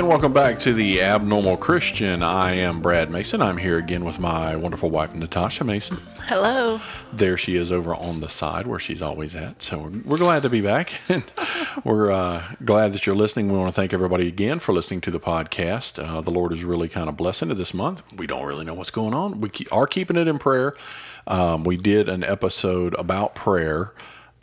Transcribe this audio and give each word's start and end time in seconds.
And 0.00 0.08
welcome 0.08 0.32
back 0.32 0.58
to 0.60 0.72
the 0.72 1.02
Abnormal 1.02 1.58
Christian. 1.58 2.22
I 2.22 2.54
am 2.54 2.80
Brad 2.80 3.10
Mason. 3.10 3.42
I'm 3.42 3.58
here 3.58 3.76
again 3.76 4.02
with 4.02 4.18
my 4.18 4.56
wonderful 4.56 4.88
wife, 4.88 5.14
Natasha 5.14 5.62
Mason. 5.62 5.98
Hello. 6.20 6.80
There 7.12 7.36
she 7.36 7.54
is 7.54 7.70
over 7.70 7.94
on 7.94 8.20
the 8.20 8.30
side 8.30 8.66
where 8.66 8.78
she's 8.78 9.02
always 9.02 9.34
at. 9.34 9.60
So 9.60 9.76
we're, 9.78 10.00
we're 10.06 10.16
glad 10.16 10.42
to 10.44 10.48
be 10.48 10.62
back. 10.62 10.94
And 11.10 11.24
we're 11.84 12.10
uh, 12.10 12.54
glad 12.64 12.94
that 12.94 13.04
you're 13.04 13.14
listening. 13.14 13.52
We 13.52 13.58
want 13.58 13.74
to 13.74 13.78
thank 13.78 13.92
everybody 13.92 14.26
again 14.26 14.58
for 14.58 14.72
listening 14.72 15.02
to 15.02 15.10
the 15.10 15.20
podcast. 15.20 16.02
Uh, 16.02 16.22
the 16.22 16.30
Lord 16.30 16.54
is 16.54 16.64
really 16.64 16.88
kind 16.88 17.10
of 17.10 17.18
blessing 17.18 17.50
it 17.50 17.56
this 17.56 17.74
month. 17.74 18.02
We 18.16 18.26
don't 18.26 18.46
really 18.46 18.64
know 18.64 18.72
what's 18.72 18.90
going 18.90 19.12
on. 19.12 19.42
We 19.42 19.50
are 19.70 19.86
keeping 19.86 20.16
it 20.16 20.26
in 20.26 20.38
prayer. 20.38 20.74
Um, 21.26 21.62
we 21.62 21.76
did 21.76 22.08
an 22.08 22.24
episode 22.24 22.94
about 22.94 23.34
prayer. 23.34 23.92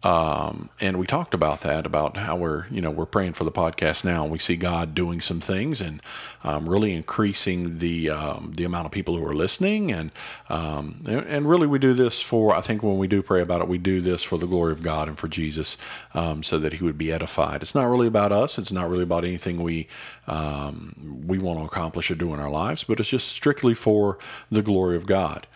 Um, 0.03 0.69
and 0.79 0.97
we 0.97 1.07
talked 1.07 1.33
about 1.33 1.61
that, 1.61 1.85
about 1.85 2.17
how 2.17 2.35
we're, 2.35 2.67
you 2.67 2.81
know, 2.81 2.91
we're 2.91 3.07
praying 3.07 3.33
for 3.33 3.43
the 3.43 3.51
podcast 3.51 4.03
now. 4.03 4.23
And 4.23 4.31
we 4.31 4.37
see 4.37 4.55
God 4.55 4.93
doing 4.93 5.21
some 5.21 5.41
things 5.41 5.81
and 5.81 6.01
um, 6.43 6.69
really 6.69 6.93
increasing 6.93 7.79
the 7.79 8.11
um, 8.11 8.53
the 8.55 8.63
amount 8.63 8.85
of 8.85 8.91
people 8.91 9.17
who 9.17 9.25
are 9.25 9.33
listening. 9.33 9.91
And, 9.91 10.11
um, 10.49 11.03
and 11.07 11.25
and 11.25 11.49
really, 11.49 11.65
we 11.65 11.79
do 11.79 11.93
this 11.95 12.21
for. 12.21 12.55
I 12.55 12.61
think 12.61 12.83
when 12.83 12.97
we 12.97 13.07
do 13.07 13.23
pray 13.23 13.41
about 13.41 13.61
it, 13.61 13.67
we 13.67 13.79
do 13.79 13.99
this 13.99 14.21
for 14.21 14.37
the 14.37 14.47
glory 14.47 14.71
of 14.71 14.83
God 14.83 15.07
and 15.07 15.17
for 15.17 15.27
Jesus, 15.27 15.77
um, 16.13 16.43
so 16.43 16.59
that 16.59 16.73
He 16.73 16.83
would 16.83 16.97
be 16.97 17.11
edified. 17.11 17.63
It's 17.63 17.75
not 17.75 17.85
really 17.85 18.07
about 18.07 18.31
us. 18.31 18.59
It's 18.59 18.71
not 18.71 18.89
really 18.89 19.03
about 19.03 19.25
anything 19.25 19.61
we 19.63 19.87
um, 20.27 21.23
we 21.25 21.39
want 21.39 21.59
to 21.59 21.65
accomplish 21.65 22.11
or 22.11 22.15
do 22.15 22.33
in 22.35 22.39
our 22.39 22.51
lives, 22.51 22.83
but 22.83 22.99
it's 22.99 23.09
just 23.09 23.29
strictly 23.29 23.73
for 23.73 24.19
the 24.51 24.61
glory 24.61 24.95
of 24.95 25.07
God. 25.07 25.47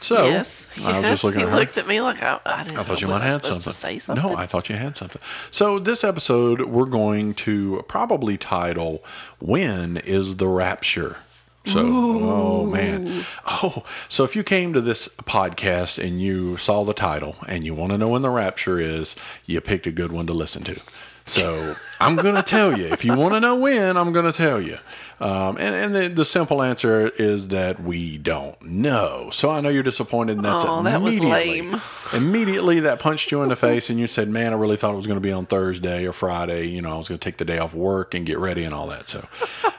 So 0.00 0.28
yes, 0.28 0.66
I 0.82 0.98
was 0.98 1.10
just 1.10 1.24
looking 1.24 1.40
he 1.40 1.46
at 1.46 1.52
her. 1.52 1.58
looked 1.58 1.76
at 1.76 1.86
me 1.86 2.00
like 2.00 2.22
I, 2.22 2.40
I 2.46 2.62
didn't. 2.64 2.78
I 2.78 2.82
thought 2.82 3.02
you 3.02 3.08
might 3.08 3.22
have 3.22 3.44
something. 3.44 3.72
Something. 3.72 4.14
No, 4.14 4.34
I 4.34 4.46
thought 4.46 4.70
you 4.70 4.76
had 4.76 4.96
something. 4.96 5.20
So 5.50 5.78
this 5.78 6.02
episode 6.02 6.62
we're 6.62 6.86
going 6.86 7.34
to 7.34 7.84
probably 7.86 8.38
title 8.38 9.04
"When 9.38 9.98
is 9.98 10.36
the 10.36 10.48
Rapture." 10.48 11.18
So, 11.66 11.80
oh 11.84 12.66
man, 12.66 13.26
oh, 13.46 13.84
so 14.08 14.24
if 14.24 14.34
you 14.34 14.42
came 14.42 14.72
to 14.72 14.80
this 14.80 15.08
podcast 15.08 16.02
and 16.02 16.20
you 16.20 16.56
saw 16.56 16.84
the 16.84 16.94
title 16.94 17.36
and 17.46 17.64
you 17.64 17.74
want 17.74 17.92
to 17.92 17.98
know 17.98 18.08
when 18.08 18.22
the 18.22 18.30
rapture 18.30 18.80
is, 18.80 19.14
you 19.44 19.60
picked 19.60 19.86
a 19.86 19.90
good 19.90 20.10
one 20.10 20.26
to 20.26 20.32
listen 20.32 20.64
to. 20.64 20.80
So 21.26 21.76
I'm 22.00 22.16
going 22.16 22.34
to 22.34 22.42
tell 22.42 22.76
you. 22.76 22.86
If 22.86 23.04
you 23.04 23.14
want 23.14 23.34
to 23.34 23.40
know 23.40 23.54
when, 23.54 23.96
I'm 23.96 24.12
going 24.12 24.24
to 24.24 24.32
tell 24.32 24.60
you. 24.60 24.78
Um, 25.20 25.58
and 25.58 25.74
and 25.74 25.94
the, 25.94 26.08
the 26.08 26.24
simple 26.24 26.62
answer 26.62 27.08
is 27.18 27.48
that 27.48 27.82
we 27.82 28.16
don't 28.16 28.60
know. 28.62 29.28
So 29.32 29.50
I 29.50 29.60
know 29.60 29.68
you're 29.68 29.82
disappointed, 29.82 30.36
and 30.36 30.44
that's 30.44 30.64
Oh, 30.66 30.82
that 30.84 31.02
was 31.02 31.16
immediately, 31.18 31.60
lame. 31.62 31.80
immediately 32.14 32.80
that 32.80 33.00
punched 33.00 33.30
you 33.30 33.42
in 33.42 33.50
the 33.50 33.56
face, 33.56 33.90
and 33.90 34.00
you 34.00 34.06
said, 34.06 34.28
"Man, 34.30 34.52
I 34.54 34.56
really 34.56 34.78
thought 34.78 34.92
it 34.94 34.96
was 34.96 35.06
going 35.06 35.18
to 35.18 35.22
be 35.22 35.32
on 35.32 35.44
Thursday 35.44 36.06
or 36.06 36.12
Friday. 36.14 36.68
You 36.68 36.80
know, 36.80 36.92
I 36.94 36.96
was 36.96 37.08
going 37.08 37.18
to 37.18 37.24
take 37.24 37.36
the 37.36 37.44
day 37.44 37.58
off 37.58 37.74
work 37.74 38.14
and 38.14 38.24
get 38.24 38.38
ready 38.38 38.64
and 38.64 38.74
all 38.74 38.86
that." 38.86 39.08
So, 39.10 39.26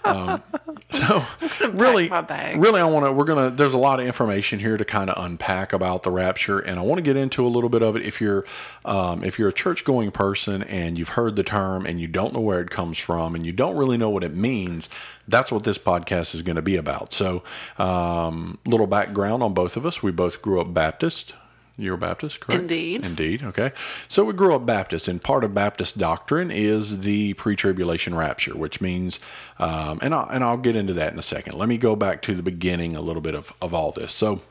um, 0.06 0.44
so 0.92 1.24
really, 1.70 2.08
really, 2.60 2.80
I 2.80 2.86
want 2.86 3.08
to. 3.08 3.12
We're 3.12 3.24
gonna. 3.26 3.50
There's 3.50 3.74
a 3.74 3.80
lot 3.80 4.00
of 4.00 4.06
information 4.06 4.60
here 4.60 4.78
to 4.78 4.86
kind 4.86 5.10
of 5.10 5.24
unpack 5.24 5.74
about 5.74 6.04
the 6.04 6.12
rapture, 6.12 6.60
and 6.60 6.78
I 6.78 6.84
want 6.84 7.00
to 7.00 7.04
get 7.04 7.18
into 7.18 7.44
a 7.46 7.50
little 7.50 7.70
bit 7.70 7.82
of 7.82 7.96
it. 7.96 8.04
If 8.04 8.22
you're, 8.22 8.46
um, 8.86 9.24
if 9.24 9.40
you're 9.40 9.50
a 9.50 9.54
church 9.54 9.84
going 9.86 10.12
person 10.12 10.62
and 10.64 11.00
you've 11.00 11.10
heard 11.10 11.36
the 11.36 11.44
term 11.44 11.88
and 11.88 12.00
you 12.00 12.08
don't 12.08 12.34
know 12.34 12.40
where 12.40 12.62
it 12.62 12.70
comes 12.70 13.00
from 13.00 13.34
and 13.34 13.44
you 13.44 13.52
don't 13.52 13.76
really 13.76 13.98
know 13.98 14.10
what 14.10 14.24
it 14.24 14.36
means, 14.36 14.88
that's 15.32 15.52
what 15.52 15.64
this 15.64 15.78
podcast 15.78 16.36
is 16.36 16.42
going 16.42 16.58
to 16.58 16.62
be 16.62 16.76
about. 16.76 17.14
So, 17.14 17.44
um, 17.78 18.60
little 18.66 18.88
background 18.88 19.42
on 19.42 19.54
both 19.54 19.78
of 19.78 19.86
us. 19.86 20.04
We 20.04 20.12
both 20.12 20.42
grew 20.42 20.62
up 20.62 20.74
Baptist. 20.74 21.34
You're 21.78 21.96
a 21.96 21.98
Baptist, 21.98 22.42
correct? 22.42 22.62
Indeed. 22.62 23.04
Indeed. 23.04 23.44
Okay. 23.44 23.72
So 24.08 24.26
we 24.26 24.34
grew 24.34 24.54
up 24.54 24.66
Baptist, 24.66 25.08
and 25.08 25.24
part 25.24 25.44
of 25.44 25.56
Baptist 25.56 25.98
doctrine 25.98 26.52
is 26.52 27.00
the 27.00 27.34
pre-tribulation 27.36 28.14
rapture, 28.14 28.56
which 28.56 28.82
means, 28.82 29.20
um, 29.58 29.98
and 30.02 30.14
I'll, 30.14 30.30
and 30.30 30.44
I'll 30.44 30.58
get 30.58 30.76
into 30.76 30.94
that 30.94 31.14
in 31.14 31.18
a 31.18 31.24
second. 31.24 31.58
Let 31.58 31.70
me 31.70 31.78
go 31.78 31.96
back 31.96 32.22
to 32.24 32.36
the 32.36 32.44
beginning 32.44 32.96
a 32.96 33.02
little 33.02 33.22
bit 33.22 33.34
of 33.34 33.54
of 33.62 33.74
all 33.74 33.92
this. 33.92 34.12
So 34.12 34.42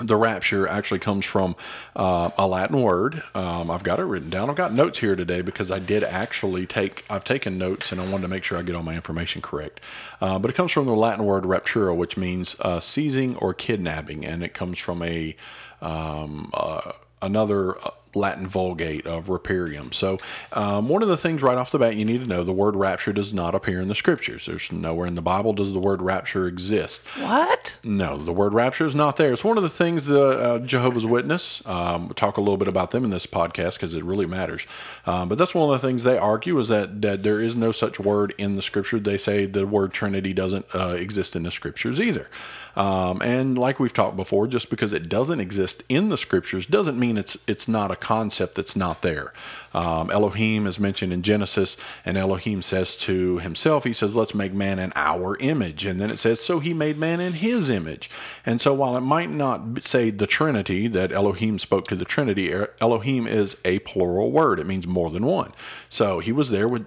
the 0.00 0.16
rapture 0.16 0.66
actually 0.66 0.98
comes 0.98 1.24
from 1.24 1.54
uh, 1.94 2.30
a 2.36 2.48
Latin 2.48 2.82
word. 2.82 3.22
Um, 3.34 3.70
I've 3.70 3.84
got 3.84 4.00
it 4.00 4.04
written 4.04 4.28
down. 4.28 4.50
I've 4.50 4.56
got 4.56 4.72
notes 4.72 4.98
here 4.98 5.14
today 5.14 5.40
because 5.40 5.70
I 5.70 5.78
did 5.78 6.02
actually 6.02 6.66
take. 6.66 7.04
I've 7.08 7.24
taken 7.24 7.58
notes 7.58 7.92
and 7.92 8.00
I 8.00 8.04
wanted 8.08 8.22
to 8.22 8.28
make 8.28 8.42
sure 8.42 8.58
I 8.58 8.62
get 8.62 8.74
all 8.74 8.82
my 8.82 8.94
information 8.94 9.40
correct. 9.40 9.80
Uh, 10.20 10.38
but 10.38 10.50
it 10.50 10.54
comes 10.54 10.72
from 10.72 10.86
the 10.86 10.94
Latin 10.94 11.24
word 11.24 11.44
raptura, 11.44 11.96
which 11.96 12.16
means 12.16 12.56
uh, 12.60 12.80
seizing 12.80 13.36
or 13.36 13.54
kidnapping, 13.54 14.24
and 14.24 14.42
it 14.42 14.52
comes 14.52 14.78
from 14.78 15.02
a 15.02 15.36
um, 15.80 16.50
uh, 16.54 16.92
another 17.22 17.78
uh, 17.78 17.90
Latin 18.14 18.46
Vulgate 18.46 19.06
of 19.06 19.26
rapiemur. 19.26 19.92
So, 19.94 20.18
um, 20.52 20.88
one 20.88 21.02
of 21.02 21.08
the 21.08 21.16
things 21.16 21.42
right 21.42 21.58
off 21.58 21.70
the 21.70 21.78
bat 21.78 21.96
you 21.96 22.04
need 22.04 22.22
to 22.22 22.26
know: 22.26 22.44
the 22.44 22.52
word 22.52 22.76
rapture 22.76 23.12
does 23.12 23.32
not 23.32 23.54
appear 23.54 23.80
in 23.80 23.88
the 23.88 23.94
scriptures. 23.94 24.46
There's 24.46 24.70
nowhere 24.70 25.06
in 25.06 25.14
the 25.14 25.22
Bible 25.22 25.52
does 25.52 25.72
the 25.72 25.78
word 25.78 26.02
rapture 26.02 26.46
exist. 26.46 27.02
What? 27.18 27.78
No, 27.82 28.22
the 28.22 28.32
word 28.32 28.54
rapture 28.54 28.86
is 28.86 28.94
not 28.94 29.16
there. 29.16 29.32
It's 29.32 29.44
one 29.44 29.56
of 29.56 29.62
the 29.62 29.68
things 29.68 30.04
the 30.06 30.22
uh, 30.22 30.58
Jehovah's 30.60 31.06
Witness 31.06 31.62
um, 31.66 32.06
we'll 32.06 32.14
talk 32.14 32.36
a 32.36 32.40
little 32.40 32.56
bit 32.56 32.68
about 32.68 32.90
them 32.90 33.04
in 33.04 33.10
this 33.10 33.26
podcast 33.26 33.74
because 33.74 33.94
it 33.94 34.04
really 34.04 34.26
matters. 34.26 34.66
Um, 35.06 35.28
but 35.28 35.38
that's 35.38 35.54
one 35.54 35.72
of 35.72 35.80
the 35.80 35.86
things 35.86 36.02
they 36.02 36.18
argue 36.18 36.58
is 36.58 36.68
that 36.68 37.02
that 37.02 37.22
there 37.22 37.40
is 37.40 37.56
no 37.56 37.72
such 37.72 37.98
word 37.98 38.34
in 38.38 38.56
the 38.56 38.62
scripture. 38.62 38.98
They 38.98 39.18
say 39.18 39.46
the 39.46 39.66
word 39.66 39.92
Trinity 39.92 40.32
doesn't 40.32 40.66
uh, 40.74 40.96
exist 40.98 41.36
in 41.36 41.42
the 41.42 41.50
scriptures 41.50 42.00
either. 42.00 42.28
Um, 42.76 43.22
and 43.22 43.56
like 43.56 43.78
we've 43.78 43.92
talked 43.92 44.16
before, 44.16 44.46
just 44.46 44.68
because 44.70 44.92
it 44.92 45.08
doesn't 45.08 45.40
exist 45.40 45.82
in 45.88 46.08
the 46.08 46.18
scriptures 46.18 46.66
doesn't 46.66 46.98
mean 46.98 47.16
it's 47.16 47.36
it's 47.46 47.68
not 47.68 47.90
a 47.90 47.96
concept 48.04 48.54
that's 48.54 48.76
not 48.76 49.02
there. 49.02 49.32
Um, 49.72 50.10
Elohim 50.10 50.66
is 50.66 50.78
mentioned 50.78 51.12
in 51.12 51.22
Genesis, 51.22 51.76
and 52.04 52.16
Elohim 52.16 52.62
says 52.62 52.94
to 53.08 53.38
himself, 53.38 53.82
he 53.84 53.92
says, 53.92 54.14
"Let's 54.14 54.34
make 54.34 54.52
man 54.52 54.78
in 54.78 54.92
our 54.94 55.36
image," 55.38 55.84
and 55.84 56.00
then 56.00 56.10
it 56.10 56.18
says, 56.18 56.40
"So 56.40 56.60
he 56.60 56.72
made 56.74 56.96
man 56.96 57.20
in 57.20 57.32
his 57.32 57.68
image." 57.68 58.08
And 58.46 58.60
so, 58.60 58.72
while 58.72 58.96
it 58.96 59.00
might 59.00 59.30
not 59.30 59.84
say 59.84 60.10
the 60.10 60.26
Trinity 60.26 60.86
that 60.88 61.10
Elohim 61.10 61.58
spoke 61.58 61.88
to 61.88 61.96
the 61.96 62.04
Trinity, 62.04 62.52
Er- 62.52 62.70
Elohim 62.80 63.26
is 63.26 63.56
a 63.64 63.78
plural 63.80 64.30
word. 64.30 64.60
It 64.60 64.66
means 64.66 64.86
more 64.86 65.10
than 65.10 65.24
one. 65.24 65.52
So 65.88 66.18
he 66.18 66.32
was 66.32 66.50
there 66.50 66.68
with 66.68 66.84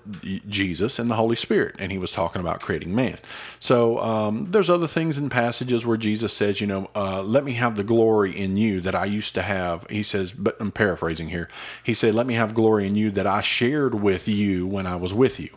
Jesus 0.49 0.99
and 0.99 1.09
the 1.09 1.15
Holy 1.15 1.35
Spirit, 1.35 1.75
and 1.79 1.91
he 1.91 1.97
was 1.97 2.11
talking 2.11 2.41
about 2.41 2.61
creating 2.61 2.93
man. 2.93 3.17
So 3.59 3.99
um, 3.99 4.47
there's 4.51 4.69
other 4.69 4.87
things 4.87 5.17
in 5.17 5.29
passages 5.29 5.85
where 5.85 5.97
Jesus 5.97 6.33
says, 6.33 6.61
you 6.61 6.67
know, 6.67 6.89
uh, 6.95 7.21
let 7.21 7.43
me 7.43 7.53
have 7.53 7.75
the 7.75 7.83
glory 7.83 8.37
in 8.37 8.57
you 8.57 8.81
that 8.81 8.95
I 8.95 9.05
used 9.05 9.33
to 9.35 9.41
have. 9.41 9.85
He 9.89 10.03
says, 10.03 10.31
but 10.31 10.55
I'm 10.59 10.71
paraphrasing 10.71 11.06
here. 11.29 11.47
He 11.83 11.93
said, 11.93 12.13
let 12.13 12.27
me 12.27 12.35
have 12.35 12.53
glory 12.53 12.87
in 12.87 12.95
you 12.95 13.11
that 13.11 13.27
I 13.27 13.41
shared 13.41 13.95
with 13.95 14.27
you 14.27 14.67
when 14.67 14.85
I 14.85 14.95
was 14.95 15.13
with 15.13 15.39
you. 15.39 15.49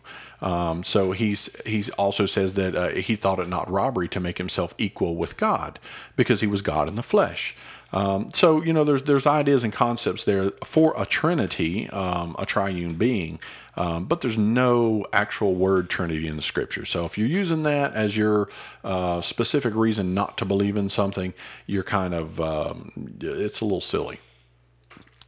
Um, 0.42 0.84
so 0.84 1.12
he's 1.12 1.50
he's 1.66 1.90
also 1.90 2.26
says 2.26 2.54
that 2.54 2.74
uh, 2.74 2.88
he 2.90 3.14
thought 3.16 3.38
it 3.38 3.48
not 3.48 3.70
robbery 3.70 4.08
to 4.08 4.20
make 4.20 4.38
himself 4.38 4.74
equal 4.78 5.16
with 5.16 5.36
God 5.36 5.78
because 6.16 6.40
he 6.40 6.46
was 6.46 6.62
God 6.62 6.88
in 6.88 6.94
the 6.94 7.02
flesh. 7.02 7.54
Um, 7.92 8.30
so 8.32 8.62
you 8.62 8.72
know, 8.72 8.84
there's 8.84 9.02
there's 9.02 9.26
ideas 9.26 9.64
and 9.64 9.72
concepts 9.72 10.24
there 10.24 10.52
for 10.64 10.94
a 10.96 11.04
Trinity, 11.04 11.90
um, 11.90 12.36
a 12.38 12.46
triune 12.46 12.94
being, 12.94 13.40
um, 13.76 14.06
but 14.06 14.20
there's 14.20 14.38
no 14.38 15.04
actual 15.12 15.54
word 15.54 15.90
Trinity 15.90 16.26
in 16.26 16.36
the 16.36 16.42
Scripture. 16.42 16.86
So 16.86 17.04
if 17.04 17.18
you're 17.18 17.26
using 17.26 17.62
that 17.64 17.92
as 17.94 18.16
your 18.16 18.48
uh, 18.84 19.20
specific 19.22 19.74
reason 19.74 20.14
not 20.14 20.38
to 20.38 20.44
believe 20.44 20.76
in 20.76 20.88
something, 20.88 21.34
you're 21.66 21.82
kind 21.82 22.14
of 22.14 22.40
um, 22.40 23.18
it's 23.20 23.60
a 23.60 23.64
little 23.64 23.80
silly. 23.80 24.20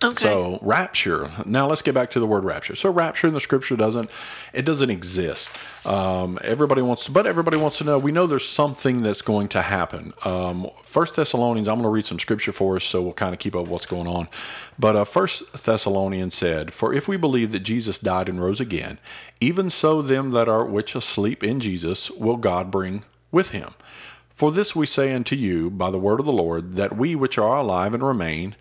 Okay. 0.05 0.25
So 0.25 0.59
rapture. 0.63 1.31
Now 1.45 1.67
let's 1.67 1.83
get 1.83 1.95
back 1.95 2.11
to 2.13 2.21
the 2.21 2.27
word 2.27 2.45
rapture. 2.45 2.77
So 2.77 2.91
rapture 2.91 3.29
in 3.29 3.35
the 3.35 3.41
scripture 3.41 3.77
doesn't 3.77 4.11
it 4.53 4.65
doesn't 4.65 4.91
exist. 4.91 5.51
Um, 5.85 6.39
everybody 6.43 6.83
wants 6.83 7.07
to, 7.07 7.11
but 7.11 7.27
everybody 7.27 7.57
wants 7.57 7.79
to 7.79 7.85
know. 7.85 7.99
We 7.99 8.13
know 8.13 8.27
there's 8.27 8.49
something 8.49 9.03
that's 9.03 9.23
going 9.23 9.49
to 9.49 9.63
happen. 9.63 10.13
Um, 10.25 10.71
First 10.83 11.17
Thessalonians. 11.17 11.69
I'm 11.69 11.77
going 11.77 11.85
to 11.85 11.89
read 11.89 12.07
some 12.07 12.19
scripture 12.19 12.53
for 12.53 12.77
us, 12.77 12.85
so 12.85 13.03
we'll 13.03 13.13
kind 13.13 13.33
of 13.33 13.39
keep 13.39 13.57
up 13.57 13.67
what's 13.67 13.87
going 13.87 14.07
on. 14.07 14.29
But 14.79 14.97
uh, 14.97 15.05
First 15.05 15.65
Thessalonians 15.65 16.35
said, 16.35 16.73
"For 16.73 16.93
if 16.93 17.09
we 17.09 17.17
believe 17.17 17.53
that 17.53 17.61
Jesus 17.61 17.99
died 17.99 18.29
and 18.29 18.41
rose 18.41 18.61
again, 18.61 18.99
even 19.41 19.71
so 19.71 20.03
them 20.03 20.31
that 20.33 20.49
are 20.49 20.65
which 20.65 20.95
asleep 20.95 21.43
in 21.43 21.61
Jesus 21.61 22.11
will 22.11 22.37
God 22.37 22.71
bring 22.71 23.05
with 23.31 23.51
him." 23.51 23.75
For 24.35 24.51
this 24.51 24.75
we 24.75 24.87
say 24.87 25.13
unto 25.13 25.37
you 25.37 25.71
by 25.71 25.91
the 25.91 25.99
word 25.99 26.19
of 26.19 26.27
the 26.27 26.33
Lord, 26.33 26.75
that 26.75 26.97
we 26.97 27.15
which 27.15 27.39
are 27.39 27.59
alive 27.59 27.95
and 27.95 28.03
remain 28.03 28.57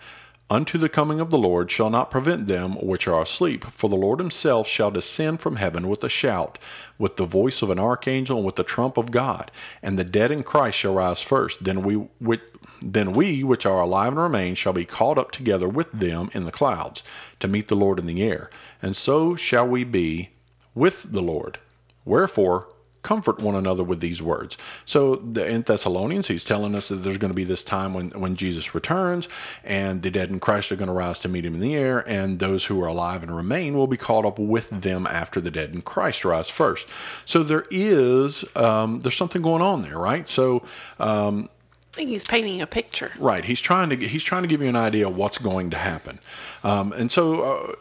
unto 0.51 0.77
the 0.77 0.89
coming 0.89 1.21
of 1.21 1.29
the 1.29 1.37
Lord 1.37 1.71
shall 1.71 1.89
not 1.89 2.11
prevent 2.11 2.47
them 2.47 2.73
which 2.73 3.07
are 3.07 3.21
asleep. 3.21 3.63
For 3.71 3.89
the 3.89 3.95
Lord 3.95 4.19
himself 4.19 4.67
shall 4.67 4.91
descend 4.91 5.39
from 5.39 5.55
heaven 5.55 5.87
with 5.87 6.03
a 6.03 6.09
shout, 6.09 6.59
with 6.97 7.15
the 7.15 7.25
voice 7.25 7.61
of 7.61 7.69
an 7.69 7.79
archangel, 7.79 8.35
and 8.35 8.45
with 8.45 8.57
the 8.57 8.63
trump 8.63 8.97
of 8.97 9.11
God. 9.11 9.49
And 9.81 9.97
the 9.97 10.03
dead 10.03 10.29
in 10.29 10.43
Christ 10.43 10.79
shall 10.79 10.95
rise 10.95 11.21
first. 11.21 11.63
Then 11.63 11.83
we 11.83 11.95
which, 11.95 12.41
then 12.81 13.13
we 13.13 13.45
which 13.45 13.65
are 13.65 13.79
alive 13.79 14.09
and 14.09 14.21
remain 14.21 14.55
shall 14.55 14.73
be 14.73 14.83
caught 14.83 15.17
up 15.17 15.31
together 15.31 15.69
with 15.69 15.89
them 15.93 16.29
in 16.33 16.43
the 16.43 16.51
clouds 16.51 17.01
to 17.39 17.47
meet 17.47 17.69
the 17.69 17.75
Lord 17.75 17.97
in 17.97 18.05
the 18.05 18.21
air. 18.21 18.49
And 18.81 18.93
so 18.93 19.37
shall 19.37 19.65
we 19.65 19.85
be 19.85 20.31
with 20.75 21.13
the 21.13 21.21
Lord. 21.21 21.59
Wherefore, 22.03 22.67
comfort 23.03 23.39
one 23.39 23.55
another 23.55 23.83
with 23.83 23.99
these 23.99 24.21
words. 24.21 24.57
So 24.85 25.15
the, 25.15 25.45
in 25.45 25.63
Thessalonians, 25.63 26.27
he's 26.27 26.43
telling 26.43 26.75
us 26.75 26.89
that 26.89 26.97
there's 26.97 27.17
going 27.17 27.31
to 27.31 27.35
be 27.35 27.43
this 27.43 27.63
time 27.63 27.93
when, 27.93 28.09
when 28.11 28.35
Jesus 28.35 28.75
returns 28.75 29.27
and 29.63 30.01
the 30.01 30.11
dead 30.11 30.29
in 30.29 30.39
Christ 30.39 30.71
are 30.71 30.75
going 30.75 30.87
to 30.87 30.93
rise 30.93 31.19
to 31.19 31.27
meet 31.27 31.45
him 31.45 31.55
in 31.55 31.59
the 31.59 31.75
air, 31.75 32.07
and 32.07 32.39
those 32.39 32.65
who 32.65 32.81
are 32.83 32.87
alive 32.87 33.23
and 33.23 33.35
remain 33.35 33.75
will 33.75 33.87
be 33.87 33.97
caught 33.97 34.25
up 34.25 34.37
with 34.37 34.69
them 34.69 35.07
after 35.07 35.41
the 35.41 35.51
dead 35.51 35.73
in 35.73 35.81
Christ 35.81 36.23
rise 36.25 36.49
first. 36.49 36.87
So 37.25 37.43
there 37.43 37.65
is 37.71 38.43
um, 38.55 39.01
there's 39.01 39.17
something 39.17 39.41
going 39.41 39.61
on 39.61 39.81
there, 39.81 39.97
right? 39.97 40.29
So 40.29 40.63
um, 40.99 41.49
I 41.93 41.95
think 41.95 42.09
he's 42.09 42.25
painting 42.25 42.61
a 42.61 42.67
picture. 42.67 43.11
Right. 43.17 43.45
He's 43.45 43.61
trying 43.61 43.89
to 43.89 43.95
he's 43.95 44.23
trying 44.23 44.43
to 44.43 44.47
give 44.47 44.61
you 44.61 44.69
an 44.69 44.75
idea 44.75 45.07
of 45.07 45.15
what's 45.15 45.37
going 45.37 45.69
to 45.71 45.77
happen, 45.77 46.19
um, 46.63 46.93
and 46.93 47.11
so. 47.11 47.41
Uh, 47.41 47.75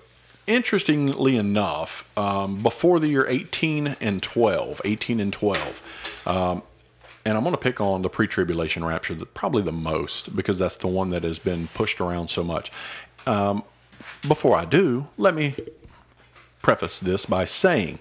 interestingly 0.47 1.37
enough, 1.37 2.11
um, 2.19 2.63
before 2.63 2.99
the 2.99 3.09
year 3.09 3.27
18 3.29 3.97
and 4.01 4.23
12, 4.23 4.81
18 4.85 5.21
and 5.21 5.33
12, 5.33 6.23
um, 6.27 6.63
and 7.25 7.37
I'm 7.37 7.45
going 7.45 7.55
to 7.55 7.61
pick 7.61 7.81
on 7.81 8.03
the 8.03 8.09
pre 8.09 8.27
tribulation 8.27 8.85
rapture 8.85 9.15
probably 9.15 9.63
the 9.63 9.73
most 9.73 10.35
because 10.35 10.59
that's 10.59 10.77
the 10.77 10.87
one 10.87 11.11
that 11.11 11.23
has 11.23 11.39
been 11.39 11.69
pushed 11.69 12.01
around 12.01 12.29
so 12.29 12.43
much. 12.43 12.73
Um, 13.27 13.65
before 14.27 14.57
I 14.57 14.65
do, 14.65 15.09
let 15.19 15.35
me 15.35 15.55
preface 16.63 17.01
this 17.01 17.27
by 17.27 17.45
saying 17.45 17.99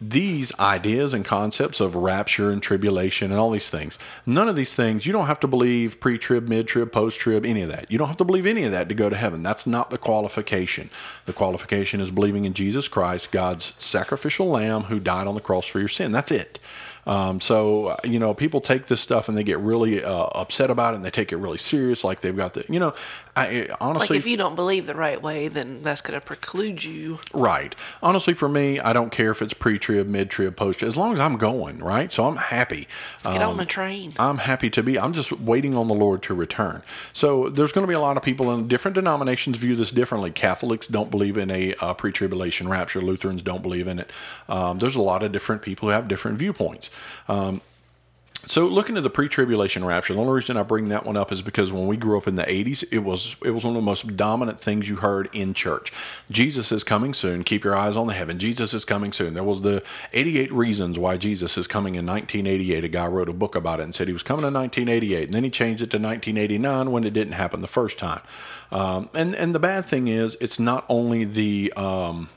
these 0.00 0.58
ideas 0.58 1.12
and 1.12 1.24
concepts 1.24 1.78
of 1.78 1.94
rapture 1.94 2.50
and 2.50 2.62
tribulation 2.62 3.30
and 3.30 3.38
all 3.38 3.50
these 3.50 3.68
things, 3.68 3.98
none 4.24 4.48
of 4.48 4.56
these 4.56 4.72
things, 4.72 5.04
you 5.04 5.12
don't 5.12 5.26
have 5.26 5.40
to 5.40 5.46
believe 5.46 6.00
pre 6.00 6.16
trib, 6.16 6.48
mid 6.48 6.66
trib, 6.66 6.90
post 6.90 7.18
trib, 7.18 7.44
any 7.44 7.60
of 7.60 7.68
that. 7.68 7.90
You 7.90 7.98
don't 7.98 8.08
have 8.08 8.16
to 8.16 8.24
believe 8.24 8.46
any 8.46 8.64
of 8.64 8.72
that 8.72 8.88
to 8.88 8.94
go 8.94 9.10
to 9.10 9.16
heaven. 9.16 9.42
That's 9.42 9.66
not 9.66 9.90
the 9.90 9.98
qualification. 9.98 10.88
The 11.26 11.34
qualification 11.34 12.00
is 12.00 12.10
believing 12.10 12.46
in 12.46 12.54
Jesus 12.54 12.88
Christ, 12.88 13.30
God's 13.30 13.74
sacrificial 13.76 14.48
lamb 14.48 14.84
who 14.84 15.00
died 15.00 15.26
on 15.26 15.34
the 15.34 15.40
cross 15.40 15.66
for 15.66 15.80
your 15.80 15.88
sin. 15.88 16.12
That's 16.12 16.30
it. 16.30 16.58
Um, 17.06 17.40
so 17.40 17.96
you 18.04 18.18
know, 18.18 18.34
people 18.34 18.60
take 18.60 18.86
this 18.86 19.00
stuff 19.00 19.28
and 19.28 19.36
they 19.36 19.42
get 19.42 19.58
really 19.58 20.04
uh, 20.04 20.26
upset 20.34 20.70
about 20.70 20.94
it, 20.94 20.96
and 20.96 21.04
they 21.04 21.10
take 21.10 21.32
it 21.32 21.36
really 21.36 21.58
serious, 21.58 22.04
like 22.04 22.20
they've 22.20 22.36
got 22.36 22.54
the, 22.54 22.64
you 22.68 22.78
know, 22.78 22.94
I 23.34 23.68
honestly, 23.80 24.16
like 24.16 24.18
if 24.18 24.26
you 24.26 24.36
don't 24.36 24.56
believe 24.56 24.86
the 24.86 24.94
right 24.94 25.20
way, 25.20 25.48
then 25.48 25.82
that's 25.82 26.00
going 26.00 26.18
to 26.18 26.24
preclude 26.24 26.84
you. 26.84 27.20
Right. 27.32 27.74
Honestly, 28.02 28.34
for 28.34 28.48
me, 28.48 28.80
I 28.80 28.92
don't 28.92 29.10
care 29.10 29.30
if 29.30 29.40
it's 29.40 29.54
pre-trib, 29.54 30.06
mid-trib, 30.06 30.56
post 30.56 30.82
as 30.82 30.96
long 30.96 31.12
as 31.14 31.20
I'm 31.20 31.36
going. 31.36 31.78
Right. 31.78 32.12
So 32.12 32.26
I'm 32.26 32.36
happy. 32.36 32.86
Let's 33.14 33.24
get 33.24 33.42
um, 33.42 33.52
on 33.52 33.56
the 33.56 33.64
train. 33.64 34.14
I'm 34.18 34.38
happy 34.38 34.68
to 34.70 34.82
be. 34.82 34.98
I'm 34.98 35.12
just 35.12 35.32
waiting 35.32 35.74
on 35.76 35.88
the 35.88 35.94
Lord 35.94 36.22
to 36.24 36.34
return. 36.34 36.82
So 37.12 37.48
there's 37.48 37.72
going 37.72 37.84
to 37.84 37.88
be 37.88 37.94
a 37.94 38.00
lot 38.00 38.16
of 38.16 38.22
people 38.22 38.52
in 38.52 38.68
different 38.68 38.94
denominations 38.94 39.56
view 39.56 39.76
this 39.76 39.90
differently. 39.90 40.30
Catholics 40.30 40.86
don't 40.86 41.10
believe 41.10 41.38
in 41.38 41.50
a 41.50 41.74
uh, 41.74 41.94
pre-tribulation 41.94 42.68
rapture. 42.68 43.00
Lutherans 43.00 43.42
don't 43.42 43.62
believe 43.62 43.86
in 43.86 43.98
it. 44.00 44.10
Um, 44.48 44.78
there's 44.80 44.96
a 44.96 45.02
lot 45.02 45.22
of 45.22 45.32
different 45.32 45.62
people 45.62 45.88
who 45.88 45.94
have 45.94 46.08
different 46.08 46.38
viewpoints. 46.38 46.89
Um, 47.28 47.60
so 48.46 48.66
looking 48.66 48.96
at 48.96 49.02
the 49.02 49.10
pre-tribulation 49.10 49.84
rapture, 49.84 50.14
the 50.14 50.20
only 50.20 50.32
reason 50.32 50.56
I 50.56 50.62
bring 50.62 50.88
that 50.88 51.04
one 51.04 51.16
up 51.16 51.30
is 51.30 51.42
because 51.42 51.70
when 51.70 51.86
we 51.86 51.98
grew 51.98 52.16
up 52.16 52.26
in 52.26 52.36
the 52.36 52.42
80s, 52.42 52.90
it 52.90 53.00
was 53.00 53.36
it 53.44 53.50
was 53.50 53.64
one 53.64 53.76
of 53.76 53.82
the 53.82 53.84
most 53.84 54.16
dominant 54.16 54.60
things 54.60 54.88
you 54.88 54.96
heard 54.96 55.28
in 55.34 55.52
church. 55.52 55.92
Jesus 56.30 56.72
is 56.72 56.82
coming 56.82 57.12
soon. 57.12 57.44
Keep 57.44 57.64
your 57.64 57.76
eyes 57.76 57.98
on 57.98 58.06
the 58.06 58.14
heaven. 58.14 58.38
Jesus 58.38 58.72
is 58.72 58.86
coming 58.86 59.12
soon. 59.12 59.34
There 59.34 59.44
was 59.44 59.60
the 59.60 59.82
88 60.14 60.50
reasons 60.52 60.98
why 60.98 61.18
Jesus 61.18 61.58
is 61.58 61.66
coming 61.66 61.96
in 61.96 62.06
1988. 62.06 62.82
A 62.82 62.88
guy 62.88 63.06
wrote 63.06 63.28
a 63.28 63.34
book 63.34 63.54
about 63.54 63.78
it 63.78 63.84
and 63.84 63.94
said 63.94 64.06
he 64.06 64.12
was 64.14 64.22
coming 64.22 64.46
in 64.46 64.54
1988, 64.54 65.24
and 65.24 65.34
then 65.34 65.44
he 65.44 65.50
changed 65.50 65.82
it 65.82 65.90
to 65.90 65.98
1989 65.98 66.90
when 66.90 67.04
it 67.04 67.12
didn't 67.12 67.34
happen 67.34 67.60
the 67.60 67.66
first 67.66 67.98
time. 67.98 68.22
Um, 68.72 69.10
and 69.12 69.34
and 69.34 69.54
the 69.54 69.58
bad 69.58 69.84
thing 69.84 70.08
is, 70.08 70.38
it's 70.40 70.58
not 70.58 70.86
only 70.88 71.24
the 71.24 71.72
um, 71.74 72.30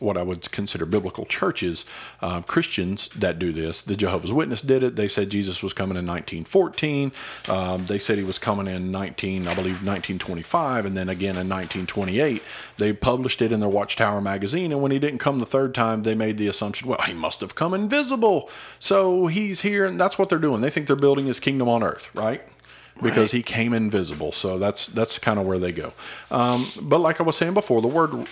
what 0.00 0.16
I 0.16 0.22
would 0.22 0.50
consider 0.50 0.86
biblical 0.86 1.24
churches, 1.26 1.84
uh, 2.20 2.40
Christians 2.42 3.08
that 3.16 3.38
do 3.38 3.52
this. 3.52 3.82
The 3.82 3.96
Jehovah's 3.96 4.32
Witness 4.32 4.62
did 4.62 4.82
it. 4.82 4.96
They 4.96 5.08
said 5.08 5.30
Jesus 5.30 5.62
was 5.62 5.72
coming 5.72 5.96
in 5.96 6.06
1914. 6.06 7.12
Um, 7.48 7.86
they 7.86 7.98
said 7.98 8.18
he 8.18 8.24
was 8.24 8.38
coming 8.38 8.66
in 8.66 8.90
19, 8.90 9.48
I 9.48 9.54
believe, 9.54 9.84
1925, 9.84 10.86
and 10.86 10.96
then 10.96 11.08
again 11.08 11.36
in 11.36 11.48
1928. 11.48 12.42
They 12.76 12.92
published 12.92 13.42
it 13.42 13.52
in 13.52 13.60
their 13.60 13.68
Watchtower 13.68 14.20
magazine, 14.20 14.72
and 14.72 14.82
when 14.82 14.92
he 14.92 14.98
didn't 14.98 15.18
come 15.18 15.38
the 15.38 15.46
third 15.46 15.74
time, 15.74 16.02
they 16.02 16.14
made 16.14 16.38
the 16.38 16.48
assumption, 16.48 16.88
well, 16.88 17.02
he 17.02 17.14
must 17.14 17.40
have 17.40 17.54
come 17.54 17.74
invisible, 17.74 18.48
so 18.78 19.26
he's 19.26 19.62
here, 19.62 19.84
and 19.84 20.00
that's 20.00 20.18
what 20.18 20.28
they're 20.28 20.38
doing. 20.38 20.60
They 20.60 20.70
think 20.70 20.86
they're 20.86 20.96
building 20.96 21.26
his 21.26 21.40
kingdom 21.40 21.68
on 21.68 21.82
earth, 21.82 22.08
right? 22.14 22.42
Because 23.02 23.32
right. 23.32 23.38
he 23.38 23.42
came 23.42 23.72
invisible. 23.72 24.32
So 24.32 24.58
that's 24.58 24.86
that's 24.86 25.18
kind 25.18 25.38
of 25.38 25.46
where 25.46 25.58
they 25.58 25.72
go. 25.72 25.92
Um, 26.30 26.66
but 26.80 26.98
like 26.98 27.20
I 27.20 27.22
was 27.22 27.36
saying 27.36 27.54
before, 27.54 27.80
the 27.80 27.88
word, 27.88 28.26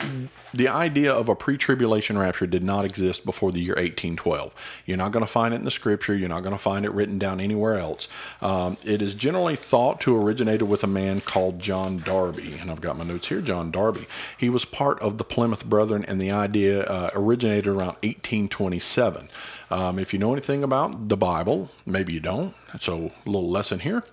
the 0.53 0.69
idea 0.69 1.13
of 1.13 1.29
a 1.29 1.35
pre-tribulation 1.35 2.19
rapture 2.19 2.47
did 2.47 2.63
not 2.63 2.85
exist 2.85 3.25
before 3.25 3.53
the 3.53 3.61
year 3.61 3.75
1812. 3.75 4.53
You're 4.85 4.97
not 4.97 5.13
going 5.13 5.25
to 5.25 5.31
find 5.31 5.55
it 5.55 5.59
in 5.59 5.65
the 5.65 5.71
scripture. 5.71 6.15
You're 6.15 6.29
not 6.29 6.43
going 6.43 6.55
to 6.55 6.63
find 6.63 6.85
it 6.85 6.93
written 6.93 7.19
down 7.19 7.41
anywhere 7.41 7.77
else. 7.77 8.09
Um, 8.41 8.77
it 8.85 9.03
is 9.03 9.15
generally 9.15 9.57
thought 9.57 10.01
to 10.03 10.17
originated 10.17 10.69
with 10.69 10.83
a 10.83 10.89
man 10.89 11.21
called 11.21 11.61
John 11.61 11.99
Darby, 11.99 12.59
and 12.61 12.71
I've 12.71 12.81
got 12.81 12.99
my 12.99 13.05
notes 13.05 13.29
here. 13.29 13.41
John 13.41 13.71
Darby. 13.71 14.07
He 14.37 14.49
was 14.49 14.65
part 14.65 14.99
of 15.01 15.19
the 15.19 15.25
Plymouth 15.25 15.65
Brethren, 15.65 16.05
and 16.07 16.21
the 16.21 16.31
idea 16.31 16.85
uh, 16.85 17.11
originated 17.15 17.67
around 17.67 17.97
1827. 18.03 19.29
Um, 19.71 19.99
if 19.99 20.13
you 20.13 20.19
know 20.19 20.33
anything 20.33 20.63
about 20.63 21.09
the 21.09 21.17
Bible, 21.17 21.71
maybe 21.85 22.13
you 22.13 22.21
don't. 22.21 22.55
So 22.79 23.13
a 23.25 23.29
little 23.29 23.51
lesson 23.51 23.81
here. 23.81 24.05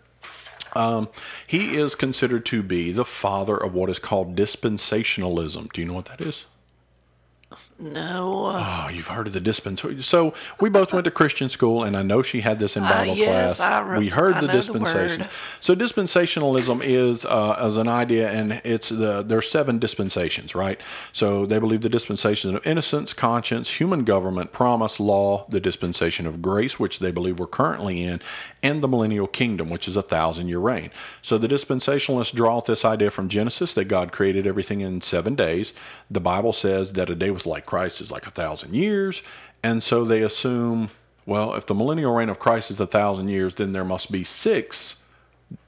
Um, 0.76 1.10
he 1.46 1.78
is 1.78 1.96
considered 1.96 2.46
to 2.48 2.64
be 2.64 2.92
the 2.92 3.06
father 3.06 3.56
of 3.56 3.74
what 3.74 3.90
is 3.90 4.00
called 4.00 4.36
dispensationalism. 4.36 5.72
Do 5.72 5.82
you 5.82 5.88
know 5.88 5.94
what 5.94 6.06
that 6.06 6.22
is? 6.22 6.46
No. 7.80 8.52
Oh, 8.54 8.90
you've 8.94 9.08
heard 9.08 9.28
of 9.28 9.34
the 9.34 9.40
dispensation. 9.40 10.02
So 10.02 10.34
we 10.62 10.70
both 10.70 10.94
went 10.94 11.06
to 11.06 11.12
Christian 11.12 11.50
school, 11.50 11.84
and 11.84 11.98
I 11.98 12.04
know 12.04 12.22
she 12.22 12.42
had 12.42 12.60
this 12.60 12.78
in 12.78 12.84
uh, 12.84 12.90
Bible 12.90 13.14
uh, 13.14 13.16
yes, 13.16 13.58
class. 13.58 13.86
Re- 13.86 14.00
we 14.00 14.10
heard 14.10 14.36
I 14.36 14.42
the 14.42 14.48
dispensation. 14.48 15.24
The 15.24 15.30
so 15.60 15.76
dispensationalism 15.76 16.82
is 16.84 17.26
uh, 17.26 17.58
as 17.60 17.78
an 17.78 17.88
idea, 17.88 18.30
and 18.30 18.62
it's 18.64 18.90
the 18.90 19.24
there 19.24 19.40
are 19.40 19.42
seven 19.42 19.80
dispensations, 19.80 20.54
right? 20.54 20.80
So 21.12 21.46
they 21.46 21.60
believe 21.60 21.82
the 21.82 21.90
dispensation 21.90 22.56
of 22.56 22.66
innocence, 22.66 23.12
conscience, 23.12 23.72
human 23.72 24.04
government, 24.04 24.52
promise, 24.52 25.00
law, 25.00 25.46
the 25.50 25.60
dispensation 25.60 26.28
of 26.28 26.42
grace, 26.42 26.80
which 26.80 27.00
they 27.00 27.12
believe 27.12 27.40
we're 27.40 27.48
currently 27.48 28.04
in, 28.04 28.22
and 28.62 28.84
the 28.84 28.88
millennial 28.88 29.28
kingdom, 29.28 29.70
which 29.70 29.88
is 29.88 29.98
a 29.98 30.04
thousand 30.04 30.48
year 30.48 30.60
reign. 30.60 30.92
So 31.22 31.38
the 31.38 31.48
dispensationalists 31.48 32.34
draw 32.34 32.58
out 32.58 32.66
this 32.66 32.86
idea 32.86 33.10
from 33.10 33.30
Genesis 33.30 33.74
that 33.74 33.86
God 33.86 34.12
created 34.12 34.46
everything 34.46 34.82
in 34.82 35.02
seven 35.02 35.34
days. 35.34 35.74
The 36.10 36.22
Bible 36.22 36.54
says 36.54 36.94
that 36.94 37.10
a 37.10 37.16
day 37.16 37.32
with 37.32 37.46
like 37.46 37.63
Christ 37.66 38.02
is 38.02 38.12
like 38.12 38.28
a 38.28 38.32
thousand 38.32 38.76
years. 38.76 39.22
And 39.64 39.82
so 39.82 40.04
they 40.04 40.22
assume, 40.22 40.92
well, 41.26 41.54
if 41.56 41.66
the 41.66 41.76
millennial 41.76 42.14
reign 42.14 42.30
of 42.30 42.40
Christ 42.40 42.72
is 42.72 42.80
a 42.80 42.88
thousand 42.88 43.30
years, 43.30 43.56
then 43.56 43.72
there 43.74 43.86
must 43.86 44.12
be 44.12 44.24
six 44.24 45.02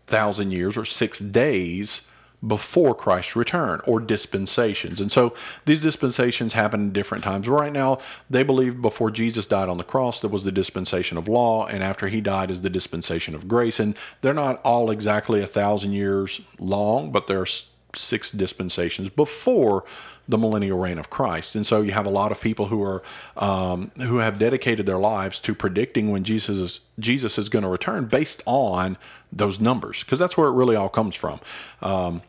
thousand 0.08 0.52
years 0.52 0.78
or 0.78 0.86
six 0.86 1.20
days 1.20 2.02
before 2.46 2.94
Christ's 2.94 3.36
return 3.36 3.82
or 3.88 4.00
dispensations. 4.00 5.02
And 5.02 5.12
so 5.12 5.34
these 5.66 5.82
dispensations 5.82 6.54
happen 6.54 6.80
in 6.80 6.94
different 6.94 7.24
times. 7.24 7.48
Right 7.48 7.74
now, 7.74 7.98
they 8.30 8.44
believe 8.44 8.82
before 8.82 9.10
Jesus 9.10 9.48
died 9.48 9.70
on 9.70 9.78
the 9.78 9.84
cross, 9.84 10.20
there 10.20 10.30
was 10.30 10.44
the 10.44 10.52
dispensation 10.52 11.18
of 11.18 11.28
law, 11.28 11.66
and 11.66 11.82
after 11.82 12.08
he 12.08 12.22
died 12.22 12.52
is 12.52 12.62
the 12.62 12.70
dispensation 12.70 13.34
of 13.34 13.48
grace. 13.48 13.80
And 13.80 13.96
they're 14.22 14.34
not 14.34 14.62
all 14.64 14.92
exactly 14.92 15.42
a 15.42 15.48
thousand 15.48 15.94
years 15.94 16.42
long, 16.60 17.12
but 17.12 17.26
there's 17.26 17.70
six 17.98 18.32
dispensations 18.32 19.10
before 19.10 19.84
the 20.28 20.38
millennial 20.38 20.80
reign 20.80 20.98
of 20.98 21.10
Christ. 21.10 21.56
And 21.56 21.68
so 21.68 21.82
you 21.82 21.92
have 21.92 22.06
a 22.06 22.10
lot 22.10 22.32
of 22.32 22.42
people 22.42 22.68
who 22.68 22.82
are 22.84 23.04
um, 23.38 23.92
who 23.98 24.18
have 24.18 24.40
dedicated 24.40 24.86
their 24.86 24.98
lives 24.98 25.40
to 25.42 25.54
predicting 25.54 26.12
when 26.12 26.24
Jesus 26.24 26.58
is 26.60 26.80
Jesus 27.00 27.38
is 27.38 27.50
going 27.50 27.64
to 27.64 27.70
return 27.70 28.06
based 28.06 28.42
on 28.46 28.98
those 29.32 29.60
numbers, 29.60 30.04
because 30.04 30.20
that's 30.20 30.38
where 30.38 30.48
it 30.48 30.54
really 30.54 30.76
all 30.76 30.90
comes 30.90 31.16
from. 31.16 31.40
Um, 31.82 32.22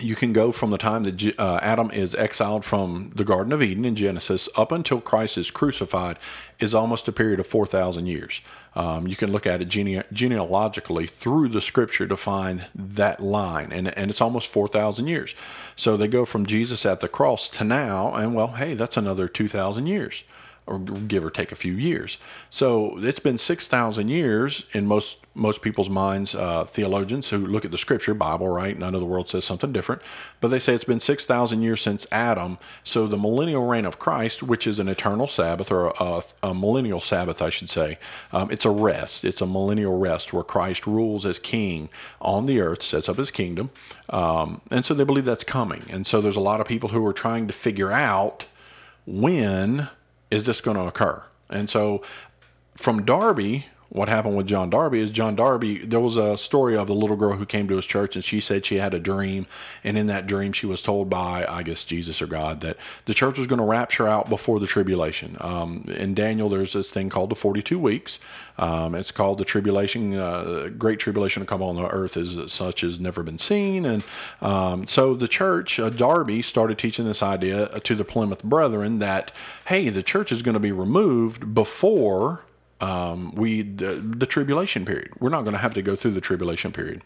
you 0.00 0.16
can 0.16 0.32
go 0.32 0.50
from 0.50 0.70
the 0.70 0.78
time 0.78 1.04
that 1.04 1.38
uh, 1.38 1.58
Adam 1.62 1.90
is 1.90 2.14
exiled 2.14 2.64
from 2.64 3.12
the 3.14 3.24
Garden 3.24 3.52
of 3.52 3.62
Eden 3.62 3.84
in 3.84 3.94
Genesis 3.94 4.48
up 4.56 4.72
until 4.72 5.00
Christ 5.00 5.38
is 5.38 5.50
crucified 5.50 6.18
is 6.58 6.74
almost 6.74 7.06
a 7.06 7.12
period 7.12 7.38
of 7.38 7.46
4,000 7.46 8.06
years. 8.06 8.40
Um, 8.74 9.06
you 9.06 9.14
can 9.14 9.30
look 9.30 9.46
at 9.46 9.62
it 9.62 9.66
gene- 9.66 10.02
genealogically 10.12 11.06
through 11.06 11.48
the 11.48 11.60
scripture 11.60 12.08
to 12.08 12.16
find 12.16 12.66
that 12.74 13.20
line, 13.20 13.70
and, 13.70 13.96
and 13.96 14.10
it's 14.10 14.20
almost 14.20 14.48
4,000 14.48 15.06
years. 15.06 15.34
So 15.76 15.96
they 15.96 16.08
go 16.08 16.24
from 16.24 16.44
Jesus 16.44 16.84
at 16.84 17.00
the 17.00 17.08
cross 17.08 17.48
to 17.50 17.64
now, 17.64 18.14
and 18.14 18.34
well, 18.34 18.48
hey, 18.48 18.74
that's 18.74 18.96
another 18.96 19.28
2,000 19.28 19.86
years 19.86 20.24
or 20.66 20.78
give 20.78 21.24
or 21.24 21.30
take 21.30 21.52
a 21.52 21.56
few 21.56 21.74
years. 21.74 22.18
So 22.50 22.98
it's 22.98 23.18
been 23.18 23.38
6,000 23.38 24.08
years 24.08 24.64
in 24.72 24.86
most 24.86 25.18
most 25.34 25.62
people's 25.62 25.90
minds, 25.90 26.34
uh, 26.34 26.64
theologians 26.64 27.30
who 27.30 27.38
look 27.38 27.64
at 27.64 27.72
the 27.72 27.78
scripture, 27.78 28.14
Bible, 28.14 28.48
right? 28.48 28.78
None 28.78 28.94
of 28.94 29.00
the 29.00 29.06
world 29.06 29.28
says 29.28 29.44
something 29.44 29.72
different, 29.72 30.00
but 30.40 30.48
they 30.48 30.60
say 30.60 30.74
it's 30.74 30.84
been 30.84 31.00
6,000 31.00 31.60
years 31.60 31.80
since 31.80 32.06
Adam. 32.12 32.56
So 32.84 33.06
the 33.06 33.16
millennial 33.16 33.66
reign 33.66 33.84
of 33.84 33.98
Christ, 33.98 34.42
which 34.42 34.66
is 34.66 34.78
an 34.78 34.88
eternal 34.88 35.26
Sabbath 35.26 35.72
or 35.72 35.92
a, 35.98 36.22
a 36.42 36.54
millennial 36.54 37.00
Sabbath, 37.00 37.42
I 37.42 37.50
should 37.50 37.68
say, 37.68 37.98
um, 38.32 38.50
it's 38.50 38.64
a 38.64 38.70
rest. 38.70 39.24
It's 39.24 39.40
a 39.40 39.46
millennial 39.46 39.98
rest 39.98 40.32
where 40.32 40.44
Christ 40.44 40.86
rules 40.86 41.26
as 41.26 41.40
king 41.40 41.88
on 42.20 42.46
the 42.46 42.60
earth, 42.60 42.82
sets 42.82 43.08
up 43.08 43.16
his 43.16 43.32
kingdom. 43.32 43.70
Um, 44.10 44.60
and 44.70 44.86
so 44.86 44.94
they 44.94 45.04
believe 45.04 45.24
that's 45.24 45.44
coming. 45.44 45.82
And 45.90 46.06
so 46.06 46.20
there's 46.20 46.36
a 46.36 46.40
lot 46.40 46.60
of 46.60 46.68
people 46.68 46.90
who 46.90 47.04
are 47.06 47.12
trying 47.12 47.48
to 47.48 47.52
figure 47.52 47.90
out 47.90 48.46
when 49.04 49.88
is 50.30 50.44
this 50.44 50.60
going 50.60 50.76
to 50.76 50.84
occur? 50.84 51.24
And 51.50 51.68
so 51.68 52.02
from 52.76 53.04
Darby, 53.04 53.66
what 53.94 54.08
happened 54.08 54.36
with 54.36 54.48
John 54.48 54.70
Darby 54.70 54.98
is 54.98 55.10
John 55.12 55.36
Darby, 55.36 55.78
there 55.78 56.00
was 56.00 56.16
a 56.16 56.36
story 56.36 56.76
of 56.76 56.88
a 56.88 56.92
little 56.92 57.14
girl 57.14 57.36
who 57.36 57.46
came 57.46 57.68
to 57.68 57.76
his 57.76 57.86
church 57.86 58.16
and 58.16 58.24
she 58.24 58.40
said 58.40 58.66
she 58.66 58.78
had 58.78 58.92
a 58.92 58.98
dream. 58.98 59.46
And 59.84 59.96
in 59.96 60.06
that 60.06 60.26
dream, 60.26 60.52
she 60.52 60.66
was 60.66 60.82
told 60.82 61.08
by, 61.08 61.46
I 61.48 61.62
guess, 61.62 61.84
Jesus 61.84 62.20
or 62.20 62.26
God 62.26 62.60
that 62.62 62.76
the 63.04 63.14
church 63.14 63.38
was 63.38 63.46
going 63.46 63.60
to 63.60 63.64
rapture 63.64 64.08
out 64.08 64.28
before 64.28 64.58
the 64.58 64.66
tribulation. 64.66 65.36
Um, 65.38 65.84
in 65.86 66.12
Daniel, 66.12 66.48
there's 66.48 66.72
this 66.72 66.90
thing 66.90 67.08
called 67.08 67.30
the 67.30 67.36
42 67.36 67.78
weeks. 67.78 68.18
Um, 68.58 68.96
it's 68.96 69.12
called 69.12 69.38
the 69.38 69.44
tribulation, 69.44 70.16
uh, 70.16 70.70
great 70.76 70.98
tribulation 70.98 71.42
to 71.42 71.46
come 71.46 71.62
on 71.62 71.76
the 71.76 71.86
earth 71.86 72.16
as 72.16 72.52
such 72.52 72.82
as 72.82 72.98
never 72.98 73.22
been 73.22 73.38
seen. 73.38 73.86
And 73.86 74.02
um, 74.42 74.88
so 74.88 75.14
the 75.14 75.28
church, 75.28 75.78
uh, 75.78 75.90
Darby, 75.90 76.42
started 76.42 76.78
teaching 76.78 77.04
this 77.04 77.22
idea 77.22 77.78
to 77.78 77.94
the 77.94 78.04
Plymouth 78.04 78.42
Brethren 78.42 78.98
that, 78.98 79.30
hey, 79.66 79.88
the 79.88 80.02
church 80.02 80.32
is 80.32 80.42
going 80.42 80.54
to 80.54 80.60
be 80.60 80.72
removed 80.72 81.54
before 81.54 82.42
um, 82.84 83.34
we 83.34 83.62
the, 83.62 83.94
the, 83.94 84.26
tribulation 84.26 84.84
period. 84.84 85.12
We're 85.18 85.30
not 85.30 85.42
going 85.42 85.52
to 85.52 85.58
have 85.58 85.74
to 85.74 85.82
go 85.82 85.96
through 85.96 86.10
the 86.12 86.20
tribulation 86.20 86.70
period. 86.70 87.02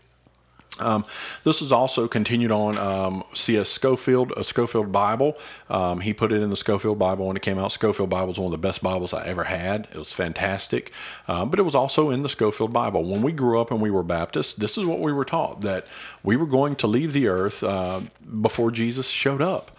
Um, 0.81 1.05
this 1.45 1.61
is 1.61 1.73
also 1.73 2.07
continued 2.07 2.53
on 2.53 2.79
um, 2.79 3.25
C.S. 3.35 3.69
Scofield, 3.69 4.33
a 4.37 4.45
Scofield 4.45 4.93
Bible. 4.93 5.37
Um, 5.69 6.01
he 6.01 6.13
put 6.13 6.31
it 6.33 6.41
in 6.41 6.51
the 6.51 6.57
Scofield 6.57 6.99
Bible 6.99 7.27
when 7.27 7.37
it 7.37 7.43
came 7.43 7.59
out. 7.59 7.73
Scofield 7.73 8.11
Bible 8.11 8.33
is 8.33 8.39
one 8.39 8.47
of 8.47 8.53
the 8.53 8.59
best 8.59 8.83
Bibles 8.83 9.13
I 9.13 9.27
ever 9.27 9.45
had. 9.45 9.89
It 9.93 9.99
was 9.99 10.13
fantastic, 10.13 10.93
uh, 11.27 11.45
but 11.45 11.59
it 11.59 11.63
was 11.63 11.75
also 11.75 12.11
in 12.11 12.23
the 12.23 12.29
Scofield 12.29 12.73
Bible. 12.73 13.03
When 13.05 13.23
we 13.23 13.33
grew 13.33 13.61
up 13.61 13.71
and 13.71 13.81
we 13.81 13.91
were 13.91 14.05
Baptists, 14.05 14.55
this 14.55 14.79
is 14.79 14.85
what 14.85 15.01
we 15.01 15.13
were 15.13 15.25
taught 15.25 15.63
that 15.63 15.87
we 16.23 16.37
were 16.37 16.47
going 16.47 16.77
to 16.77 16.87
leave 16.87 17.13
the 17.13 17.29
earth 17.29 17.63
uh, 17.63 18.03
before 18.41 18.71
Jesus 18.71 19.09
showed 19.09 19.43
up. 19.43 19.73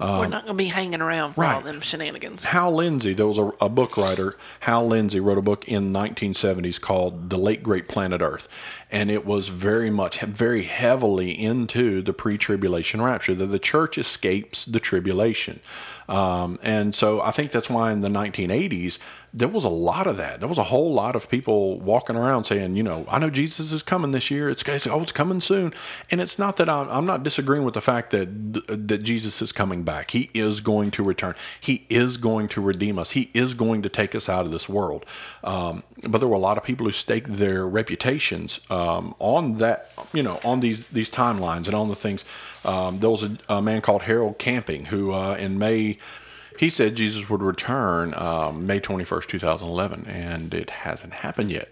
Um, 0.00 0.18
We're 0.18 0.26
not 0.26 0.44
going 0.44 0.56
to 0.56 0.62
be 0.62 0.68
hanging 0.68 1.00
around 1.00 1.34
for 1.34 1.42
right. 1.42 1.54
all 1.54 1.60
them 1.60 1.80
shenanigans. 1.80 2.44
Hal 2.44 2.74
Lindsey, 2.74 3.14
there 3.14 3.28
was 3.28 3.38
a, 3.38 3.52
a, 3.60 3.68
book 3.68 3.96
writer, 3.96 4.36
Hal 4.60 4.88
Lindsey, 4.88 5.20
wrote 5.20 5.38
a 5.38 5.42
book 5.42 5.68
in 5.68 5.92
the 5.92 5.98
1970s 5.98 6.80
called 6.80 7.30
The 7.30 7.38
Late 7.38 7.62
Great 7.62 7.86
Planet 7.86 8.20
Earth. 8.20 8.48
And 8.90 9.08
it 9.08 9.24
was 9.24 9.48
very 9.48 9.90
much, 9.90 10.20
very 10.20 10.64
heavily 10.64 11.30
into 11.30 12.02
the 12.02 12.12
pre 12.12 12.36
tribulation 12.36 13.02
rapture, 13.02 13.34
that 13.36 13.46
the 13.46 13.58
church 13.60 13.96
escapes 13.96 14.64
the 14.64 14.80
tribulation. 14.80 15.60
Um, 16.08 16.58
and 16.62 16.94
so 16.94 17.20
I 17.20 17.30
think 17.30 17.50
that's 17.50 17.70
why 17.70 17.92
in 17.92 18.00
the 18.00 18.08
1980s, 18.08 18.98
there 19.36 19.48
was 19.48 19.64
a 19.64 19.68
lot 19.68 20.06
of 20.06 20.16
that. 20.16 20.38
There 20.38 20.48
was 20.48 20.58
a 20.58 20.64
whole 20.64 20.94
lot 20.94 21.16
of 21.16 21.28
people 21.28 21.80
walking 21.80 22.14
around 22.14 22.44
saying, 22.44 22.76
you 22.76 22.84
know, 22.84 23.04
I 23.08 23.18
know 23.18 23.30
Jesus 23.30 23.72
is 23.72 23.82
coming 23.82 24.12
this 24.12 24.30
year. 24.30 24.48
It's, 24.48 24.62
it's 24.62 24.86
oh, 24.86 25.02
it's 25.02 25.10
coming 25.10 25.40
soon. 25.40 25.74
And 26.08 26.20
it's 26.20 26.38
not 26.38 26.56
that 26.58 26.68
I'm, 26.68 26.88
I'm 26.88 27.04
not 27.04 27.24
disagreeing 27.24 27.64
with 27.64 27.74
the 27.74 27.80
fact 27.80 28.12
that 28.12 28.28
that 28.68 29.02
Jesus 29.02 29.42
is 29.42 29.50
coming 29.50 29.82
back. 29.82 30.12
He 30.12 30.30
is 30.34 30.60
going 30.60 30.92
to 30.92 31.02
return. 31.02 31.34
He 31.60 31.84
is 31.88 32.16
going 32.16 32.46
to 32.48 32.60
redeem 32.60 32.96
us. 32.96 33.10
He 33.10 33.30
is 33.34 33.54
going 33.54 33.82
to 33.82 33.88
take 33.88 34.14
us 34.14 34.28
out 34.28 34.46
of 34.46 34.52
this 34.52 34.68
world. 34.68 35.04
Um, 35.42 35.82
but 36.02 36.18
there 36.18 36.28
were 36.28 36.36
a 36.36 36.38
lot 36.38 36.56
of 36.56 36.62
people 36.62 36.86
who 36.86 36.92
staked 36.92 37.36
their 37.36 37.66
reputations 37.66 38.60
um, 38.70 39.16
on 39.18 39.58
that, 39.58 39.90
you 40.12 40.22
know, 40.22 40.38
on 40.44 40.60
these 40.60 40.86
these 40.88 41.10
timelines 41.10 41.66
and 41.66 41.74
on 41.74 41.88
the 41.88 41.96
things. 41.96 42.24
Um, 42.64 42.98
there 42.98 43.10
was 43.10 43.22
a, 43.22 43.36
a, 43.48 43.60
man 43.60 43.80
called 43.82 44.02
Harold 44.02 44.38
Camping 44.38 44.86
who, 44.86 45.12
uh, 45.12 45.34
in 45.34 45.58
May 45.58 45.98
he 46.58 46.70
said 46.70 46.94
Jesus 46.94 47.28
would 47.28 47.42
return 47.42 48.14
um, 48.14 48.66
May 48.66 48.80
21st, 48.80 49.26
2011, 49.26 50.06
and 50.06 50.54
it 50.54 50.70
hasn't 50.70 51.14
happened 51.14 51.50
yet. 51.50 51.68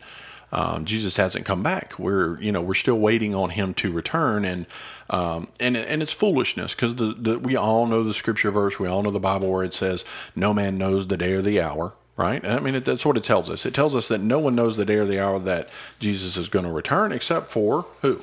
Um, 0.50 0.84
Jesus 0.84 1.16
hasn't 1.16 1.46
come 1.46 1.62
back. 1.62 1.98
We're 1.98 2.38
you 2.40 2.52
know 2.52 2.60
we're 2.60 2.74
still 2.74 2.98
waiting 2.98 3.34
on 3.34 3.50
him 3.50 3.72
to 3.74 3.90
return, 3.90 4.44
and 4.44 4.66
um, 5.08 5.48
and 5.58 5.76
and 5.76 6.02
it's 6.02 6.12
foolishness 6.12 6.74
because 6.74 6.96
the, 6.96 7.14
the 7.14 7.38
we 7.38 7.56
all 7.56 7.86
know 7.86 8.04
the 8.04 8.12
scripture 8.12 8.50
verse, 8.50 8.78
we 8.78 8.86
all 8.86 9.02
know 9.02 9.10
the 9.10 9.18
Bible 9.18 9.50
where 9.50 9.64
it 9.64 9.72
says, 9.72 10.04
"No 10.36 10.52
man 10.52 10.76
knows 10.76 11.06
the 11.06 11.16
day 11.16 11.32
or 11.32 11.42
the 11.42 11.60
hour." 11.60 11.94
Right? 12.14 12.44
I 12.44 12.60
mean, 12.60 12.74
it, 12.74 12.84
that's 12.84 13.06
what 13.06 13.16
it 13.16 13.24
tells 13.24 13.48
us. 13.48 13.64
It 13.64 13.72
tells 13.72 13.96
us 13.96 14.06
that 14.08 14.20
no 14.20 14.38
one 14.38 14.54
knows 14.54 14.76
the 14.76 14.84
day 14.84 14.96
or 14.96 15.06
the 15.06 15.18
hour 15.18 15.38
that 15.38 15.70
Jesus 15.98 16.36
is 16.36 16.48
going 16.48 16.66
to 16.66 16.70
return, 16.70 17.10
except 17.10 17.48
for 17.48 17.86
who? 18.02 18.20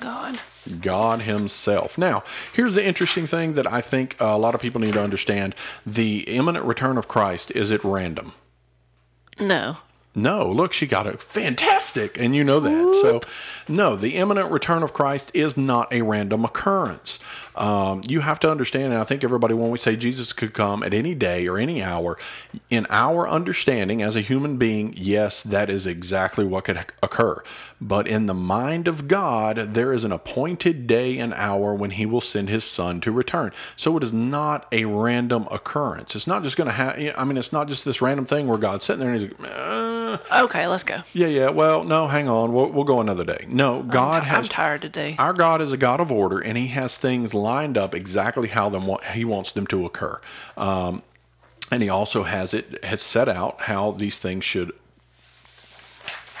God. 0.00 0.40
God 0.80 1.22
Himself. 1.22 1.98
Now, 1.98 2.22
here's 2.52 2.74
the 2.74 2.84
interesting 2.84 3.26
thing 3.26 3.54
that 3.54 3.66
I 3.66 3.80
think 3.80 4.16
a 4.20 4.38
lot 4.38 4.54
of 4.54 4.60
people 4.60 4.80
need 4.80 4.94
to 4.94 5.02
understand 5.02 5.54
the 5.86 6.20
imminent 6.20 6.64
return 6.64 6.98
of 6.98 7.08
Christ 7.08 7.50
is 7.52 7.72
at 7.72 7.84
random? 7.84 8.32
No. 9.38 9.78
No, 10.14 10.46
look, 10.46 10.74
she 10.74 10.86
got 10.86 11.06
it 11.06 11.22
fantastic, 11.22 12.20
and 12.20 12.36
you 12.36 12.44
know 12.44 12.60
that. 12.60 12.98
So, 13.00 13.20
no, 13.68 13.96
the 13.96 14.16
imminent 14.16 14.50
return 14.50 14.82
of 14.82 14.92
Christ 14.92 15.30
is 15.34 15.56
not 15.56 15.92
a 15.92 16.02
random 16.02 16.44
occurrence. 16.44 17.18
Um, 17.54 18.02
you 18.06 18.20
have 18.20 18.40
to 18.40 18.50
understand, 18.50 18.92
and 18.92 18.96
I 18.96 19.04
think 19.04 19.22
everybody, 19.22 19.54
when 19.54 19.70
we 19.70 19.78
say 19.78 19.96
Jesus 19.96 20.32
could 20.32 20.54
come 20.54 20.82
at 20.82 20.94
any 20.94 21.14
day 21.14 21.46
or 21.46 21.58
any 21.58 21.82
hour, 21.82 22.18
in 22.70 22.86
our 22.88 23.28
understanding 23.28 24.00
as 24.00 24.16
a 24.16 24.22
human 24.22 24.56
being, 24.56 24.94
yes, 24.96 25.42
that 25.42 25.68
is 25.68 25.86
exactly 25.86 26.46
what 26.46 26.64
could 26.64 26.78
occur. 27.02 27.42
But 27.80 28.06
in 28.06 28.26
the 28.26 28.34
mind 28.34 28.86
of 28.86 29.08
God, 29.08 29.74
there 29.74 29.92
is 29.92 30.04
an 30.04 30.12
appointed 30.12 30.86
day 30.86 31.18
and 31.18 31.34
hour 31.34 31.74
when 31.74 31.90
He 31.90 32.06
will 32.06 32.20
send 32.20 32.48
His 32.48 32.64
Son 32.64 33.00
to 33.00 33.10
return. 33.10 33.52
So 33.76 33.96
it 33.96 34.02
is 34.02 34.12
not 34.12 34.66
a 34.72 34.84
random 34.84 35.48
occurrence. 35.50 36.14
It's 36.14 36.28
not 36.28 36.44
just 36.44 36.56
going 36.56 36.68
to 36.68 36.74
happen. 36.74 37.12
I 37.16 37.24
mean, 37.24 37.36
it's 37.36 37.52
not 37.52 37.68
just 37.68 37.84
this 37.84 38.00
random 38.00 38.24
thing 38.24 38.46
where 38.46 38.56
God's 38.56 38.84
sitting 38.86 39.00
there 39.00 39.12
and 39.12 39.20
He's 39.20 39.30
like, 39.30 39.50
uh, 39.50 40.18
okay, 40.44 40.66
let's 40.68 40.84
go. 40.84 41.02
Yeah, 41.12 41.26
yeah. 41.26 41.50
Well, 41.50 41.82
no, 41.84 42.06
hang 42.06 42.28
on. 42.28 42.52
We'll, 42.52 42.68
we'll 42.68 42.84
go 42.84 43.00
another 43.00 43.24
day. 43.24 43.46
No, 43.52 43.82
God 43.82 44.22
I'm, 44.22 44.28
has. 44.28 44.46
I'm 44.46 44.50
tired 44.50 44.82
today. 44.82 45.16
Our 45.18 45.32
God 45.32 45.60
is 45.60 45.72
a 45.72 45.76
God 45.76 46.00
of 46.00 46.10
order, 46.10 46.38
and 46.38 46.56
He 46.56 46.68
has 46.68 46.96
things 46.96 47.34
lined 47.34 47.76
up 47.76 47.94
exactly 47.94 48.48
how 48.48 48.68
them 48.68 48.90
He 49.12 49.24
wants 49.24 49.52
them 49.52 49.66
to 49.68 49.86
occur. 49.86 50.20
Um, 50.56 51.02
and 51.70 51.82
He 51.82 51.88
also 51.88 52.24
has 52.24 52.54
it 52.54 52.82
has 52.84 53.02
set 53.02 53.28
out 53.28 53.62
how 53.62 53.92
these 53.92 54.18
things 54.18 54.44
should 54.44 54.72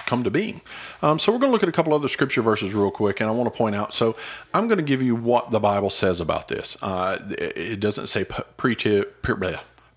come 0.06 0.24
to 0.24 0.30
being. 0.30 0.60
Um, 1.00 1.18
so 1.18 1.32
we're 1.32 1.38
going 1.38 1.48
to 1.50 1.52
look 1.52 1.62
at 1.62 1.68
a 1.68 1.72
couple 1.72 1.94
other 1.94 2.08
scripture 2.08 2.42
verses 2.42 2.74
real 2.74 2.90
quick, 2.90 3.20
and 3.20 3.30
I 3.30 3.32
want 3.32 3.52
to 3.52 3.56
point 3.56 3.74
out. 3.74 3.94
So 3.94 4.14
I'm 4.52 4.68
going 4.68 4.78
to 4.78 4.84
give 4.84 5.00
you 5.00 5.14
what 5.14 5.50
the 5.50 5.60
Bible 5.60 5.90
says 5.90 6.20
about 6.20 6.48
this. 6.48 6.76
Uh, 6.82 7.18
it 7.38 7.80
doesn't 7.80 8.08
say 8.08 8.24
pre- 8.24 8.74
pre 8.74 8.76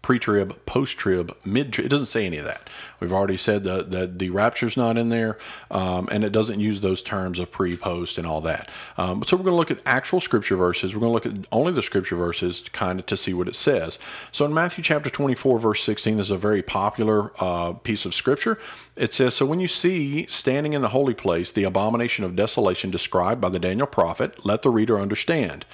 pre-trib, 0.05 0.55
post-trib, 0.67 1.35
mid-trib. 1.43 1.87
It 1.87 1.89
doesn't 1.89 2.05
say 2.05 2.27
any 2.27 2.37
of 2.37 2.45
that. 2.45 2.69
We've 2.99 3.11
already 3.11 3.37
said 3.37 3.63
that 3.63 3.89
the, 3.89 4.05
the 4.05 4.29
rapture's 4.29 4.77
not 4.77 4.99
in 4.99 5.09
there, 5.09 5.35
um, 5.71 6.07
and 6.11 6.23
it 6.23 6.31
doesn't 6.31 6.59
use 6.59 6.81
those 6.81 7.01
terms 7.01 7.39
of 7.39 7.51
pre, 7.51 7.75
post, 7.75 8.19
and 8.19 8.27
all 8.27 8.39
that. 8.41 8.69
Um, 8.99 9.23
so 9.23 9.35
we're 9.35 9.45
going 9.45 9.53
to 9.53 9.57
look 9.57 9.71
at 9.71 9.81
actual 9.83 10.19
scripture 10.19 10.55
verses. 10.55 10.93
We're 10.93 10.99
going 10.99 11.09
to 11.09 11.13
look 11.15 11.25
at 11.25 11.47
only 11.51 11.71
the 11.71 11.81
scripture 11.81 12.15
verses, 12.15 12.69
kind 12.71 12.99
of 12.99 13.07
to 13.07 13.17
see 13.17 13.33
what 13.33 13.47
it 13.47 13.55
says. 13.55 13.97
So 14.31 14.45
in 14.45 14.53
Matthew 14.53 14.83
chapter 14.83 15.09
24, 15.09 15.57
verse 15.57 15.83
16, 15.83 16.17
this 16.17 16.27
is 16.27 16.31
a 16.31 16.37
very 16.37 16.61
popular 16.61 17.31
uh, 17.39 17.73
piece 17.73 18.05
of 18.05 18.13
scripture. 18.13 18.59
It 18.95 19.11
says, 19.11 19.33
"So 19.33 19.47
when 19.47 19.59
you 19.59 19.67
see 19.67 20.27
standing 20.27 20.73
in 20.73 20.83
the 20.83 20.89
holy 20.89 21.15
place 21.15 21.49
the 21.49 21.63
abomination 21.63 22.23
of 22.23 22.35
desolation 22.35 22.91
described 22.91 23.41
by 23.41 23.49
the 23.49 23.57
Daniel 23.57 23.87
prophet, 23.87 24.45
let 24.45 24.61
the 24.61 24.69
reader 24.69 24.99
understand." 24.99 25.65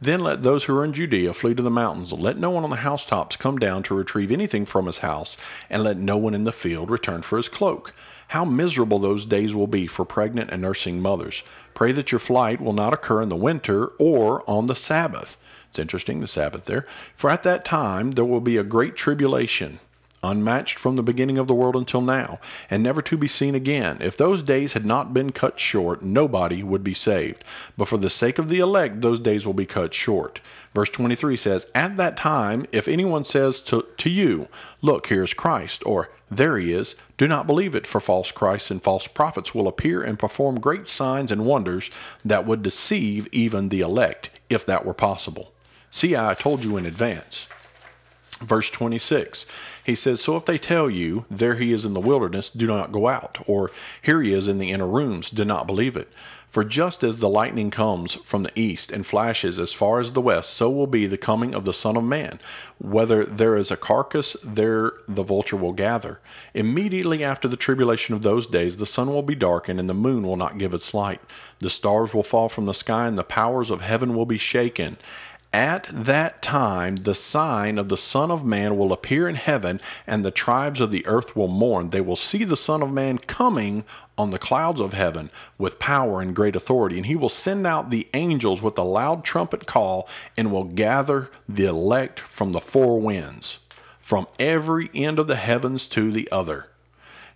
Then 0.00 0.20
let 0.20 0.42
those 0.42 0.64
who 0.64 0.76
are 0.76 0.84
in 0.84 0.92
Judea 0.92 1.34
flee 1.34 1.54
to 1.54 1.62
the 1.62 1.70
mountains. 1.70 2.12
Let 2.12 2.38
no 2.38 2.50
one 2.50 2.62
on 2.64 2.70
the 2.70 2.76
housetops 2.76 3.36
come 3.36 3.58
down 3.58 3.82
to 3.84 3.94
retrieve 3.94 4.30
anything 4.30 4.64
from 4.64 4.86
his 4.86 4.98
house, 4.98 5.36
and 5.68 5.82
let 5.82 5.96
no 5.96 6.16
one 6.16 6.34
in 6.34 6.44
the 6.44 6.52
field 6.52 6.90
return 6.90 7.22
for 7.22 7.36
his 7.36 7.48
cloak. 7.48 7.92
How 8.28 8.44
miserable 8.44 8.98
those 8.98 9.24
days 9.24 9.54
will 9.54 9.66
be 9.66 9.86
for 9.86 10.04
pregnant 10.04 10.50
and 10.50 10.62
nursing 10.62 11.00
mothers. 11.00 11.42
Pray 11.74 11.92
that 11.92 12.12
your 12.12 12.18
flight 12.18 12.60
will 12.60 12.72
not 12.72 12.92
occur 12.92 13.22
in 13.22 13.28
the 13.28 13.36
winter 13.36 13.86
or 13.98 14.48
on 14.48 14.66
the 14.66 14.76
Sabbath. 14.76 15.36
It's 15.68 15.78
interesting, 15.78 16.20
the 16.20 16.28
Sabbath 16.28 16.66
there. 16.66 16.86
For 17.16 17.30
at 17.30 17.42
that 17.42 17.64
time 17.64 18.12
there 18.12 18.24
will 18.24 18.40
be 18.40 18.56
a 18.56 18.64
great 18.64 18.96
tribulation 18.96 19.80
unmatched 20.22 20.78
from 20.78 20.96
the 20.96 21.02
beginning 21.02 21.38
of 21.38 21.46
the 21.46 21.54
world 21.54 21.76
until 21.76 22.00
now, 22.00 22.40
and 22.70 22.82
never 22.82 23.02
to 23.02 23.16
be 23.16 23.28
seen 23.28 23.54
again. 23.54 23.98
If 24.00 24.16
those 24.16 24.42
days 24.42 24.72
had 24.72 24.84
not 24.84 25.14
been 25.14 25.32
cut 25.32 25.60
short, 25.60 26.02
nobody 26.02 26.62
would 26.62 26.82
be 26.82 26.94
saved. 26.94 27.44
But 27.76 27.88
for 27.88 27.96
the 27.96 28.10
sake 28.10 28.38
of 28.38 28.48
the 28.48 28.58
elect, 28.58 29.00
those 29.00 29.20
days 29.20 29.46
will 29.46 29.54
be 29.54 29.66
cut 29.66 29.94
short. 29.94 30.40
Verse 30.74 30.90
23 30.90 31.36
says, 31.36 31.66
At 31.74 31.96
that 31.96 32.16
time, 32.16 32.66
if 32.72 32.88
anyone 32.88 33.24
says 33.24 33.60
to, 33.62 33.86
to 33.96 34.10
you, 34.10 34.48
Look, 34.82 35.08
here 35.08 35.24
is 35.24 35.34
Christ, 35.34 35.82
or 35.86 36.10
There 36.30 36.58
he 36.58 36.72
is, 36.72 36.94
do 37.16 37.26
not 37.26 37.46
believe 37.46 37.74
it, 37.74 37.86
for 37.86 38.00
false 38.00 38.30
Christs 38.30 38.70
and 38.70 38.82
false 38.82 39.06
prophets 39.06 39.54
will 39.54 39.66
appear 39.66 40.02
and 40.02 40.18
perform 40.18 40.60
great 40.60 40.86
signs 40.86 41.32
and 41.32 41.46
wonders 41.46 41.90
that 42.24 42.46
would 42.46 42.62
deceive 42.62 43.28
even 43.32 43.70
the 43.70 43.80
elect, 43.80 44.30
if 44.48 44.64
that 44.66 44.84
were 44.84 44.94
possible. 44.94 45.52
See, 45.90 46.14
I 46.14 46.34
told 46.34 46.62
you 46.64 46.76
in 46.76 46.86
advance. 46.86 47.48
Verse 48.38 48.70
26 48.70 49.46
he 49.88 49.94
says, 49.94 50.20
So 50.20 50.36
if 50.36 50.44
they 50.44 50.58
tell 50.58 50.90
you, 50.90 51.24
There 51.30 51.54
he 51.54 51.72
is 51.72 51.86
in 51.86 51.94
the 51.94 52.00
wilderness, 52.00 52.50
do 52.50 52.66
not 52.66 52.92
go 52.92 53.08
out, 53.08 53.38
or 53.46 53.70
Here 54.02 54.20
he 54.20 54.34
is 54.34 54.46
in 54.46 54.58
the 54.58 54.70
inner 54.70 54.86
rooms, 54.86 55.30
do 55.30 55.46
not 55.46 55.66
believe 55.66 55.96
it. 55.96 56.12
For 56.50 56.62
just 56.62 57.02
as 57.02 57.18
the 57.18 57.28
lightning 57.28 57.70
comes 57.70 58.14
from 58.14 58.42
the 58.42 58.58
east 58.58 58.90
and 58.90 59.06
flashes 59.06 59.58
as 59.58 59.72
far 59.72 60.00
as 60.00 60.12
the 60.12 60.20
west, 60.20 60.50
so 60.50 60.70
will 60.70 60.86
be 60.86 61.06
the 61.06 61.18
coming 61.18 61.54
of 61.54 61.64
the 61.64 61.72
Son 61.72 61.96
of 61.96 62.04
Man. 62.04 62.38
Whether 62.78 63.24
there 63.24 63.54
is 63.54 63.70
a 63.70 63.76
carcass, 63.76 64.36
there 64.42 64.92
the 65.06 65.22
vulture 65.22 65.56
will 65.56 65.72
gather. 65.72 66.20
Immediately 66.54 67.24
after 67.24 67.48
the 67.48 67.56
tribulation 67.56 68.14
of 68.14 68.22
those 68.22 68.46
days, 68.46 68.76
the 68.76 68.86
sun 68.86 69.08
will 69.08 69.22
be 69.22 69.34
darkened, 69.34 69.80
and 69.80 69.88
the 69.88 69.94
moon 69.94 70.26
will 70.26 70.36
not 70.36 70.58
give 70.58 70.72
its 70.72 70.92
light. 70.92 71.20
The 71.60 71.70
stars 71.70 72.12
will 72.12 72.22
fall 72.22 72.48
from 72.48 72.64
the 72.64 72.74
sky, 72.74 73.06
and 73.06 73.18
the 73.18 73.24
powers 73.24 73.68
of 73.68 73.80
heaven 73.82 74.14
will 74.14 74.26
be 74.26 74.38
shaken. 74.38 74.96
At 75.52 75.88
that 75.90 76.42
time, 76.42 76.96
the 76.96 77.14
sign 77.14 77.78
of 77.78 77.88
the 77.88 77.96
Son 77.96 78.30
of 78.30 78.44
Man 78.44 78.76
will 78.76 78.92
appear 78.92 79.26
in 79.26 79.36
heaven, 79.36 79.80
and 80.06 80.22
the 80.22 80.30
tribes 80.30 80.78
of 80.78 80.92
the 80.92 81.06
earth 81.06 81.34
will 81.34 81.48
mourn. 81.48 81.88
They 81.88 82.02
will 82.02 82.16
see 82.16 82.44
the 82.44 82.56
Son 82.56 82.82
of 82.82 82.92
Man 82.92 83.16
coming 83.16 83.84
on 84.18 84.30
the 84.30 84.38
clouds 84.38 84.78
of 84.78 84.92
heaven 84.92 85.30
with 85.56 85.78
power 85.78 86.20
and 86.20 86.36
great 86.36 86.54
authority. 86.54 86.98
And 86.98 87.06
he 87.06 87.16
will 87.16 87.30
send 87.30 87.66
out 87.66 87.88
the 87.88 88.08
angels 88.12 88.60
with 88.60 88.76
a 88.76 88.82
loud 88.82 89.24
trumpet 89.24 89.66
call 89.66 90.06
and 90.36 90.52
will 90.52 90.64
gather 90.64 91.30
the 91.48 91.64
elect 91.64 92.20
from 92.20 92.52
the 92.52 92.60
four 92.60 93.00
winds, 93.00 93.60
from 94.00 94.26
every 94.38 94.90
end 94.94 95.18
of 95.18 95.28
the 95.28 95.36
heavens 95.36 95.86
to 95.88 96.12
the 96.12 96.30
other. 96.30 96.66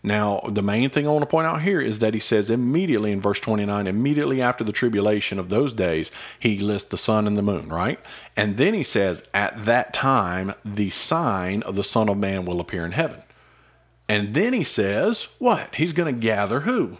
Now, 0.02 0.40
the 0.48 0.62
main 0.62 0.90
thing 0.90 1.06
I 1.06 1.10
want 1.10 1.22
to 1.22 1.28
point 1.28 1.46
out 1.46 1.62
here 1.62 1.80
is 1.80 2.00
that 2.00 2.14
he 2.14 2.18
says 2.18 2.50
immediately 2.50 3.12
in 3.12 3.20
verse 3.20 3.38
29, 3.38 3.86
immediately 3.86 4.42
after 4.42 4.64
the 4.64 4.72
tribulation 4.72 5.38
of 5.38 5.48
those 5.48 5.72
days, 5.72 6.10
he 6.40 6.58
lists 6.58 6.88
the 6.88 6.98
sun 6.98 7.26
and 7.28 7.36
the 7.36 7.42
moon, 7.42 7.68
right? 7.68 8.00
And 8.36 8.56
then 8.56 8.74
he 8.74 8.82
says, 8.82 9.28
at 9.32 9.64
that 9.64 9.94
time, 9.94 10.54
the 10.64 10.90
sign 10.90 11.62
of 11.62 11.76
the 11.76 11.84
Son 11.84 12.08
of 12.08 12.18
Man 12.18 12.44
will 12.44 12.60
appear 12.60 12.84
in 12.84 12.92
heaven. 12.92 13.22
And 14.08 14.34
then 14.34 14.52
he 14.52 14.64
says, 14.64 15.28
what? 15.38 15.74
He's 15.76 15.92
going 15.92 16.12
to 16.12 16.20
gather 16.20 16.60
who? 16.60 16.98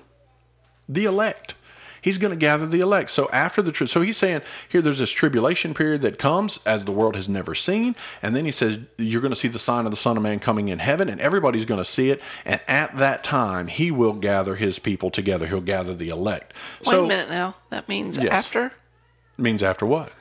The 0.89 1.05
elect. 1.05 1.57
He's 2.03 2.19
going 2.19 2.33
to 2.33 2.37
gather 2.37 2.67
the 2.67 2.81
elect. 2.81 3.11
So 3.11 3.31
after 3.33 3.63
the 3.63 3.73
tri- 3.73 3.87
so 3.87 4.03
he's 4.03 4.19
saying 4.19 4.43
here 4.69 4.83
there's 4.83 4.99
this 4.99 5.11
tribulation 5.13 5.73
period 5.73 6.03
that 6.03 6.19
comes 6.19 6.59
as 6.67 6.85
the 6.85 6.93
world 6.93 7.17
has 7.17 7.29
never 7.29 7.55
seen, 7.55 7.95
and 8.21 8.37
then 8.37 8.45
he 8.45 8.51
says 8.51 8.81
you're 8.99 9.21
going 9.23 9.33
to 9.33 9.39
see 9.39 9.49
the 9.49 9.59
sign 9.59 9.87
of 9.87 9.91
the 9.93 9.97
Son 9.97 10.17
of 10.19 10.23
Man 10.23 10.39
coming 10.41 10.69
in 10.69 10.81
heaven, 10.81 11.09
and 11.09 11.21
everybody's 11.21 11.65
going 11.65 11.79
to 11.83 11.91
see 11.91 12.11
it. 12.11 12.21
And 12.45 12.61
at 12.69 12.99
that 12.99 13.25
time, 13.25 13.69
he 13.69 13.91
will 13.91 14.15
gather 14.15 14.57
his 14.57 14.79
people 14.79 15.11
together. 15.11 15.47
He'll 15.47 15.61
gather 15.61 15.95
the 15.95 16.09
elect. 16.11 16.53
Wait 16.85 16.91
so 16.91 17.05
a 17.05 17.09
minute 17.09 17.31
now. 17.31 17.55
That 17.71 17.89
means 17.89 18.19
Yes. 18.19 18.33
after 18.33 18.73
means 19.39 19.63
after 19.63 19.87
what? 19.87 20.13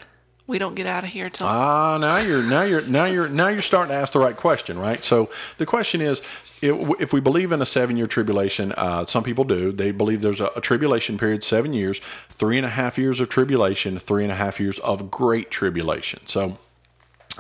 We 0.51 0.59
don't 0.59 0.75
get 0.75 0.85
out 0.85 1.03
of 1.05 1.09
here 1.09 1.29
till 1.29 1.47
Ah, 1.47 1.97
now 1.97 2.17
you're 2.17 2.43
now 2.43 2.61
you're 2.61 2.81
now 2.81 3.05
you're 3.05 3.29
now 3.29 3.47
you're 3.47 3.61
starting 3.61 3.89
to 3.89 3.95
ask 3.95 4.11
the 4.11 4.19
right 4.19 4.35
question, 4.35 4.77
right? 4.77 5.01
So 5.03 5.29
the 5.57 5.65
question 5.65 6.01
is, 6.01 6.21
if, 6.61 7.11
we 7.11 7.19
believe 7.19 7.51
in 7.51 7.61
a 7.61 7.65
seven-year 7.65 8.05
tribulation, 8.05 8.73
uh, 8.73 9.05
some 9.05 9.23
people 9.23 9.45
do. 9.45 9.71
They 9.71 9.91
believe 9.91 10.21
there's 10.21 10.41
a, 10.41 10.51
a 10.55 10.61
tribulation 10.61 11.17
period, 11.17 11.43
seven 11.43 11.73
years, 11.73 11.99
three 12.29 12.57
and 12.57 12.65
a 12.65 12.69
half 12.69 12.97
years 12.97 13.19
of 13.19 13.29
tribulation, 13.29 13.97
three 13.97 14.23
and 14.23 14.31
a 14.31 14.35
half 14.35 14.59
years 14.59 14.77
of 14.79 15.09
great 15.09 15.49
tribulation. 15.49 16.19
So 16.27 16.59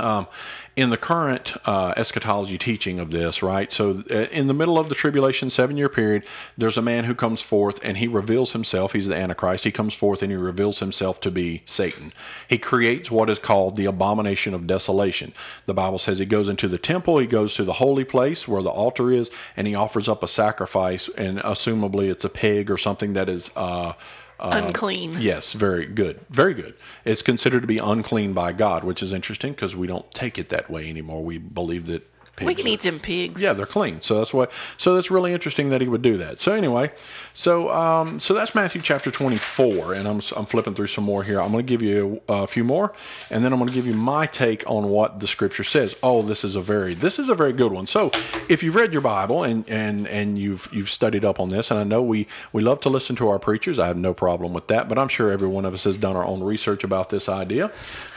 um, 0.01 0.27
in 0.75 0.89
the 0.89 0.97
current 0.97 1.53
uh, 1.65 1.93
eschatology 1.97 2.57
teaching 2.57 2.99
of 2.99 3.11
this, 3.11 3.43
right? 3.43 3.71
So, 3.71 4.03
uh, 4.09 4.27
in 4.31 4.47
the 4.47 4.53
middle 4.53 4.79
of 4.79 4.89
the 4.89 4.95
tribulation 4.95 5.49
seven 5.49 5.77
year 5.77 5.89
period, 5.89 6.23
there's 6.57 6.77
a 6.77 6.81
man 6.81 7.03
who 7.03 7.13
comes 7.13 7.41
forth 7.41 7.79
and 7.83 7.97
he 7.97 8.07
reveals 8.07 8.53
himself. 8.53 8.93
He's 8.93 9.07
the 9.07 9.15
Antichrist. 9.15 9.63
He 9.63 9.71
comes 9.71 9.93
forth 9.93 10.23
and 10.23 10.31
he 10.31 10.37
reveals 10.37 10.79
himself 10.79 11.19
to 11.21 11.31
be 11.31 11.63
Satan. 11.65 12.13
He 12.47 12.57
creates 12.57 13.11
what 13.11 13.29
is 13.29 13.39
called 13.39 13.75
the 13.75 13.85
abomination 13.85 14.53
of 14.53 14.67
desolation. 14.67 15.33
The 15.65 15.73
Bible 15.73 15.99
says 15.99 16.19
he 16.19 16.25
goes 16.25 16.47
into 16.47 16.67
the 16.67 16.77
temple, 16.77 17.19
he 17.19 17.27
goes 17.27 17.53
to 17.55 17.63
the 17.63 17.73
holy 17.73 18.05
place 18.05 18.47
where 18.47 18.61
the 18.61 18.69
altar 18.69 19.11
is, 19.11 19.29
and 19.57 19.67
he 19.67 19.75
offers 19.75 20.07
up 20.07 20.23
a 20.23 20.27
sacrifice, 20.27 21.09
and 21.17 21.39
assumably 21.39 22.09
it's 22.09 22.25
a 22.25 22.29
pig 22.29 22.71
or 22.71 22.77
something 22.77 23.13
that 23.13 23.29
is. 23.29 23.51
Uh, 23.55 23.93
Uh, 24.41 24.61
unclean. 24.65 25.21
Yes, 25.21 25.53
very 25.53 25.85
good. 25.85 26.21
Very 26.29 26.55
good. 26.55 26.73
It's 27.05 27.21
considered 27.21 27.61
to 27.61 27.67
be 27.67 27.77
unclean 27.77 28.33
by 28.33 28.53
God, 28.53 28.83
which 28.83 29.03
is 29.03 29.13
interesting 29.13 29.53
because 29.53 29.75
we 29.75 29.85
don't 29.85 30.11
take 30.13 30.39
it 30.39 30.49
that 30.49 30.69
way 30.69 30.89
anymore. 30.89 31.23
We 31.23 31.37
believe 31.37 31.85
that 31.85 32.10
pigs 32.35 32.47
we 32.47 32.55
can 32.55 32.67
eat 32.67 32.81
them 32.81 32.99
pigs. 32.99 33.41
yeah, 33.41 33.53
they're 33.53 33.65
clean. 33.65 34.01
So 34.01 34.17
that's 34.17 34.33
why. 34.33 34.47
So 34.77 34.95
that's 34.95 35.11
really 35.11 35.33
interesting 35.33 35.69
that 35.69 35.81
he 35.81 35.87
would 35.87 36.01
do 36.01 36.17
that. 36.17 36.41
So 36.41 36.53
anyway, 36.53 36.91
so 37.33 37.71
um, 37.71 38.19
so 38.19 38.33
that's 38.33 38.55
Matthew 38.55 38.81
chapter 38.81 39.11
twenty 39.11 39.37
four, 39.37 39.93
and 39.93 40.07
I'm 40.07 40.21
I'm 40.35 40.45
flipping 40.45 40.73
through 40.73 40.87
some 40.87 41.03
more 41.03 41.23
here. 41.23 41.41
I'm 41.41 41.51
going 41.51 41.65
to 41.65 41.69
give 41.69 41.81
you 41.81 42.21
a, 42.27 42.33
a 42.43 42.47
few 42.47 42.63
more, 42.63 42.93
and 43.29 43.43
then 43.43 43.53
I'm 43.53 43.59
going 43.59 43.69
to 43.69 43.73
give 43.73 43.87
you 43.87 43.93
my 43.93 44.25
take 44.25 44.67
on 44.69 44.89
what 44.89 45.19
the 45.19 45.27
scripture 45.27 45.63
says. 45.63 45.95
Oh, 46.01 46.21
this 46.21 46.43
is 46.43 46.55
a 46.55 46.61
very 46.61 46.93
this 46.93 47.19
is 47.19 47.29
a 47.29 47.35
very 47.35 47.53
good 47.53 47.71
one. 47.71 47.87
So 47.87 48.11
if 48.49 48.63
you've 48.63 48.75
read 48.75 48.93
your 48.93 49.01
Bible 49.01 49.43
and 49.43 49.67
and 49.69 50.07
and 50.07 50.37
you've 50.37 50.67
you've 50.71 50.89
studied 50.89 51.25
up 51.25 51.39
on 51.39 51.49
this, 51.49 51.71
and 51.71 51.79
I 51.79 51.83
know 51.83 52.01
we 52.01 52.27
we 52.51 52.61
love 52.61 52.79
to 52.81 52.89
listen 52.89 53.15
to 53.17 53.29
our 53.29 53.39
preachers. 53.39 53.79
I 53.79 53.87
have 53.87 53.97
no 53.97 54.13
problem 54.13 54.53
with 54.53 54.67
that, 54.67 54.89
but 54.89 54.97
I'm 54.97 55.07
sure 55.07 55.31
every 55.31 55.47
one 55.47 55.65
of 55.65 55.73
us 55.73 55.83
has 55.83 55.97
done 55.97 56.15
our 56.15 56.25
own 56.25 56.43
research 56.43 56.83
about 56.83 57.09
this 57.09 57.27
idea. 57.29 57.71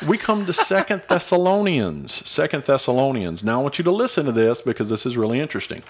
We 0.06 0.18
come 0.18 0.46
to 0.46 0.52
Second 0.52 1.02
Thessalonians. 1.08 2.28
Second 2.28 2.64
Thessalonians. 2.64 3.42
Now 3.44 3.60
I 3.60 3.62
want 3.62 3.78
you 3.78 3.84
to 3.84 3.90
listen 3.90 4.03
to 4.08 4.32
this 4.32 4.62
because 4.62 4.90
this 4.90 5.06
is 5.06 5.16
really 5.16 5.40
interesting. 5.40 5.82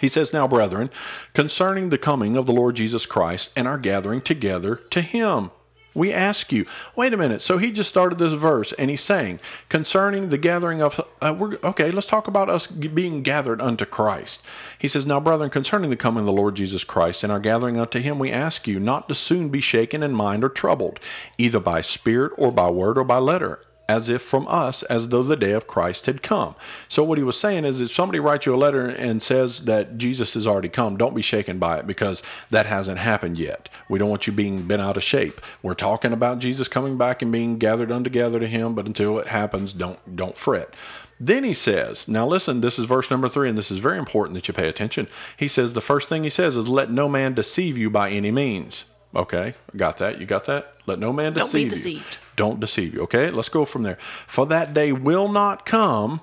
He 0.00 0.08
says, 0.08 0.32
Now, 0.32 0.46
brethren, 0.46 0.90
concerning 1.34 1.90
the 1.90 1.98
coming 1.98 2.36
of 2.36 2.46
the 2.46 2.52
Lord 2.52 2.76
Jesus 2.76 3.06
Christ 3.06 3.50
and 3.56 3.66
our 3.66 3.78
gathering 3.78 4.20
together 4.20 4.76
to 4.90 5.00
him, 5.00 5.50
we 5.94 6.12
ask 6.12 6.52
you. 6.52 6.64
Wait 6.94 7.12
a 7.12 7.16
minute. 7.16 7.42
So 7.42 7.58
he 7.58 7.72
just 7.72 7.88
started 7.88 8.18
this 8.18 8.34
verse 8.34 8.72
and 8.74 8.88
he's 8.88 9.00
saying, 9.00 9.40
concerning 9.68 10.28
the 10.28 10.38
gathering 10.38 10.80
of, 10.80 11.00
uh, 11.20 11.34
we're, 11.36 11.58
okay, 11.64 11.90
let's 11.90 12.06
talk 12.06 12.28
about 12.28 12.48
us 12.48 12.68
being 12.68 13.22
gathered 13.22 13.60
unto 13.60 13.84
Christ. 13.84 14.42
He 14.78 14.86
says, 14.86 15.06
Now, 15.06 15.18
brethren, 15.18 15.50
concerning 15.50 15.90
the 15.90 15.96
coming 15.96 16.20
of 16.20 16.26
the 16.26 16.32
Lord 16.32 16.54
Jesus 16.54 16.84
Christ 16.84 17.24
and 17.24 17.32
our 17.32 17.40
gathering 17.40 17.80
unto 17.80 18.00
him, 18.00 18.18
we 18.18 18.30
ask 18.30 18.68
you 18.68 18.78
not 18.78 19.08
to 19.08 19.14
soon 19.14 19.48
be 19.48 19.60
shaken 19.60 20.02
in 20.02 20.12
mind 20.12 20.44
or 20.44 20.48
troubled, 20.48 21.00
either 21.36 21.58
by 21.58 21.80
spirit 21.80 22.32
or 22.36 22.52
by 22.52 22.70
word 22.70 22.96
or 22.96 23.04
by 23.04 23.18
letter 23.18 23.60
as 23.88 24.08
if 24.08 24.20
from 24.20 24.46
us, 24.48 24.82
as 24.84 25.08
though 25.08 25.22
the 25.22 25.36
day 25.36 25.52
of 25.52 25.66
Christ 25.66 26.06
had 26.06 26.22
come. 26.22 26.54
So, 26.88 27.02
what 27.02 27.18
he 27.18 27.24
was 27.24 27.40
saying 27.40 27.64
is 27.64 27.80
if 27.80 27.90
somebody 27.90 28.20
writes 28.20 28.46
you 28.46 28.54
a 28.54 28.56
letter 28.56 28.86
and 28.86 29.22
says 29.22 29.64
that 29.64 29.96
Jesus 29.96 30.34
has 30.34 30.46
already 30.46 30.68
come, 30.68 30.96
don't 30.96 31.14
be 31.14 31.22
shaken 31.22 31.58
by 31.58 31.78
it 31.78 31.86
because 31.86 32.22
that 32.50 32.66
hasn't 32.66 32.98
happened 32.98 33.38
yet. 33.38 33.68
We 33.88 33.98
don't 33.98 34.10
want 34.10 34.26
you 34.26 34.32
being 34.32 34.66
bent 34.66 34.82
out 34.82 34.96
of 34.96 35.04
shape. 35.04 35.40
We're 35.62 35.74
talking 35.74 36.12
about 36.12 36.38
Jesus 36.38 36.68
coming 36.68 36.98
back 36.98 37.22
and 37.22 37.32
being 37.32 37.58
gathered 37.58 37.90
untogether 37.90 38.38
to 38.38 38.46
him, 38.46 38.74
but 38.74 38.86
until 38.86 39.18
it 39.18 39.28
happens, 39.28 39.72
don't 39.72 40.16
don't 40.16 40.36
fret. 40.36 40.74
Then 41.20 41.42
he 41.42 41.54
says, 41.54 42.06
now 42.06 42.26
listen, 42.26 42.60
this 42.60 42.78
is 42.78 42.84
verse 42.84 43.10
number 43.10 43.28
three, 43.28 43.48
and 43.48 43.58
this 43.58 43.72
is 43.72 43.78
very 43.78 43.98
important 43.98 44.34
that 44.34 44.46
you 44.46 44.54
pay 44.54 44.68
attention. 44.68 45.08
He 45.36 45.48
says, 45.48 45.72
the 45.72 45.80
first 45.80 46.08
thing 46.08 46.22
he 46.22 46.30
says 46.30 46.56
is, 46.56 46.68
let 46.68 46.92
no 46.92 47.08
man 47.08 47.34
deceive 47.34 47.76
you 47.76 47.90
by 47.90 48.10
any 48.10 48.30
means. 48.30 48.84
Okay, 49.16 49.54
got 49.76 49.98
that? 49.98 50.20
You 50.20 50.26
got 50.26 50.44
that? 50.46 50.74
Let 50.86 50.98
no 50.98 51.12
man 51.12 51.32
deceive 51.32 51.50
Don't 51.52 51.52
be 51.52 51.68
deceive 51.68 51.86
you. 51.94 51.98
deceived. 52.00 52.18
Don't 52.36 52.60
deceive 52.60 52.94
you. 52.94 53.00
Okay, 53.02 53.30
let's 53.30 53.48
go 53.48 53.64
from 53.64 53.82
there. 53.82 53.96
For 54.26 54.44
that 54.46 54.74
day 54.74 54.92
will 54.92 55.28
not 55.28 55.64
come. 55.66 56.20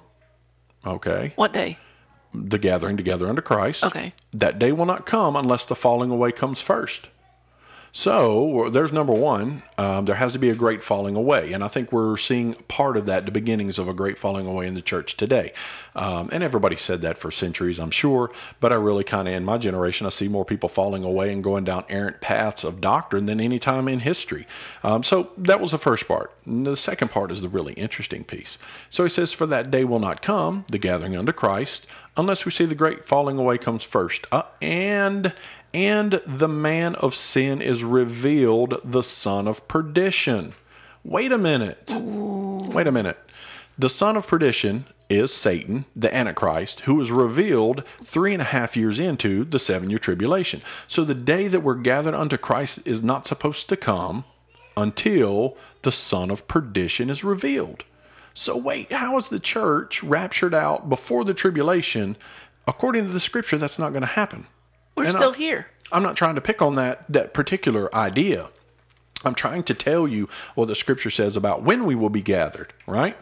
Okay, 0.85 1.33
What 1.35 1.51
day? 1.51 1.79
the 2.33 2.57
gathering 2.59 2.95
together 2.97 3.27
unto 3.27 3.41
Christ. 3.41 3.83
Okay. 3.83 4.13
That 4.33 4.59
day 4.59 4.71
will 4.71 4.85
not 4.85 5.05
come 5.05 5.35
unless 5.35 5.65
the 5.65 5.75
falling 5.75 6.11
away 6.11 6.31
comes 6.33 6.59
first. 6.61 7.07
So 7.97 8.67
there's 8.73 8.91
number 8.91 9.13
one. 9.13 9.63
Um, 9.77 10.03
there 10.03 10.15
has 10.15 10.33
to 10.33 10.37
be 10.37 10.49
a 10.49 10.53
great 10.55 10.83
falling 10.83 11.15
away, 11.15 11.53
and 11.53 11.63
I 11.63 11.69
think 11.69 11.93
we're 11.93 12.17
seeing 12.17 12.55
part 12.67 12.97
of 12.97 13.05
that, 13.05 13.23
the 13.23 13.31
beginnings 13.31 13.79
of 13.79 13.87
a 13.87 13.93
great 13.93 14.17
falling 14.17 14.45
away 14.45 14.67
in 14.67 14.73
the 14.73 14.81
church 14.81 15.15
today. 15.15 15.53
Um, 15.95 16.29
and 16.33 16.43
everybody 16.43 16.75
said 16.75 17.01
that 17.03 17.17
for 17.17 17.31
centuries, 17.31 17.79
I'm 17.79 17.91
sure. 17.91 18.31
But 18.59 18.73
I 18.73 18.75
really 18.75 19.05
kind 19.05 19.29
of, 19.29 19.33
in 19.33 19.45
my 19.45 19.57
generation, 19.57 20.05
I 20.05 20.09
see 20.09 20.27
more 20.27 20.43
people 20.43 20.67
falling 20.67 21.05
away 21.05 21.31
and 21.31 21.41
going 21.41 21.63
down 21.63 21.85
errant 21.87 22.19
paths 22.19 22.65
of 22.65 22.81
doctrine 22.81 23.27
than 23.27 23.39
any 23.39 23.59
time 23.59 23.87
in 23.87 24.01
history. 24.01 24.45
Um, 24.83 25.01
so 25.01 25.29
that 25.37 25.61
was 25.61 25.71
the 25.71 25.77
first 25.77 26.05
part. 26.05 26.33
And 26.45 26.67
the 26.67 26.75
second 26.75 27.11
part 27.11 27.31
is 27.31 27.39
the 27.39 27.47
really 27.47 27.73
interesting 27.73 28.25
piece. 28.25 28.57
So 28.89 29.03
he 29.03 29.09
says, 29.09 29.31
"For 29.31 29.45
that 29.45 29.71
day 29.71 29.85
will 29.85 29.99
not 29.99 30.21
come, 30.21 30.65
the 30.67 30.77
gathering 30.77 31.15
unto 31.15 31.31
Christ." 31.31 31.87
Unless 32.17 32.45
we 32.45 32.51
see 32.51 32.65
the 32.65 32.75
great 32.75 33.05
falling 33.05 33.37
away 33.37 33.57
comes 33.57 33.83
first, 33.83 34.25
uh, 34.31 34.43
and 34.61 35.33
and 35.75 36.21
the 36.25 36.47
man 36.47 36.95
of 36.95 37.13
sin 37.13 37.61
is 37.61 37.83
revealed, 37.83 38.79
the 38.81 39.03
son 39.03 39.45
of 39.45 39.67
perdition. 39.67 40.53
Wait 41.03 41.33
a 41.33 41.37
minute. 41.37 41.89
Wait 41.89 42.87
a 42.87 42.93
minute. 42.93 43.17
The 43.77 43.89
son 43.89 44.15
of 44.15 44.25
perdition 44.25 44.85
is 45.09 45.33
Satan, 45.33 45.83
the 45.93 46.15
Antichrist, 46.15 46.81
who 46.81 46.95
was 46.95 47.11
revealed 47.11 47.83
three 48.01 48.31
and 48.31 48.41
a 48.41 48.45
half 48.45 48.77
years 48.77 48.99
into 48.99 49.43
the 49.43 49.59
seven 49.59 49.89
year 49.89 49.99
tribulation. 49.99 50.61
So 50.87 51.03
the 51.03 51.13
day 51.13 51.49
that 51.49 51.59
we're 51.59 51.75
gathered 51.75 52.15
unto 52.15 52.37
Christ 52.37 52.79
is 52.85 53.03
not 53.03 53.27
supposed 53.27 53.67
to 53.67 53.75
come 53.75 54.23
until 54.77 55.57
the 55.81 55.91
son 55.91 56.31
of 56.31 56.47
perdition 56.47 57.09
is 57.09 57.21
revealed. 57.21 57.83
So, 58.33 58.55
wait, 58.55 58.93
how 58.93 59.17
is 59.17 59.27
the 59.27 59.41
church 59.41 60.01
raptured 60.03 60.53
out 60.53 60.87
before 60.87 61.25
the 61.25 61.33
tribulation? 61.33 62.15
According 62.65 63.07
to 63.07 63.11
the 63.11 63.19
scripture, 63.19 63.57
that's 63.57 63.79
not 63.79 63.89
going 63.89 64.01
to 64.01 64.07
happen. 64.07 64.47
We're 64.95 65.05
And 65.05 65.15
I- 65.15 65.19
still 65.19 65.33
here. 65.33 65.67
I'm 65.91 66.03
not 66.03 66.15
trying 66.15 66.35
to 66.35 66.41
pick 66.41 66.61
on 66.61 66.75
that 66.75 67.05
that 67.09 67.33
particular 67.33 67.93
idea. 67.95 68.49
I'm 69.23 69.35
trying 69.35 69.63
to 69.63 69.73
tell 69.73 70.07
you 70.07 70.29
what 70.55 70.67
the 70.67 70.75
scripture 70.75 71.09
says 71.09 71.35
about 71.35 71.63
when 71.63 71.85
we 71.85 71.95
will 71.95 72.09
be 72.09 72.21
gathered, 72.21 72.73
right? 72.85 73.17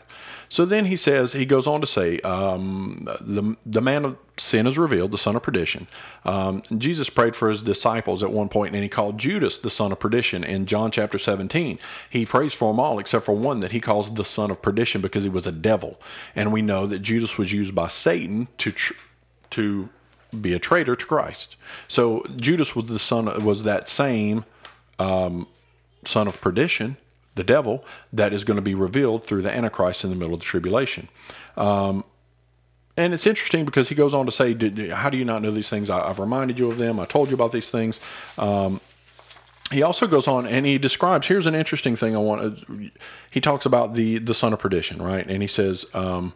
So 0.49 0.65
then 0.65 0.85
he 0.85 0.95
says, 0.97 1.33
he 1.33 1.45
goes 1.45 1.65
on 1.65 1.81
to 1.81 1.87
say, 1.87 2.19
um, 2.19 3.07
the, 3.21 3.55
the 3.65 3.81
man 3.81 4.05
of 4.05 4.17
sin 4.37 4.67
is 4.67 4.77
revealed, 4.77 5.11
the 5.11 5.17
son 5.17 5.35
of 5.35 5.41
perdition. 5.41 5.87
Um, 6.25 6.61
Jesus 6.77 7.09
prayed 7.09 7.35
for 7.35 7.49
his 7.49 7.61
disciples 7.63 8.21
at 8.21 8.31
one 8.31 8.49
point, 8.49 8.73
and 8.75 8.83
he 8.83 8.89
called 8.89 9.17
Judas 9.17 9.57
the 9.57 9.69
son 9.71 9.91
of 9.91 9.99
perdition 9.99 10.43
in 10.43 10.65
John 10.67 10.91
chapter 10.91 11.17
17. 11.17 11.79
He 12.09 12.25
prays 12.25 12.53
for 12.53 12.71
them 12.71 12.79
all 12.79 12.99
except 12.99 13.25
for 13.25 13.33
one 13.33 13.61
that 13.61 13.71
he 13.71 13.79
calls 13.79 14.13
the 14.13 14.25
son 14.25 14.51
of 14.51 14.61
perdition 14.61 15.01
because 15.01 15.23
he 15.23 15.29
was 15.29 15.47
a 15.47 15.51
devil. 15.51 15.99
And 16.35 16.51
we 16.51 16.61
know 16.61 16.85
that 16.85 16.99
Judas 16.99 17.37
was 17.37 17.51
used 17.53 17.73
by 17.73 17.87
Satan 17.87 18.47
to, 18.59 18.71
tr- 18.71 18.93
to 19.51 19.89
be 20.41 20.53
a 20.53 20.59
traitor 20.59 20.95
to 20.95 21.05
Christ. 21.05 21.55
So 21.87 22.25
Judas 22.35 22.75
was 22.75 22.87
the 22.87 22.99
son 22.99 23.43
was 23.43 23.63
that 23.63 23.89
same 23.89 24.45
um, 24.99 25.47
son 26.05 26.27
of 26.27 26.39
perdition, 26.41 26.97
the 27.35 27.43
devil, 27.43 27.83
that 28.11 28.33
is 28.33 28.43
going 28.43 28.55
to 28.55 28.61
be 28.61 28.75
revealed 28.75 29.23
through 29.23 29.41
the 29.41 29.55
Antichrist 29.55 30.03
in 30.03 30.09
the 30.09 30.15
middle 30.15 30.33
of 30.33 30.39
the 30.39 30.45
tribulation. 30.45 31.09
Um, 31.57 32.03
and 32.95 33.13
it's 33.13 33.25
interesting 33.25 33.65
because 33.65 33.89
he 33.89 33.95
goes 33.95 34.13
on 34.13 34.25
to 34.27 34.31
say, 34.31 34.53
How 34.89 35.09
do 35.09 35.17
you 35.17 35.25
not 35.25 35.41
know 35.41 35.51
these 35.51 35.69
things? 35.69 35.89
I, 35.89 36.07
have 36.07 36.19
reminded 36.19 36.59
you 36.59 36.69
of 36.69 36.77
them. 36.77 36.99
I 36.99 37.05
told 37.05 37.29
you 37.29 37.33
about 37.33 37.51
these 37.51 37.69
things. 37.69 37.99
Um, 38.37 38.81
he 39.71 39.81
also 39.81 40.05
goes 40.05 40.27
on 40.27 40.45
and 40.45 40.65
he 40.65 40.77
describes 40.77 41.27
here's 41.27 41.47
an 41.47 41.55
interesting 41.55 41.95
thing 41.95 42.15
I 42.15 42.19
want. 42.19 42.63
He 43.31 43.41
talks 43.41 43.65
about 43.65 43.95
the, 43.95 44.19
the 44.19 44.33
son 44.33 44.53
of 44.53 44.59
perdition, 44.59 45.01
right? 45.01 45.25
And 45.25 45.41
he 45.41 45.47
says, 45.47 45.85
um, 45.95 46.33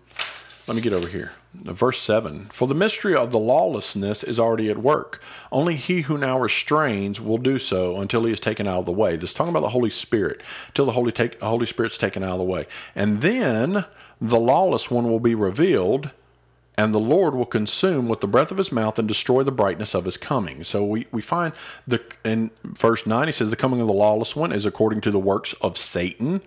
let 0.67 0.75
me 0.75 0.81
get 0.81 0.93
over 0.93 1.07
here. 1.07 1.33
Verse 1.63 1.99
7 2.01 2.49
For 2.51 2.67
the 2.67 2.75
mystery 2.75 3.15
of 3.15 3.31
the 3.31 3.39
lawlessness 3.39 4.23
is 4.23 4.39
already 4.39 4.69
at 4.69 4.77
work. 4.77 5.21
Only 5.51 5.75
he 5.75 6.01
who 6.01 6.17
now 6.17 6.39
restrains 6.39 7.19
will 7.19 7.37
do 7.37 7.59
so 7.59 7.99
until 7.99 8.23
he 8.25 8.31
is 8.31 8.39
taken 8.39 8.67
out 8.67 8.79
of 8.79 8.85
the 8.85 8.91
way. 8.91 9.15
This 9.15 9.31
is 9.31 9.33
talking 9.33 9.51
about 9.51 9.61
the 9.61 9.69
Holy 9.69 9.89
Spirit, 9.89 10.41
till 10.73 10.85
the 10.85 10.91
Holy, 10.93 11.11
take, 11.11 11.39
Holy 11.41 11.65
Spirit's 11.65 11.97
taken 11.97 12.23
out 12.23 12.33
of 12.33 12.39
the 12.39 12.43
way. 12.43 12.67
And 12.95 13.21
then 13.21 13.85
the 14.21 14.39
lawless 14.39 14.91
one 14.91 15.09
will 15.09 15.19
be 15.19 15.35
revealed, 15.35 16.11
and 16.77 16.93
the 16.93 16.99
Lord 16.99 17.33
will 17.33 17.45
consume 17.45 18.07
with 18.07 18.21
the 18.21 18.27
breath 18.27 18.51
of 18.51 18.57
his 18.57 18.71
mouth 18.71 18.99
and 18.99 19.07
destroy 19.07 19.43
the 19.43 19.51
brightness 19.51 19.93
of 19.93 20.05
his 20.05 20.17
coming. 20.17 20.63
So 20.63 20.85
we, 20.85 21.07
we 21.11 21.21
find 21.21 21.53
the 21.87 22.03
in 22.23 22.51
verse 22.63 23.05
9, 23.05 23.27
he 23.27 23.31
says, 23.31 23.49
The 23.49 23.55
coming 23.55 23.81
of 23.81 23.87
the 23.87 23.93
lawless 23.93 24.35
one 24.35 24.51
is 24.51 24.65
according 24.65 25.01
to 25.01 25.11
the 25.11 25.19
works 25.19 25.53
of 25.61 25.77
Satan 25.77 26.41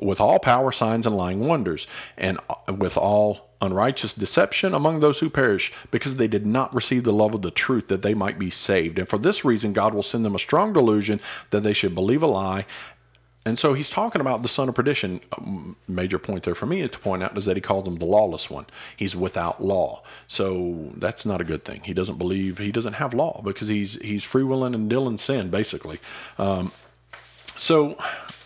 with 0.00 0.20
all 0.20 0.38
power, 0.38 0.72
signs, 0.72 1.06
and 1.06 1.16
lying 1.16 1.46
wonders, 1.46 1.86
and 2.16 2.38
uh, 2.48 2.72
with 2.72 2.96
all 2.96 3.47
unrighteous 3.60 4.14
deception 4.14 4.74
among 4.74 5.00
those 5.00 5.18
who 5.18 5.30
perish, 5.30 5.72
because 5.90 6.16
they 6.16 6.28
did 6.28 6.46
not 6.46 6.74
receive 6.74 7.04
the 7.04 7.12
love 7.12 7.34
of 7.34 7.42
the 7.42 7.50
truth 7.50 7.88
that 7.88 8.02
they 8.02 8.14
might 8.14 8.38
be 8.38 8.50
saved. 8.50 8.98
And 8.98 9.08
for 9.08 9.18
this 9.18 9.44
reason, 9.44 9.72
God 9.72 9.94
will 9.94 10.02
send 10.02 10.24
them 10.24 10.34
a 10.34 10.38
strong 10.38 10.72
delusion 10.72 11.20
that 11.50 11.62
they 11.62 11.72
should 11.72 11.94
believe 11.94 12.22
a 12.22 12.26
lie. 12.26 12.66
And 13.44 13.58
so 13.58 13.72
he's 13.72 13.88
talking 13.88 14.20
about 14.20 14.42
the 14.42 14.48
son 14.48 14.68
of 14.68 14.74
perdition. 14.74 15.20
A 15.32 15.40
major 15.90 16.18
point 16.18 16.42
there 16.42 16.54
for 16.54 16.66
me 16.66 16.86
to 16.86 16.98
point 16.98 17.22
out 17.22 17.38
is 17.38 17.46
that 17.46 17.56
he 17.56 17.62
called 17.62 17.88
him 17.88 17.96
the 17.96 18.04
lawless 18.04 18.50
one. 18.50 18.66
He's 18.94 19.16
without 19.16 19.64
law. 19.64 20.02
So 20.26 20.90
that's 20.94 21.24
not 21.24 21.40
a 21.40 21.44
good 21.44 21.64
thing. 21.64 21.82
He 21.84 21.94
doesn't 21.94 22.18
believe, 22.18 22.58
he 22.58 22.70
doesn't 22.70 22.94
have 22.94 23.14
law 23.14 23.40
because 23.42 23.68
he's 23.68 23.94
he's 24.02 24.22
free 24.22 24.42
willing 24.42 24.74
and 24.74 24.90
dealing 24.90 25.16
sin, 25.16 25.48
basically. 25.48 25.98
Um, 26.36 26.72
so 27.56 27.96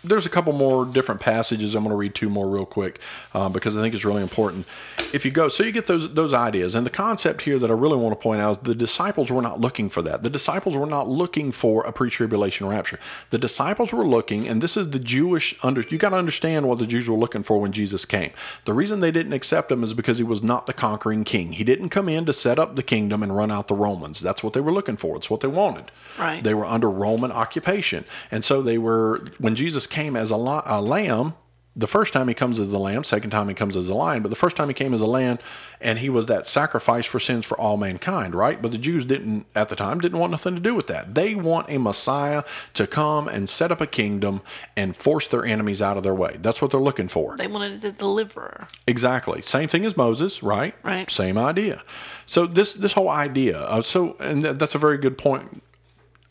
there's 0.04 0.26
a 0.26 0.28
couple 0.28 0.52
more 0.52 0.84
different 0.84 1.20
passages. 1.20 1.74
I'm 1.74 1.84
going 1.84 1.92
to 1.92 1.96
read 1.96 2.14
two 2.14 2.28
more 2.28 2.48
real 2.48 2.66
quick 2.66 3.00
uh, 3.34 3.48
because 3.48 3.76
I 3.76 3.80
think 3.80 3.94
it's 3.94 4.04
really 4.04 4.22
important. 4.22 4.66
If 5.12 5.24
you 5.24 5.30
go, 5.30 5.48
so 5.48 5.62
you 5.62 5.72
get 5.72 5.86
those 5.86 6.14
those 6.14 6.32
ideas, 6.32 6.74
and 6.74 6.84
the 6.86 6.90
concept 6.90 7.42
here 7.42 7.58
that 7.58 7.70
I 7.70 7.74
really 7.74 7.96
want 7.96 8.18
to 8.18 8.22
point 8.22 8.40
out 8.40 8.50
is 8.50 8.58
the 8.58 8.74
disciples 8.74 9.30
were 9.30 9.42
not 9.42 9.60
looking 9.60 9.88
for 9.90 10.02
that. 10.02 10.22
The 10.22 10.30
disciples 10.30 10.74
were 10.74 10.86
not 10.86 11.08
looking 11.08 11.52
for 11.52 11.84
a 11.84 11.92
pre-tribulation 11.92 12.66
rapture. 12.66 12.98
The 13.30 13.38
disciples 13.38 13.92
were 13.92 14.06
looking, 14.06 14.48
and 14.48 14.62
this 14.62 14.76
is 14.76 14.90
the 14.90 14.98
Jewish 14.98 15.54
under. 15.62 15.82
You 15.82 15.98
got 15.98 16.10
to 16.10 16.16
understand 16.16 16.66
what 16.66 16.78
the 16.78 16.86
Jews 16.86 17.08
were 17.08 17.16
looking 17.16 17.42
for 17.42 17.60
when 17.60 17.72
Jesus 17.72 18.04
came. 18.04 18.32
The 18.64 18.72
reason 18.72 19.00
they 19.00 19.10
didn't 19.10 19.34
accept 19.34 19.70
him 19.70 19.84
is 19.84 19.94
because 19.94 20.18
he 20.18 20.24
was 20.24 20.42
not 20.42 20.66
the 20.66 20.72
conquering 20.72 21.24
king. 21.24 21.52
He 21.52 21.64
didn't 21.64 21.90
come 21.90 22.08
in 22.08 22.24
to 22.26 22.32
set 22.32 22.58
up 22.58 22.76
the 22.76 22.82
kingdom 22.82 23.22
and 23.22 23.36
run 23.36 23.50
out 23.50 23.68
the 23.68 23.74
Romans. 23.74 24.20
That's 24.20 24.42
what 24.42 24.54
they 24.54 24.60
were 24.60 24.72
looking 24.72 24.96
for. 24.96 25.16
It's 25.16 25.30
what 25.30 25.40
they 25.40 25.48
wanted. 25.48 25.92
Right. 26.18 26.42
They 26.42 26.54
were 26.54 26.64
under 26.64 26.90
Roman 26.90 27.30
occupation, 27.30 28.04
and 28.30 28.44
so 28.44 28.62
they 28.62 28.78
were 28.78 29.24
when 29.38 29.54
Jesus 29.54 29.86
came 29.92 30.16
as 30.16 30.30
a, 30.30 30.34
a 30.34 30.80
lamb. 30.80 31.34
The 31.74 31.86
first 31.86 32.12
time 32.12 32.28
he 32.28 32.34
comes 32.34 32.60
as 32.60 32.70
a 32.70 32.78
lamb, 32.78 33.02
second 33.02 33.30
time 33.30 33.48
he 33.48 33.54
comes 33.54 33.78
as 33.78 33.88
a 33.88 33.94
lion, 33.94 34.22
but 34.22 34.28
the 34.28 34.36
first 34.36 34.58
time 34.58 34.68
he 34.68 34.74
came 34.74 34.92
as 34.92 35.00
a 35.00 35.06
lamb, 35.06 35.38
and 35.80 36.00
he 36.00 36.10
was 36.10 36.26
that 36.26 36.46
sacrifice 36.46 37.06
for 37.06 37.18
sins 37.18 37.46
for 37.46 37.58
all 37.58 37.78
mankind, 37.78 38.34
right? 38.34 38.60
But 38.60 38.72
the 38.72 38.78
Jews 38.78 39.06
didn't, 39.06 39.46
at 39.54 39.70
the 39.70 39.76
time, 39.76 39.98
didn't 39.98 40.18
want 40.18 40.32
nothing 40.32 40.54
to 40.54 40.60
do 40.60 40.74
with 40.74 40.86
that. 40.88 41.14
They 41.14 41.34
want 41.34 41.70
a 41.70 41.78
Messiah 41.78 42.42
to 42.74 42.86
come 42.86 43.26
and 43.26 43.48
set 43.48 43.72
up 43.72 43.80
a 43.80 43.86
kingdom 43.86 44.42
and 44.76 44.94
force 44.94 45.26
their 45.26 45.46
enemies 45.46 45.80
out 45.80 45.96
of 45.96 46.02
their 46.02 46.14
way. 46.14 46.36
That's 46.38 46.60
what 46.60 46.72
they're 46.72 46.80
looking 46.80 47.08
for. 47.08 47.38
They 47.38 47.46
wanted 47.46 47.82
a 47.86 47.92
deliverer. 47.92 48.68
Exactly. 48.86 49.40
Same 49.40 49.70
thing 49.70 49.86
as 49.86 49.96
Moses, 49.96 50.42
right? 50.42 50.74
Right. 50.82 51.10
Same 51.10 51.38
idea. 51.38 51.82
So 52.26 52.44
this 52.44 52.74
this 52.74 52.92
whole 52.92 53.08
idea 53.08 53.56
of 53.56 53.86
so, 53.86 54.16
and 54.20 54.44
that's 54.44 54.74
a 54.74 54.78
very 54.78 54.98
good 54.98 55.16
point 55.16 55.62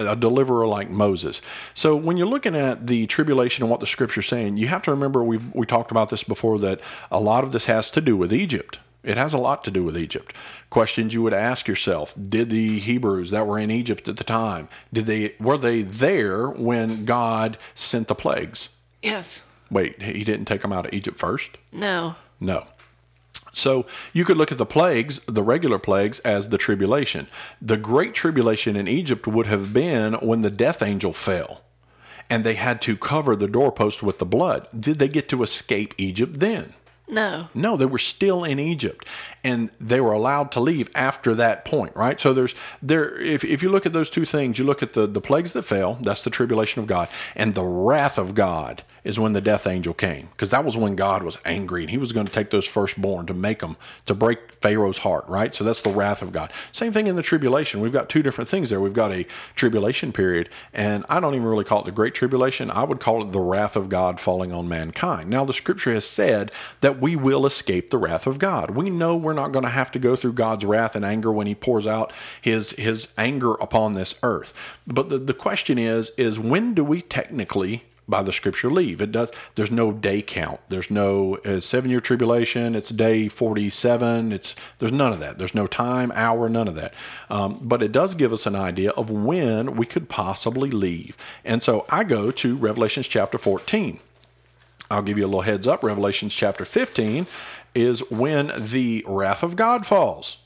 a 0.07 0.15
deliverer 0.15 0.67
like 0.67 0.89
Moses. 0.89 1.41
So 1.73 1.95
when 1.95 2.17
you're 2.17 2.27
looking 2.27 2.55
at 2.55 2.87
the 2.87 3.07
tribulation 3.07 3.63
and 3.63 3.71
what 3.71 3.79
the 3.79 3.87
scripture's 3.87 4.27
saying, 4.27 4.57
you 4.57 4.67
have 4.67 4.83
to 4.83 4.91
remember 4.91 5.23
we 5.23 5.37
we 5.53 5.65
talked 5.65 5.91
about 5.91 6.09
this 6.09 6.23
before 6.23 6.59
that 6.59 6.79
a 7.11 7.19
lot 7.19 7.43
of 7.43 7.51
this 7.51 7.65
has 7.65 7.89
to 7.91 8.01
do 8.01 8.15
with 8.17 8.33
Egypt. 8.33 8.79
It 9.03 9.17
has 9.17 9.33
a 9.33 9.39
lot 9.39 9.63
to 9.63 9.71
do 9.71 9.83
with 9.83 9.97
Egypt. 9.97 10.35
Questions 10.69 11.13
you 11.13 11.23
would 11.23 11.33
ask 11.33 11.67
yourself: 11.67 12.13
Did 12.15 12.49
the 12.49 12.79
Hebrews 12.79 13.31
that 13.31 13.47
were 13.47 13.57
in 13.57 13.71
Egypt 13.71 14.07
at 14.07 14.17
the 14.17 14.23
time 14.23 14.69
did 14.93 15.05
they 15.05 15.35
were 15.39 15.57
they 15.57 15.81
there 15.81 16.49
when 16.49 17.05
God 17.05 17.57
sent 17.73 18.07
the 18.07 18.15
plagues? 18.15 18.69
Yes. 19.01 19.41
Wait, 19.71 20.01
he 20.01 20.23
didn't 20.23 20.45
take 20.45 20.61
them 20.61 20.73
out 20.73 20.85
of 20.85 20.93
Egypt 20.93 21.17
first? 21.17 21.57
No. 21.71 22.15
No. 22.39 22.65
So 23.53 23.85
you 24.13 24.25
could 24.25 24.37
look 24.37 24.51
at 24.51 24.57
the 24.57 24.65
plagues, 24.65 25.19
the 25.25 25.43
regular 25.43 25.79
plagues, 25.79 26.19
as 26.19 26.49
the 26.49 26.57
tribulation. 26.57 27.27
The 27.61 27.77
great 27.77 28.13
tribulation 28.13 28.75
in 28.75 28.87
Egypt 28.87 29.27
would 29.27 29.45
have 29.47 29.73
been 29.73 30.13
when 30.15 30.41
the 30.41 30.49
death 30.49 30.81
angel 30.81 31.13
fell 31.13 31.61
and 32.29 32.45
they 32.45 32.55
had 32.55 32.81
to 32.81 32.95
cover 32.95 33.35
the 33.35 33.47
doorpost 33.47 34.01
with 34.01 34.19
the 34.19 34.25
blood. 34.25 34.67
Did 34.77 34.99
they 34.99 35.09
get 35.09 35.27
to 35.29 35.43
escape 35.43 35.93
Egypt 35.97 36.39
then? 36.39 36.73
No. 37.09 37.49
No, 37.53 37.75
they 37.75 37.85
were 37.85 37.99
still 37.99 38.45
in 38.45 38.57
Egypt 38.57 39.05
and 39.43 39.69
they 39.81 39.99
were 39.99 40.13
allowed 40.13 40.49
to 40.53 40.61
leave 40.61 40.89
after 40.95 41.35
that 41.35 41.65
point, 41.65 41.93
right? 41.93 42.19
So 42.21 42.33
there's 42.33 42.55
there 42.81 43.19
if, 43.19 43.43
if 43.43 43.61
you 43.61 43.69
look 43.69 43.85
at 43.85 43.91
those 43.91 44.09
two 44.09 44.23
things, 44.23 44.57
you 44.57 44.63
look 44.63 44.81
at 44.81 44.93
the, 44.93 45.05
the 45.05 45.19
plagues 45.19 45.51
that 45.51 45.63
fell, 45.63 45.99
that's 46.01 46.23
the 46.23 46.29
tribulation 46.29 46.81
of 46.81 46.87
God, 46.87 47.09
and 47.35 47.53
the 47.53 47.65
wrath 47.65 48.17
of 48.17 48.33
God 48.33 48.83
is 49.03 49.17
when 49.17 49.33
the 49.33 49.41
death 49.41 49.65
angel 49.65 49.93
came 49.93 50.29
because 50.31 50.51
that 50.51 50.63
was 50.63 50.77
when 50.77 50.95
God 50.95 51.23
was 51.23 51.37
angry 51.43 51.81
and 51.81 51.89
he 51.89 51.97
was 51.97 52.11
going 52.11 52.25
to 52.25 52.31
take 52.31 52.51
those 52.51 52.67
firstborn 52.67 53.25
to 53.25 53.33
make 53.33 53.59
them 53.59 53.77
to 54.05 54.13
break 54.13 54.51
Pharaoh's 54.61 54.99
heart, 54.99 55.27
right? 55.27 55.53
So 55.55 55.63
that's 55.63 55.81
the 55.81 55.89
wrath 55.89 56.21
of 56.21 56.31
God. 56.31 56.51
Same 56.71 56.93
thing 56.93 57.07
in 57.07 57.15
the 57.15 57.23
tribulation. 57.23 57.81
We've 57.81 57.91
got 57.91 58.09
two 58.09 58.21
different 58.21 58.49
things 58.49 58.69
there. 58.69 58.79
We've 58.79 58.93
got 58.93 59.11
a 59.11 59.25
tribulation 59.55 60.11
period, 60.11 60.49
and 60.73 61.03
I 61.09 61.19
don't 61.19 61.33
even 61.33 61.47
really 61.47 61.63
call 61.63 61.81
it 61.81 61.85
the 61.85 61.91
great 61.91 62.13
tribulation. 62.13 62.69
I 62.69 62.83
would 62.83 62.99
call 62.99 63.23
it 63.23 63.31
the 63.31 63.39
wrath 63.39 63.75
of 63.75 63.89
God 63.89 64.19
falling 64.19 64.53
on 64.53 64.69
mankind. 64.69 65.29
Now, 65.29 65.45
the 65.45 65.53
scripture 65.53 65.93
has 65.93 66.05
said 66.05 66.51
that 66.81 67.01
we 67.01 67.15
will 67.15 67.45
escape 67.45 67.89
the 67.89 67.97
wrath 67.97 68.27
of 68.27 68.37
God. 68.37 68.71
We 68.71 68.89
know 68.89 69.15
we're 69.15 69.33
not 69.33 69.51
going 69.51 69.65
to 69.65 69.71
have 69.71 69.91
to 69.93 69.99
go 69.99 70.15
through 70.15 70.33
God's 70.33 70.65
wrath 70.65 70.95
and 70.95 71.03
anger 71.03 71.31
when 71.31 71.47
he 71.47 71.55
pours 71.55 71.87
out 71.87 72.13
his 72.39 72.71
his 72.71 73.11
anger 73.17 73.53
upon 73.55 73.93
this 73.93 74.15
earth. 74.23 74.53
But 74.85 75.09
the, 75.09 75.17
the 75.17 75.33
question 75.33 75.77
is 75.77 76.11
is 76.17 76.37
when 76.37 76.73
do 76.73 76.83
we 76.83 77.01
technically 77.01 77.83
by 78.11 78.21
the 78.21 78.31
scripture 78.31 78.69
leave. 78.69 79.01
It 79.01 79.11
does. 79.11 79.31
There's 79.55 79.71
no 79.71 79.91
day 79.91 80.21
count. 80.21 80.59
There's 80.69 80.91
no 80.91 81.37
uh, 81.37 81.59
seven 81.61 81.89
year 81.89 81.99
tribulation. 81.99 82.75
It's 82.75 82.89
day 82.89 83.27
47. 83.27 84.31
It's 84.31 84.55
there's 84.77 84.91
none 84.91 85.13
of 85.13 85.19
that. 85.21 85.39
There's 85.39 85.55
no 85.55 85.65
time, 85.65 86.11
hour, 86.13 86.47
none 86.47 86.67
of 86.67 86.75
that. 86.75 86.93
Um, 87.31 87.59
but 87.63 87.81
it 87.81 87.91
does 87.91 88.13
give 88.13 88.31
us 88.31 88.45
an 88.45 88.55
idea 88.55 88.91
of 88.91 89.09
when 89.09 89.75
we 89.75 89.87
could 89.87 90.09
possibly 90.09 90.69
leave. 90.69 91.17
And 91.43 91.63
so 91.63 91.85
I 91.89 92.03
go 92.03 92.29
to 92.29 92.55
Revelations 92.55 93.07
chapter 93.07 93.39
14. 93.39 93.99
I'll 94.91 95.01
give 95.01 95.17
you 95.17 95.23
a 95.23 95.27
little 95.27 95.41
heads 95.41 95.65
up. 95.65 95.81
Revelations 95.81 96.35
chapter 96.35 96.65
15 96.65 97.25
is 97.73 98.01
when 98.11 98.51
the 98.57 99.03
wrath 99.07 99.41
of 99.41 99.55
God 99.55 99.87
falls. 99.87 100.40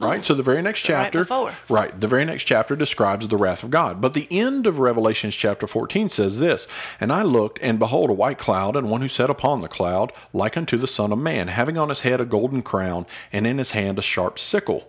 Right? 0.00 0.20
Oh. 0.20 0.22
So 0.22 0.34
the 0.34 0.42
very 0.42 0.60
next 0.60 0.82
So 0.82 0.92
right 0.92 1.04
chapter, 1.04 1.20
before. 1.20 1.52
right, 1.68 1.98
the 1.98 2.08
very 2.08 2.24
next 2.24 2.44
chapter 2.44 2.74
describes 2.74 3.28
the 3.28 3.36
wrath 3.36 3.62
of 3.62 3.70
God. 3.70 4.00
But 4.00 4.14
the 4.14 4.26
end 4.30 4.66
of 4.66 4.80
Revelations 4.80 5.36
chapter 5.36 5.66
14 5.66 6.08
says 6.08 6.38
this 6.38 6.66
And 7.00 7.12
I 7.12 7.22
looked, 7.22 7.58
and 7.62 7.78
behold, 7.78 8.10
a 8.10 8.14
white 8.14 8.38
cloud, 8.38 8.76
and 8.76 8.90
one 8.90 9.02
who 9.02 9.08
sat 9.08 9.30
upon 9.30 9.60
the 9.60 9.68
cloud, 9.68 10.12
like 10.32 10.56
unto 10.56 10.76
the 10.76 10.88
Son 10.88 11.12
of 11.12 11.18
Man, 11.18 11.48
having 11.48 11.78
on 11.78 11.90
his 11.90 12.00
head 12.00 12.20
a 12.20 12.24
golden 12.24 12.62
crown, 12.62 13.06
and 13.32 13.46
in 13.46 13.58
his 13.58 13.70
hand 13.70 13.98
a 13.98 14.02
sharp 14.02 14.38
sickle. 14.38 14.88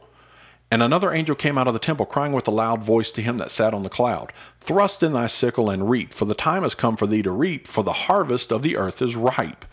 And 0.71 0.81
another 0.81 1.13
angel 1.13 1.35
came 1.35 1.57
out 1.57 1.67
of 1.67 1.73
the 1.73 1.79
temple, 1.79 2.07
crying 2.07 2.33
with 2.33 2.47
a 2.47 2.51
loud 2.51 2.83
voice 2.83 3.11
to 3.11 3.21
him 3.21 3.37
that 3.37 3.51
sat 3.51 3.73
on 3.73 3.83
the 3.83 3.89
cloud 3.89 4.33
Thrust 4.59 5.03
in 5.03 5.13
thy 5.13 5.27
sickle 5.27 5.69
and 5.69 5.89
reap, 5.89 6.13
for 6.13 6.25
the 6.25 6.33
time 6.33 6.63
has 6.63 6.73
come 6.73 6.97
for 6.97 7.05
thee 7.05 7.21
to 7.21 7.31
reap, 7.31 7.67
for 7.67 7.83
the 7.83 7.93
harvest 7.93 8.51
of 8.51 8.63
the 8.63 8.75
earth 8.75 9.01
is 9.03 9.15
ripe. 9.15 9.65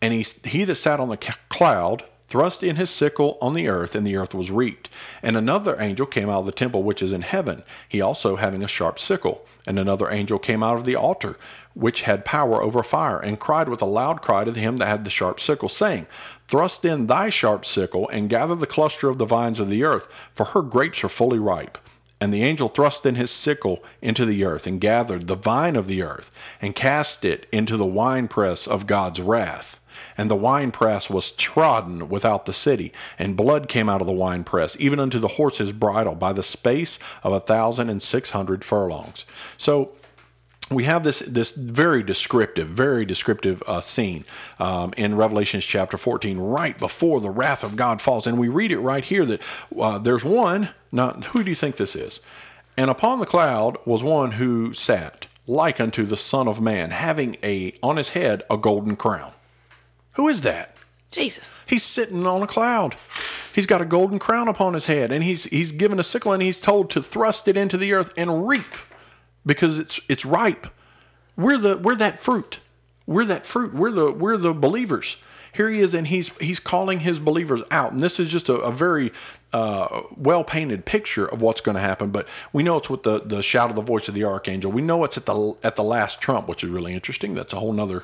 And 0.00 0.14
he, 0.14 0.26
he 0.44 0.64
that 0.64 0.76
sat 0.76 0.98
on 1.00 1.10
the 1.10 1.16
cloud 1.16 2.04
thrust 2.28 2.62
in 2.62 2.76
his 2.76 2.90
sickle 2.90 3.38
on 3.40 3.54
the 3.54 3.68
earth, 3.68 3.94
and 3.94 4.06
the 4.06 4.16
earth 4.16 4.34
was 4.34 4.50
reaped. 4.50 4.88
And 5.22 5.36
another 5.36 5.80
angel 5.80 6.06
came 6.06 6.28
out 6.28 6.40
of 6.40 6.46
the 6.46 6.52
temple 6.52 6.82
which 6.82 7.02
is 7.02 7.12
in 7.12 7.22
heaven, 7.22 7.64
he 7.88 8.00
also 8.00 8.36
having 8.36 8.62
a 8.62 8.68
sharp 8.68 8.98
sickle. 8.98 9.44
And 9.66 9.78
another 9.78 10.10
angel 10.10 10.38
came 10.38 10.62
out 10.62 10.78
of 10.78 10.84
the 10.84 10.96
altar, 10.96 11.36
which 11.74 12.02
had 12.02 12.24
power 12.24 12.62
over 12.62 12.82
fire, 12.82 13.18
and 13.18 13.38
cried 13.38 13.68
with 13.68 13.82
a 13.82 13.86
loud 13.86 14.22
cry 14.22 14.44
to 14.44 14.52
him 14.52 14.78
that 14.78 14.86
had 14.86 15.04
the 15.04 15.10
sharp 15.10 15.40
sickle, 15.40 15.68
saying, 15.68 16.06
Thrust 16.48 16.84
in 16.84 17.06
thy 17.06 17.30
sharp 17.30 17.66
sickle, 17.66 18.08
and 18.08 18.30
gather 18.30 18.54
the 18.54 18.66
cluster 18.66 19.08
of 19.08 19.18
the 19.18 19.26
vines 19.26 19.60
of 19.60 19.68
the 19.68 19.84
earth, 19.84 20.08
for 20.34 20.46
her 20.46 20.62
grapes 20.62 21.04
are 21.04 21.08
fully 21.08 21.38
ripe. 21.38 21.76
And 22.20 22.32
the 22.32 22.42
angel 22.42 22.68
thrust 22.68 23.06
in 23.06 23.14
his 23.14 23.30
sickle 23.30 23.84
into 24.02 24.24
the 24.24 24.44
earth, 24.44 24.66
and 24.66 24.80
gathered 24.80 25.26
the 25.26 25.36
vine 25.36 25.76
of 25.76 25.86
the 25.86 26.02
earth, 26.02 26.30
and 26.60 26.74
cast 26.74 27.24
it 27.24 27.46
into 27.52 27.76
the 27.76 27.86
winepress 27.86 28.66
of 28.66 28.86
God's 28.86 29.20
wrath. 29.20 29.77
And 30.18 30.30
the 30.30 30.36
winepress 30.36 31.08
was 31.08 31.30
trodden 31.30 32.08
without 32.10 32.44
the 32.44 32.52
city, 32.52 32.92
and 33.18 33.36
blood 33.36 33.68
came 33.68 33.88
out 33.88 34.00
of 34.00 34.06
the 34.06 34.12
winepress, 34.12 34.76
even 34.78 35.00
unto 35.00 35.18
the 35.18 35.28
horse's 35.28 35.72
bridle, 35.72 36.14
by 36.14 36.32
the 36.34 36.42
space 36.42 36.98
of 37.22 37.32
a 37.32 37.40
thousand 37.40 37.88
and 37.88 38.02
six 38.02 38.30
hundred 38.30 38.64
furlongs. 38.64 39.24
So 39.56 39.92
we 40.70 40.84
have 40.84 41.04
this 41.04 41.20
this 41.20 41.52
very 41.52 42.02
descriptive, 42.02 42.68
very 42.68 43.04
descriptive 43.04 43.62
uh, 43.66 43.80
scene 43.80 44.24
um, 44.58 44.92
in 44.96 45.16
Revelations 45.16 45.64
chapter 45.64 45.96
14, 45.96 46.38
right 46.38 46.78
before 46.78 47.20
the 47.20 47.30
wrath 47.30 47.64
of 47.64 47.76
God 47.76 48.02
falls, 48.02 48.26
and 48.26 48.38
we 48.38 48.48
read 48.48 48.72
it 48.72 48.80
right 48.80 49.04
here 49.04 49.24
that 49.24 49.42
uh, 49.78 49.98
there's 49.98 50.24
one. 50.24 50.70
Now, 50.90 51.12
who 51.12 51.42
do 51.42 51.50
you 51.50 51.56
think 51.56 51.76
this 51.76 51.94
is? 51.94 52.20
And 52.76 52.90
upon 52.90 53.20
the 53.20 53.26
cloud 53.26 53.76
was 53.84 54.02
one 54.02 54.32
who 54.32 54.72
sat 54.72 55.26
like 55.46 55.80
unto 55.80 56.04
the 56.04 56.16
Son 56.16 56.46
of 56.46 56.60
Man, 56.60 56.90
having 56.90 57.36
a 57.42 57.74
on 57.82 57.96
his 57.96 58.10
head 58.10 58.42
a 58.50 58.56
golden 58.56 58.96
crown. 58.96 59.32
Who 60.18 60.26
is 60.28 60.40
that? 60.40 60.74
Jesus. 61.12 61.60
He's 61.64 61.84
sitting 61.84 62.26
on 62.26 62.42
a 62.42 62.46
cloud. 62.48 62.96
He's 63.54 63.66
got 63.66 63.80
a 63.80 63.86
golden 63.86 64.18
crown 64.18 64.48
upon 64.48 64.74
his 64.74 64.86
head, 64.86 65.12
and 65.12 65.22
he's 65.22 65.44
he's 65.44 65.70
given 65.70 66.00
a 66.00 66.02
sickle 66.02 66.32
and 66.32 66.42
he's 66.42 66.60
told 66.60 66.90
to 66.90 67.02
thrust 67.02 67.46
it 67.46 67.56
into 67.56 67.76
the 67.76 67.92
earth 67.92 68.12
and 68.16 68.46
reap 68.48 68.66
because 69.46 69.78
it's 69.78 70.00
it's 70.08 70.26
ripe. 70.26 70.66
We're 71.36 71.56
the 71.56 71.78
we're 71.78 71.94
that 71.94 72.18
fruit. 72.18 72.58
We're 73.06 73.26
that 73.26 73.46
fruit. 73.46 73.72
We're 73.72 73.92
the 73.92 74.12
we're 74.12 74.36
the 74.36 74.52
believers. 74.52 75.18
Here 75.54 75.70
he 75.70 75.78
is, 75.78 75.94
and 75.94 76.08
he's 76.08 76.36
he's 76.38 76.58
calling 76.58 77.00
his 77.00 77.20
believers 77.20 77.62
out. 77.70 77.92
And 77.92 78.02
this 78.02 78.18
is 78.18 78.28
just 78.28 78.48
a, 78.48 78.54
a 78.54 78.72
very 78.72 79.12
uh, 79.52 80.02
well 80.16 80.42
painted 80.42 80.84
picture 80.84 81.26
of 81.26 81.40
what's 81.40 81.60
going 81.60 81.76
to 81.76 81.80
happen. 81.80 82.10
But 82.10 82.26
we 82.52 82.64
know 82.64 82.76
it's 82.76 82.90
with 82.90 83.04
the 83.04 83.20
the 83.20 83.40
shout 83.40 83.70
of 83.70 83.76
the 83.76 83.82
voice 83.82 84.08
of 84.08 84.14
the 84.14 84.24
archangel. 84.24 84.72
We 84.72 84.82
know 84.82 85.04
it's 85.04 85.16
at 85.16 85.26
the 85.26 85.54
at 85.62 85.76
the 85.76 85.84
last 85.84 86.20
trump, 86.20 86.48
which 86.48 86.64
is 86.64 86.70
really 86.70 86.92
interesting. 86.92 87.34
That's 87.34 87.52
a 87.52 87.60
whole 87.60 87.72
nother 87.72 88.02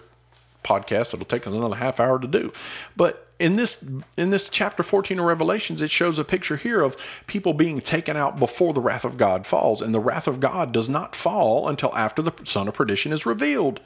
podcast. 0.64 1.14
It'll 1.14 1.26
take 1.26 1.46
us 1.46 1.52
another 1.52 1.76
half 1.76 2.00
hour 2.00 2.18
to 2.18 2.26
do. 2.26 2.52
But 2.96 3.28
in 3.38 3.56
this 3.56 3.88
in 4.16 4.30
this 4.30 4.48
chapter 4.48 4.82
14 4.82 5.18
of 5.18 5.24
Revelations, 5.24 5.82
it 5.82 5.90
shows 5.90 6.18
a 6.18 6.24
picture 6.24 6.56
here 6.56 6.80
of 6.80 6.96
people 7.26 7.52
being 7.52 7.80
taken 7.80 8.16
out 8.16 8.38
before 8.38 8.72
the 8.72 8.80
wrath 8.80 9.04
of 9.04 9.16
God 9.16 9.46
falls, 9.46 9.82
and 9.82 9.94
the 9.94 10.00
wrath 10.00 10.26
of 10.26 10.40
God 10.40 10.72
does 10.72 10.88
not 10.88 11.14
fall 11.14 11.68
until 11.68 11.94
after 11.94 12.22
the 12.22 12.32
son 12.44 12.68
of 12.68 12.74
perdition 12.74 13.12
is 13.12 13.26
revealed. 13.26 13.80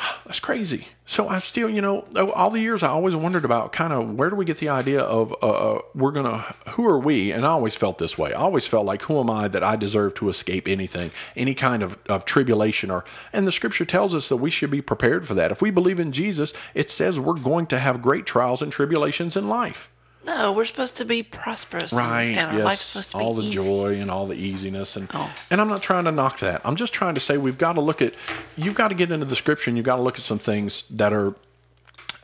That's 0.26 0.40
crazy. 0.40 0.88
So 1.06 1.28
I'm 1.28 1.40
still, 1.40 1.68
you 1.68 1.80
know, 1.80 2.06
all 2.34 2.50
the 2.50 2.60
years 2.60 2.82
I 2.82 2.88
always 2.88 3.16
wondered 3.16 3.44
about 3.44 3.72
kind 3.72 3.92
of 3.92 4.14
where 4.14 4.30
do 4.30 4.36
we 4.36 4.44
get 4.44 4.58
the 4.58 4.68
idea 4.68 5.00
of 5.00 5.32
uh, 5.42 5.48
uh, 5.48 5.82
we're 5.94 6.12
gonna 6.12 6.54
who 6.70 6.86
are 6.86 6.98
we? 6.98 7.32
And 7.32 7.44
I 7.44 7.50
always 7.50 7.74
felt 7.74 7.98
this 7.98 8.16
way. 8.16 8.32
I 8.32 8.40
always 8.40 8.66
felt 8.66 8.86
like 8.86 9.02
who 9.02 9.18
am 9.18 9.28
I 9.28 9.48
that 9.48 9.62
I 9.62 9.76
deserve 9.76 10.14
to 10.14 10.28
escape 10.28 10.68
anything, 10.68 11.10
any 11.36 11.54
kind 11.54 11.82
of, 11.82 11.98
of 12.08 12.24
tribulation 12.24 12.90
or. 12.90 13.04
And 13.32 13.46
the 13.46 13.52
Scripture 13.52 13.84
tells 13.84 14.14
us 14.14 14.28
that 14.28 14.36
we 14.36 14.50
should 14.50 14.70
be 14.70 14.82
prepared 14.82 15.26
for 15.26 15.34
that. 15.34 15.52
If 15.52 15.60
we 15.60 15.70
believe 15.70 16.00
in 16.00 16.12
Jesus, 16.12 16.52
it 16.74 16.90
says 16.90 17.18
we're 17.18 17.34
going 17.34 17.66
to 17.68 17.78
have 17.78 18.02
great 18.02 18.26
trials 18.26 18.62
and 18.62 18.72
tribulations 18.72 19.36
in 19.36 19.48
life. 19.48 19.90
No, 20.24 20.52
we're 20.52 20.66
supposed 20.66 20.96
to 20.98 21.04
be 21.04 21.22
prosperous. 21.22 21.92
Right. 21.92 22.24
And, 22.24 22.38
and 22.38 22.50
our 22.50 22.56
yes. 22.58 22.64
life's 22.64 22.82
supposed 22.82 23.10
to 23.12 23.18
be 23.18 23.24
all 23.24 23.34
the 23.34 23.42
easy. 23.42 23.54
joy 23.54 23.98
and 24.00 24.10
all 24.10 24.26
the 24.26 24.36
easiness 24.36 24.96
and 24.96 25.08
Oh. 25.14 25.30
and 25.50 25.60
I'm 25.60 25.68
not 25.68 25.82
trying 25.82 26.04
to 26.04 26.12
knock 26.12 26.40
that. 26.40 26.60
I'm 26.64 26.76
just 26.76 26.92
trying 26.92 27.14
to 27.14 27.20
say 27.20 27.36
we've 27.38 27.58
got 27.58 27.74
to 27.74 27.80
look 27.80 28.02
at 28.02 28.14
you've 28.56 28.74
got 28.74 28.88
to 28.88 28.94
get 28.94 29.10
into 29.10 29.24
the 29.26 29.36
scripture 29.36 29.70
and 29.70 29.76
you've 29.78 29.86
got 29.86 29.96
to 29.96 30.02
look 30.02 30.16
at 30.18 30.22
some 30.24 30.38
things 30.38 30.86
that 30.90 31.12
are 31.12 31.34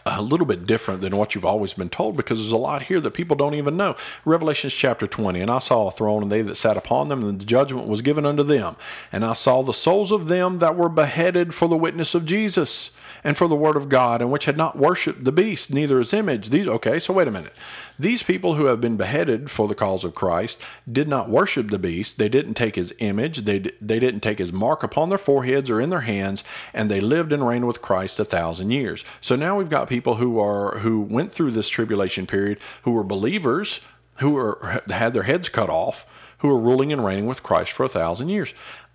a 0.09 0.23
little 0.23 0.47
bit 0.47 0.67
different 0.67 1.01
than 1.01 1.17
what 1.17 1.35
you've 1.35 1.45
always 1.45 1.73
been 1.73 1.89
told 1.89 2.17
because 2.17 2.39
there's 2.39 2.53
a 2.53 2.57
lot 2.57 2.83
here 2.83 3.01
that 3.01 3.11
people 3.11 3.35
don't 3.37 3.55
even 3.55 3.77
know. 3.77 3.97
Revelations 4.25 4.73
chapter 4.73 5.07
20, 5.07 5.41
and 5.41 5.51
I 5.51 5.59
saw 5.59 5.89
a 5.89 5.91
throne 5.91 6.23
and 6.23 6.31
they 6.31 6.43
that 6.43 6.55
sat 6.55 6.77
upon 6.77 7.09
them, 7.09 7.25
and 7.25 7.41
the 7.41 7.45
judgment 7.45 7.89
was 7.89 8.03
given 8.03 8.25
unto 8.25 8.45
them. 8.45 8.77
And 9.11 9.25
I 9.25 9.33
saw 9.33 9.63
the 9.63 9.75
souls 9.75 10.13
of 10.13 10.29
them 10.29 10.61
that 10.61 10.77
were 10.77 10.89
beheaded 10.89 11.55
for 11.55 11.67
the 11.69 11.77
witness 11.77 12.15
of 12.15 12.25
Jesus 12.25 12.93
and 13.27 13.37
for 13.37 13.49
the 13.49 13.57
word 13.57 13.75
of 13.75 13.89
God, 13.89 14.23
and 14.23 14.31
which 14.31 14.45
had 14.45 14.57
not 14.57 14.79
worshipped 14.79 15.25
the 15.25 15.33
beast, 15.33 15.75
neither 15.75 15.99
his 15.99 16.13
image. 16.13 16.51
These 16.51 16.69
okay, 16.69 17.01
so 17.01 17.13
wait 17.13 17.27
a 17.27 17.33
minute. 17.33 17.55
These 17.99 18.23
people 18.23 18.55
who 18.55 18.67
have 18.67 18.81
been 18.81 18.97
beheaded 18.97 19.51
for 19.51 19.67
the 19.67 19.75
cause 19.75 20.05
of 20.05 20.15
Christ 20.15 20.63
did 20.91 21.09
not 21.09 21.29
worship 21.29 21.71
the 21.71 21.79
beast. 21.79 22.19
They 22.19 22.29
didn't 22.29 22.55
take 22.55 22.77
his 22.77 22.95
image. 23.01 23.39
They, 23.39 23.59
they 23.81 23.99
didn't 23.99 24.21
take 24.21 24.39
his 24.39 24.53
mark 24.53 24.85
upon 24.85 25.09
their 25.09 25.19
foreheads 25.19 25.69
or 25.69 25.81
in 25.81 25.91
their 25.91 26.03
hands, 26.03 26.45
and 26.73 26.89
they 26.89 27.01
lived 27.01 27.33
and 27.33 27.45
reigned 27.45 27.67
with 27.67 27.83
Christ 27.83 28.21
a 28.21 28.25
thousand 28.25 28.71
years. 28.71 29.05
So 29.21 29.35
now 29.35 29.59
we've 29.59 29.69
got 29.69 29.89
people 29.89 30.15
who 30.15 30.39
are 30.39 30.79
who 30.79 31.01
went 31.01 31.33
through 31.33 31.51
this 31.51 31.69
tribulation 31.69 32.29
period, 32.29 32.61
who 32.83 32.93
were 32.93 33.03
believers, 33.03 33.81
who 34.19 34.37
are 34.37 34.85
had 34.89 35.15
their 35.15 35.25
heads 35.25 35.49
cut 35.49 35.69
off, 35.69 36.07
who 36.39 36.51
are 36.51 36.61
ruling 36.61 36.93
and 36.93 37.05
reigning 37.05 37.27
with 37.27 37.43
Christ 37.43 37.73
for 37.73 37.83
a 37.83 37.89
thousand 37.89 38.29
years. 38.29 38.55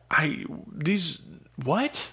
I 0.10 0.46
these 0.72 1.20
what? 1.62 2.12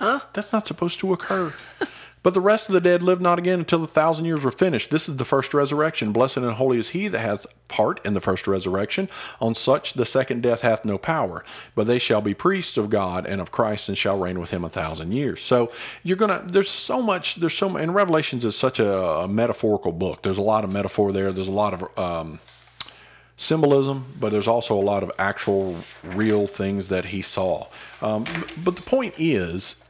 Huh? 0.00 0.20
That's 0.32 0.52
not 0.52 0.66
supposed 0.66 0.98
to 1.00 1.12
occur. 1.12 1.54
But 2.22 2.34
the 2.34 2.40
rest 2.40 2.68
of 2.68 2.74
the 2.74 2.80
dead 2.80 3.02
live 3.02 3.20
not 3.20 3.38
again 3.38 3.60
until 3.60 3.78
the 3.78 3.86
thousand 3.86 4.26
years 4.26 4.42
were 4.42 4.50
finished. 4.50 4.90
This 4.90 5.08
is 5.08 5.16
the 5.16 5.24
first 5.24 5.54
resurrection. 5.54 6.12
Blessed 6.12 6.38
and 6.38 6.52
holy 6.52 6.78
is 6.78 6.90
he 6.90 7.08
that 7.08 7.18
hath 7.18 7.46
part 7.68 8.04
in 8.04 8.12
the 8.12 8.20
first 8.20 8.46
resurrection. 8.46 9.08
On 9.40 9.54
such 9.54 9.94
the 9.94 10.04
second 10.04 10.42
death 10.42 10.60
hath 10.60 10.84
no 10.84 10.98
power. 10.98 11.44
But 11.74 11.86
they 11.86 11.98
shall 11.98 12.20
be 12.20 12.34
priests 12.34 12.76
of 12.76 12.90
God 12.90 13.24
and 13.24 13.40
of 13.40 13.50
Christ 13.50 13.88
and 13.88 13.96
shall 13.96 14.18
reign 14.18 14.38
with 14.38 14.50
him 14.50 14.64
a 14.64 14.68
thousand 14.68 15.12
years. 15.12 15.40
So 15.40 15.72
you're 16.02 16.18
gonna. 16.18 16.44
There's 16.46 16.70
so 16.70 17.00
much. 17.00 17.36
There's 17.36 17.56
so. 17.56 17.74
And 17.76 17.94
Revelations 17.94 18.44
is 18.44 18.54
such 18.54 18.78
a, 18.78 18.92
a 18.92 19.28
metaphorical 19.28 19.92
book. 19.92 20.22
There's 20.22 20.38
a 20.38 20.42
lot 20.42 20.62
of 20.62 20.70
metaphor 20.70 21.12
there. 21.12 21.32
There's 21.32 21.48
a 21.48 21.52
lot 21.52 21.74
of. 21.74 21.98
Um, 21.98 22.40
symbolism, 23.38 24.04
but 24.20 24.30
there's 24.30 24.46
also 24.46 24.78
a 24.78 24.84
lot 24.84 25.02
of 25.02 25.10
actual, 25.18 25.74
real 26.04 26.46
things 26.46 26.88
that 26.88 27.06
he 27.06 27.22
saw. 27.22 27.66
Um, 28.02 28.24
but 28.62 28.76
the 28.76 28.82
point 28.82 29.14
is, 29.16 29.82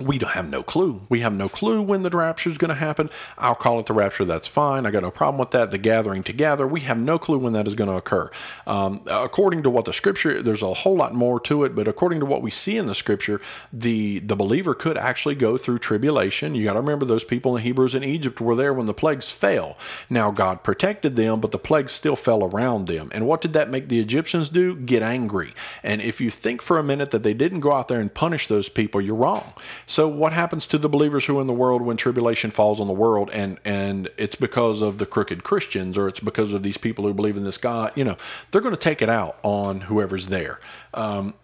we 0.00 0.18
don't 0.18 0.32
have 0.32 0.48
no 0.48 0.62
clue. 0.62 1.02
We 1.08 1.20
have 1.20 1.34
no 1.34 1.48
clue 1.48 1.82
when 1.82 2.02
the 2.02 2.10
rapture 2.10 2.50
is 2.50 2.58
going 2.58 2.70
to 2.70 2.74
happen. 2.74 3.10
I'll 3.38 3.54
call 3.54 3.78
it 3.80 3.86
the 3.86 3.92
rapture. 3.92 4.24
That's 4.24 4.48
fine. 4.48 4.86
I 4.86 4.90
got 4.90 5.02
no 5.02 5.10
problem 5.10 5.38
with 5.38 5.50
that. 5.50 5.70
The 5.70 5.78
gathering 5.78 6.22
together. 6.22 6.66
We 6.66 6.80
have 6.80 6.98
no 6.98 7.18
clue 7.18 7.38
when 7.38 7.52
that 7.52 7.66
is 7.66 7.74
going 7.74 7.90
to 7.90 7.96
occur. 7.96 8.30
Um, 8.66 9.02
according 9.06 9.62
to 9.64 9.70
what 9.70 9.84
the 9.84 9.92
scripture, 9.92 10.42
there's 10.42 10.62
a 10.62 10.74
whole 10.74 10.96
lot 10.96 11.14
more 11.14 11.38
to 11.40 11.64
it. 11.64 11.74
But 11.74 11.86
according 11.88 12.20
to 12.20 12.26
what 12.26 12.42
we 12.42 12.50
see 12.50 12.76
in 12.76 12.86
the 12.86 12.94
scripture, 12.94 13.40
the 13.72 14.20
the 14.20 14.36
believer 14.36 14.74
could 14.74 14.96
actually 14.96 15.34
go 15.34 15.56
through 15.56 15.78
tribulation. 15.78 16.54
You 16.54 16.64
got 16.64 16.74
to 16.74 16.80
remember 16.80 17.04
those 17.04 17.24
people 17.24 17.56
in 17.56 17.62
Hebrews 17.62 17.94
in 17.94 18.04
Egypt 18.04 18.40
were 18.40 18.56
there 18.56 18.72
when 18.72 18.86
the 18.86 18.94
plagues 18.94 19.30
fell. 19.30 19.76
Now 20.08 20.30
God 20.30 20.62
protected 20.62 21.16
them, 21.16 21.40
but 21.40 21.52
the 21.52 21.58
plagues 21.58 21.92
still 21.92 22.16
fell 22.16 22.44
around 22.44 22.86
them. 22.86 23.10
And 23.12 23.26
what 23.26 23.40
did 23.40 23.52
that 23.52 23.70
make 23.70 23.88
the 23.88 24.00
Egyptians 24.00 24.48
do? 24.48 24.74
Get 24.76 25.02
angry. 25.02 25.52
And 25.82 26.00
if 26.00 26.20
you 26.20 26.30
think 26.30 26.62
for 26.62 26.78
a 26.78 26.82
minute 26.82 27.10
that 27.10 27.22
they 27.22 27.34
didn't 27.34 27.60
go 27.60 27.72
out 27.72 27.88
there 27.88 28.00
and 28.00 28.12
punish 28.12 28.46
those 28.46 28.68
people, 28.68 29.00
you're 29.00 29.14
wrong. 29.14 29.52
So 29.90 30.06
what 30.06 30.32
happens 30.32 30.66
to 30.66 30.78
the 30.78 30.88
believers 30.88 31.24
who 31.24 31.36
are 31.38 31.40
in 31.40 31.48
the 31.48 31.52
world 31.52 31.82
when 31.82 31.96
tribulation 31.96 32.52
falls 32.52 32.80
on 32.80 32.86
the 32.86 32.92
world 32.92 33.28
and 33.32 33.58
and 33.64 34.08
it's 34.16 34.36
because 34.36 34.82
of 34.82 34.98
the 34.98 35.04
crooked 35.04 35.42
Christians 35.42 35.98
or 35.98 36.06
it's 36.06 36.20
because 36.20 36.52
of 36.52 36.62
these 36.62 36.78
people 36.78 37.04
who 37.04 37.12
believe 37.12 37.36
in 37.36 37.42
this 37.42 37.58
God, 37.58 37.90
you 37.96 38.04
know, 38.04 38.16
they're 38.50 38.60
going 38.60 38.74
to 38.74 38.80
take 38.80 39.02
it 39.02 39.08
out 39.08 39.38
on 39.42 39.82
whoever's 39.82 40.28
there. 40.28 40.60
Um, 40.94 41.34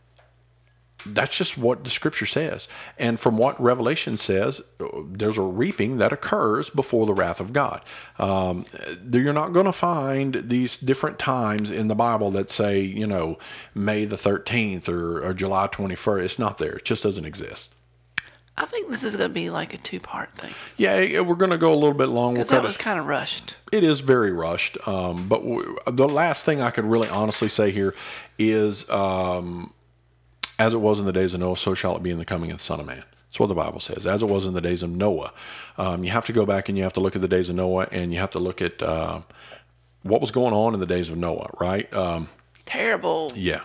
that's 1.04 1.36
just 1.36 1.58
what 1.58 1.82
the 1.82 1.90
scripture 1.90 2.24
says. 2.24 2.68
And 2.96 3.18
from 3.18 3.36
what 3.36 3.60
Revelation 3.60 4.16
says, 4.16 4.62
there's 5.08 5.38
a 5.38 5.42
reaping 5.42 5.98
that 5.98 6.12
occurs 6.12 6.70
before 6.70 7.04
the 7.04 7.14
wrath 7.14 7.40
of 7.40 7.52
God. 7.52 7.82
Um, 8.16 8.64
you're 9.10 9.32
not 9.32 9.52
going 9.54 9.66
to 9.66 9.72
find 9.72 10.44
these 10.48 10.76
different 10.76 11.18
times 11.18 11.70
in 11.72 11.88
the 11.88 11.94
Bible 11.96 12.30
that 12.32 12.50
say, 12.50 12.80
you 12.80 13.08
know, 13.08 13.38
May 13.74 14.04
the 14.04 14.16
13th 14.16 14.88
or, 14.88 15.24
or 15.24 15.34
July 15.34 15.66
21st. 15.66 16.24
It's 16.24 16.38
not 16.38 16.58
there. 16.58 16.76
It 16.76 16.84
just 16.84 17.02
doesn't 17.02 17.24
exist. 17.24 17.75
I 18.58 18.64
think 18.64 18.88
this 18.90 19.04
is 19.04 19.16
going 19.16 19.28
to 19.28 19.34
be 19.34 19.50
like 19.50 19.74
a 19.74 19.78
two 19.78 20.00
part 20.00 20.32
thing. 20.32 20.54
Yeah, 20.76 21.20
we're 21.20 21.34
going 21.34 21.50
to 21.50 21.58
go 21.58 21.72
a 21.72 21.76
little 21.76 21.92
bit 21.94 22.08
long. 22.08 22.34
We'll 22.34 22.44
that 22.44 22.62
was 22.62 22.76
kind 22.78 22.98
of 22.98 23.06
rushed. 23.06 23.54
it 23.70 23.84
is 23.84 24.00
very 24.00 24.32
rushed. 24.32 24.78
Um, 24.88 25.28
but 25.28 25.42
w- 25.42 25.76
the 25.86 26.08
last 26.08 26.44
thing 26.46 26.60
I 26.62 26.70
could 26.70 26.84
really 26.86 27.08
honestly 27.08 27.48
say 27.48 27.70
here 27.70 27.94
is, 28.38 28.88
um, 28.88 29.74
as 30.58 30.72
it 30.72 30.78
was 30.78 30.98
in 30.98 31.04
the 31.04 31.12
days 31.12 31.34
of 31.34 31.40
Noah, 31.40 31.56
so 31.58 31.74
shall 31.74 31.96
it 31.96 32.02
be 32.02 32.10
in 32.10 32.18
the 32.18 32.24
coming 32.24 32.50
of 32.50 32.56
the 32.58 32.64
Son 32.64 32.80
of 32.80 32.86
Man. 32.86 33.04
That's 33.28 33.38
what 33.40 33.48
the 33.48 33.54
Bible 33.54 33.80
says. 33.80 34.06
As 34.06 34.22
it 34.22 34.26
was 34.26 34.46
in 34.46 34.54
the 34.54 34.62
days 34.62 34.82
of 34.82 34.88
Noah. 34.90 35.32
Um, 35.76 36.02
you 36.04 36.10
have 36.12 36.24
to 36.24 36.32
go 36.32 36.46
back 36.46 36.70
and 36.70 36.78
you 36.78 36.84
have 36.84 36.94
to 36.94 37.00
look 37.00 37.14
at 37.14 37.20
the 37.20 37.28
days 37.28 37.50
of 37.50 37.56
Noah, 37.56 37.88
and 37.92 38.10
you 38.14 38.18
have 38.20 38.30
to 38.30 38.38
look 38.38 38.62
at 38.62 38.82
uh, 38.82 39.20
what 40.02 40.22
was 40.22 40.30
going 40.30 40.54
on 40.54 40.72
in 40.72 40.80
the 40.80 40.86
days 40.86 41.10
of 41.10 41.18
Noah. 41.18 41.50
Right? 41.60 41.92
Um, 41.92 42.28
Terrible. 42.64 43.30
yeah. 43.34 43.60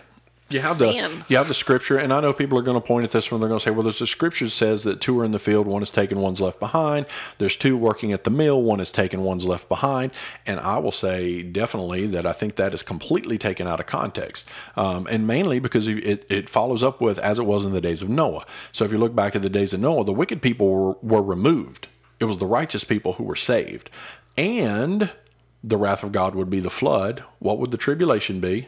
You 0.54 0.62
have 0.62 0.78
Sin. 0.78 1.20
the 1.20 1.26
you 1.28 1.38
have 1.38 1.48
the 1.48 1.54
scripture, 1.54 1.98
and 1.98 2.14
I 2.14 2.20
know 2.20 2.34
people 2.34 2.58
are 2.58 2.62
going 2.62 2.80
to 2.80 2.86
point 2.86 3.04
at 3.04 3.12
this 3.12 3.32
one. 3.32 3.42
They're 3.42 3.50
going 3.50 3.60
to 3.60 3.64
say, 3.64 3.72
"Well, 3.72 3.84
there's 3.84 4.00
the 4.00 4.08
scripture 4.08 4.46
that 4.46 4.52
says 4.52 4.84
that 4.84 5.02
two 5.02 5.20
are 5.20 5.26
in 5.26 5.32
the 5.32 5.40
field, 5.40 5.68
one 5.68 5.82
is 5.82 5.90
taken, 5.90 6.20
one's 6.20 6.42
left 6.42 6.60
behind. 6.60 7.06
There's 7.38 7.56
two 7.56 7.78
working 7.78 8.12
at 8.12 8.24
the 8.24 8.30
mill, 8.30 8.62
one 8.62 8.80
is 8.80 8.92
taken, 8.92 9.24
one's 9.24 9.46
left 9.46 9.70
behind." 9.70 10.12
And 10.46 10.60
I 10.60 10.78
will 10.78 10.92
say 10.92 11.44
definitely 11.44 12.08
that 12.08 12.26
I 12.26 12.34
think 12.34 12.56
that 12.56 12.74
is 12.74 12.84
completely 12.84 13.38
taken 13.38 13.68
out 13.68 13.80
of 13.80 13.86
context, 13.86 14.48
um, 14.76 15.08
and 15.10 15.26
mainly 15.28 15.60
because 15.60 15.88
it, 15.88 16.26
it 16.30 16.50
follows 16.50 16.84
up 16.84 17.02
with 17.02 17.18
as 17.20 17.40
it 17.40 17.46
was 17.46 17.66
in 17.66 17.74
the 17.74 17.82
days 17.82 18.02
of 18.02 18.10
Noah. 18.10 18.46
So 18.72 18.86
if 18.86 18.92
you 18.92 18.98
look 18.98 19.16
back 19.16 19.36
at 19.36 19.42
the 19.42 19.50
days 19.50 19.74
of 19.74 19.80
Noah, 19.80 20.06
the 20.06 20.14
wicked 20.14 20.42
people 20.42 20.70
were, 20.70 20.94
were 21.02 21.24
removed. 21.24 21.88
It 22.20 22.26
was 22.26 22.38
the 22.38 22.46
righteous 22.46 22.84
people 22.84 23.14
who 23.14 23.24
were 23.24 23.36
saved, 23.36 23.90
and 24.38 25.12
the 25.64 25.78
wrath 25.78 26.04
of 26.04 26.12
God 26.12 26.36
would 26.36 26.50
be 26.50 26.60
the 26.60 26.70
flood. 26.70 27.24
What 27.40 27.60
would 27.60 27.72
the 27.72 27.78
tribulation 27.78 28.40
be? 28.40 28.68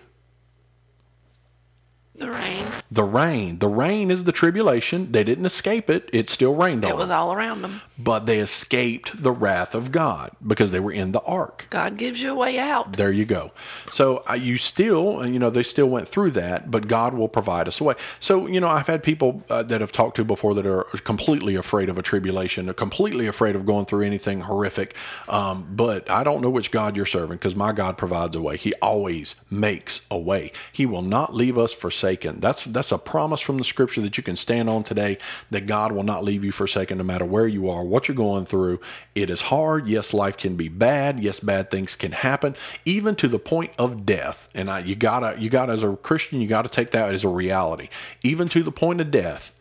The 2.16 2.30
rain. 2.30 2.66
the 2.92 3.04
rain. 3.04 3.58
The 3.58 3.68
rain 3.68 4.12
is 4.12 4.26
the 4.26 4.32
tribulation. 4.32 5.12
They 5.12 5.24
didn't 5.24 5.48
escape 5.48 5.90
it. 5.90 6.10
It 6.14 6.30
still 6.30 6.54
rained 6.54 6.86
on 6.86 6.92
them. 6.92 7.00
It 7.00 7.02
was 7.02 7.10
all 7.10 7.34
around 7.34 7.64
them. 7.64 7.82
But 7.98 8.28
they 8.28 8.40
escaped 8.40 9.24
the 9.24 9.32
wrath 9.32 9.74
of 9.74 9.92
God 9.92 10.32
because 10.46 10.70
they 10.70 10.80
were 10.80 10.92
in 10.92 11.12
the 11.12 11.22
ark. 11.22 11.66
God 11.72 11.98
gives 11.98 12.22
you 12.22 12.32
a 12.32 12.36
way 12.36 12.60
out. 12.60 12.98
There 12.98 13.12
you 13.12 13.26
go. 13.26 13.52
So 13.90 14.24
uh, 14.30 14.34
you 14.34 14.58
still, 14.58 15.26
you 15.26 15.40
know, 15.40 15.50
they 15.50 15.64
still 15.64 15.88
went 15.88 16.08
through 16.08 16.32
that, 16.32 16.70
but 16.70 16.88
God 16.88 17.16
will 17.16 17.28
provide 17.28 17.68
us 17.68 17.82
a 17.82 17.84
way. 17.84 17.96
So, 18.20 18.46
you 18.46 18.60
know, 18.60 18.68
I've 18.68 18.88
had 18.88 19.02
people 19.02 19.44
uh, 19.50 19.64
that 19.64 19.82
have 19.82 19.92
talked 19.92 20.16
to 20.18 20.24
before 20.24 20.54
that 20.54 20.68
are 20.68 20.84
completely 21.04 21.56
afraid 21.56 21.90
of 21.90 21.98
a 21.98 22.04
tribulation, 22.04 22.70
are 22.70 22.74
completely 22.74 23.26
afraid 23.26 23.56
of 23.56 23.66
going 23.66 23.88
through 23.88 24.06
anything 24.06 24.42
horrific. 24.42 24.96
Um, 25.28 25.68
but 25.72 26.10
I 26.12 26.24
don't 26.24 26.42
know 26.42 26.52
which 26.52 26.70
God 26.70 26.96
you're 26.96 27.08
serving 27.08 27.38
because 27.38 27.56
my 27.56 27.72
God 27.72 27.98
provides 27.98 28.36
a 28.36 28.42
way. 28.42 28.56
He 28.58 28.74
always 28.84 29.36
makes 29.50 30.02
a 30.12 30.18
way. 30.18 30.52
He 30.72 30.86
will 30.86 31.02
not 31.02 31.34
leave 31.34 31.58
us 31.58 31.74
forsaken. 32.04 32.40
That's 32.42 32.66
that's 32.66 32.92
a 32.92 32.98
promise 32.98 33.40
from 33.40 33.58
the 33.58 33.64
scripture 33.64 34.02
that 34.02 34.18
you 34.18 34.24
can 34.24 34.36
stand 34.36 34.70
on 34.70 34.84
today 34.84 35.18
that 35.52 35.66
God 35.66 35.94
will 35.94 36.04
not 36.04 36.24
leave 36.24 36.44
you 36.44 36.52
forsaken 36.52 36.98
no 36.98 37.04
matter 37.04 37.26
where 37.26 37.48
you 37.48 37.70
are, 37.70 37.84
what 37.84 38.08
you're 38.08 38.16
going 38.16 38.46
through. 38.46 38.82
It 39.16 39.30
is 39.30 39.44
hard. 39.44 39.88
Yes, 39.88 40.14
life 40.14 40.36
can 40.38 40.56
be 40.56 40.68
bad. 40.68 41.22
Yes, 41.22 41.40
bad 41.40 41.72
things 41.72 41.96
can 41.96 42.12
happen, 42.12 42.56
even 42.84 43.16
to 43.16 43.30
the 43.30 43.40
point 43.40 43.72
of 43.78 44.06
death. 44.06 44.50
And 44.54 44.70
I, 44.70 44.80
you 44.80 44.96
gotta, 44.96 45.40
you 45.40 45.50
gotta, 45.50 45.72
as 45.72 45.84
a 45.84 45.96
Christian, 45.96 46.42
you 46.42 46.48
gotta 46.48 46.70
take 46.70 46.92
that 46.92 47.14
as 47.14 47.24
a 47.24 47.30
reality, 47.30 47.88
even 48.22 48.50
to 48.50 48.64
the 48.64 48.72
point 48.72 49.00
of 49.00 49.10
death. 49.10 49.52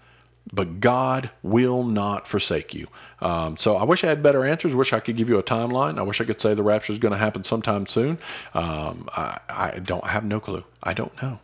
But 0.53 0.81
God 0.81 1.31
will 1.45 1.85
not 1.85 2.27
forsake 2.27 2.75
you. 2.75 2.89
Um, 3.21 3.57
so 3.57 3.77
I 3.77 3.85
wish 3.85 4.03
I 4.03 4.09
had 4.09 4.25
better 4.25 4.45
answers. 4.45 4.75
Wish 4.75 4.93
I 4.93 4.99
could 4.99 5.17
give 5.17 5.29
you 5.29 5.39
a 5.39 5.43
timeline. 5.43 6.01
I 6.01 6.03
wish 6.03 6.21
I 6.21 6.25
could 6.25 6.41
say 6.41 6.53
the 6.53 6.65
rapture 6.65 6.93
is 6.93 6.99
going 6.99 7.13
to 7.13 7.19
happen 7.19 7.45
sometime 7.45 7.87
soon. 7.87 8.19
Um, 8.53 9.09
I, 9.17 9.39
I 9.49 9.79
don't 9.79 10.03
I 10.03 10.09
have 10.09 10.25
no 10.25 10.41
clue. 10.41 10.65
I 10.83 10.95
don't 10.95 11.15
know. 11.23 11.39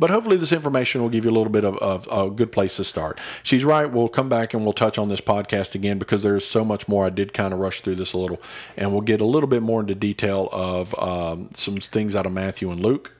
But 0.00 0.08
hopefully, 0.08 0.38
this 0.38 0.50
information 0.50 1.02
will 1.02 1.10
give 1.10 1.26
you 1.26 1.30
a 1.30 1.36
little 1.36 1.52
bit 1.52 1.62
of, 1.62 1.76
of, 1.76 2.08
a 2.10 2.30
good 2.30 2.50
place 2.50 2.76
to 2.76 2.84
start. 2.84 3.20
She's 3.42 3.64
right. 3.64 3.84
We'll 3.84 4.08
come 4.08 4.30
back 4.30 4.54
and 4.54 4.64
we'll 4.64 4.72
touch 4.72 4.96
on 4.96 5.10
this 5.10 5.20
podcast 5.20 5.74
again 5.74 5.98
because 5.98 6.22
there 6.22 6.34
is 6.34 6.46
so 6.46 6.64
much 6.64 6.88
more. 6.88 7.04
I 7.06 7.10
did 7.10 7.34
kind 7.34 7.52
of 7.52 7.60
rush 7.60 7.82
through 7.82 7.96
this 7.96 8.14
a 8.14 8.18
little, 8.18 8.40
and 8.78 8.92
we'll 8.92 9.02
get 9.02 9.20
a 9.20 9.26
little 9.26 9.46
bit 9.46 9.62
more 9.62 9.82
into 9.82 9.94
detail 9.94 10.48
of 10.52 10.98
um, 10.98 11.50
some 11.54 11.76
things 11.76 12.16
out 12.16 12.24
of 12.24 12.32
Matthew 12.32 12.70
and 12.70 12.80
Luke. 12.80 13.12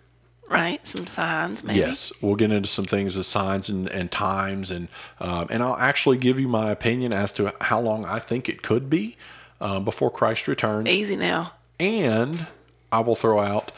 Right? 0.49 0.85
Some 0.85 1.07
signs, 1.07 1.63
maybe. 1.63 1.79
Yes, 1.79 2.13
we'll 2.23 2.35
get 2.35 2.51
into 2.51 2.69
some 2.69 2.87
things 2.87 3.15
with 3.15 3.27
signs 3.27 3.69
and, 3.69 3.87
and 3.91 4.11
times, 4.11 4.71
and 4.71 4.89
um, 5.21 5.49
and 5.51 5.63
I'll 5.63 5.77
actually 5.77 6.17
give 6.17 6.41
you 6.41 6.49
my 6.49 6.71
opinion 6.71 7.13
as 7.13 7.31
to 7.33 7.55
how 7.61 7.81
long 7.81 8.05
I 8.07 8.19
think 8.19 8.49
it 8.49 8.63
could 8.63 8.89
be 8.89 9.17
uh, 9.61 9.79
before 9.81 10.11
Christ 10.11 10.49
returns, 10.49 10.89
Easy 10.89 11.15
now. 11.15 11.53
and 11.79 12.47
I 12.91 13.01
will 13.01 13.15
throw 13.17 13.39
out 13.39 13.71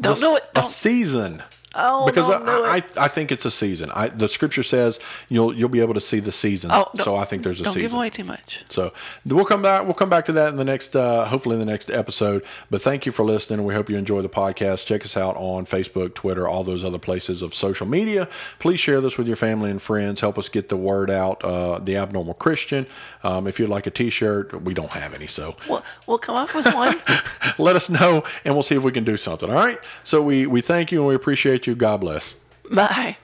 Don't 0.00 0.18
do 0.20 0.34
it. 0.36 0.42
a 0.50 0.62
Don't. 0.62 0.66
season. 0.66 1.42
Oh, 1.76 2.06
because 2.06 2.28
don't 2.28 2.48
I. 2.48 2.76
I 2.76 2.82
I 2.96 3.08
think 3.08 3.32
it's 3.32 3.44
a 3.44 3.50
season. 3.50 3.90
I 3.92 4.08
the 4.08 4.28
scripture 4.28 4.62
says 4.62 5.00
you'll 5.28 5.54
you'll 5.54 5.68
be 5.68 5.80
able 5.80 5.94
to 5.94 6.00
see 6.00 6.20
the 6.20 6.32
season. 6.32 6.70
Oh, 6.72 6.90
so 7.02 7.16
I 7.16 7.24
think 7.24 7.42
there's 7.42 7.60
a 7.60 7.64
Don't 7.64 7.74
season. 7.74 7.82
give 7.82 7.94
away 7.94 8.10
too 8.10 8.24
much. 8.24 8.64
So 8.68 8.92
we'll 9.24 9.44
come 9.44 9.62
back. 9.62 9.84
We'll 9.84 9.94
come 9.94 10.08
back 10.10 10.24
to 10.26 10.32
that 10.32 10.48
in 10.50 10.56
the 10.56 10.64
next, 10.64 10.94
uh, 10.94 11.24
hopefully 11.26 11.54
in 11.54 11.60
the 11.60 11.66
next 11.66 11.90
episode. 11.90 12.44
But 12.70 12.82
thank 12.82 13.06
you 13.06 13.12
for 13.12 13.24
listening. 13.24 13.64
We 13.64 13.74
hope 13.74 13.90
you 13.90 13.96
enjoy 13.96 14.22
the 14.22 14.28
podcast. 14.28 14.86
Check 14.86 15.04
us 15.04 15.16
out 15.16 15.36
on 15.36 15.66
Facebook, 15.66 16.14
Twitter, 16.14 16.46
all 16.46 16.64
those 16.64 16.84
other 16.84 16.98
places 16.98 17.42
of 17.42 17.54
social 17.54 17.86
media. 17.86 18.28
Please 18.58 18.80
share 18.80 19.00
this 19.00 19.16
with 19.18 19.26
your 19.26 19.36
family 19.36 19.70
and 19.70 19.80
friends. 19.82 20.20
Help 20.20 20.38
us 20.38 20.48
get 20.48 20.68
the 20.68 20.76
word 20.76 21.10
out. 21.10 21.44
Uh, 21.44 21.78
the 21.78 21.96
Abnormal 21.96 22.34
Christian. 22.34 22.86
Um, 23.22 23.46
if 23.46 23.58
you'd 23.58 23.68
like 23.68 23.86
a 23.86 23.90
T-shirt, 23.90 24.62
we 24.62 24.74
don't 24.74 24.92
have 24.92 25.14
any, 25.14 25.26
so 25.26 25.56
We'll, 25.68 25.82
we'll 26.06 26.18
come 26.18 26.36
up 26.36 26.54
with 26.54 26.66
one. 26.74 27.00
let 27.58 27.74
us 27.76 27.88
know, 27.88 28.22
and 28.44 28.54
we'll 28.54 28.62
see 28.62 28.74
if 28.74 28.82
we 28.82 28.92
can 28.92 29.04
do 29.04 29.16
something. 29.16 29.48
All 29.50 29.56
right. 29.56 29.78
So 30.02 30.22
we 30.22 30.46
we 30.46 30.60
thank 30.60 30.92
you 30.92 31.00
and 31.00 31.08
we 31.08 31.14
appreciate 31.14 31.63
you. 31.66 31.74
God 31.74 32.00
bless. 32.00 32.36
Bye. 32.70 33.16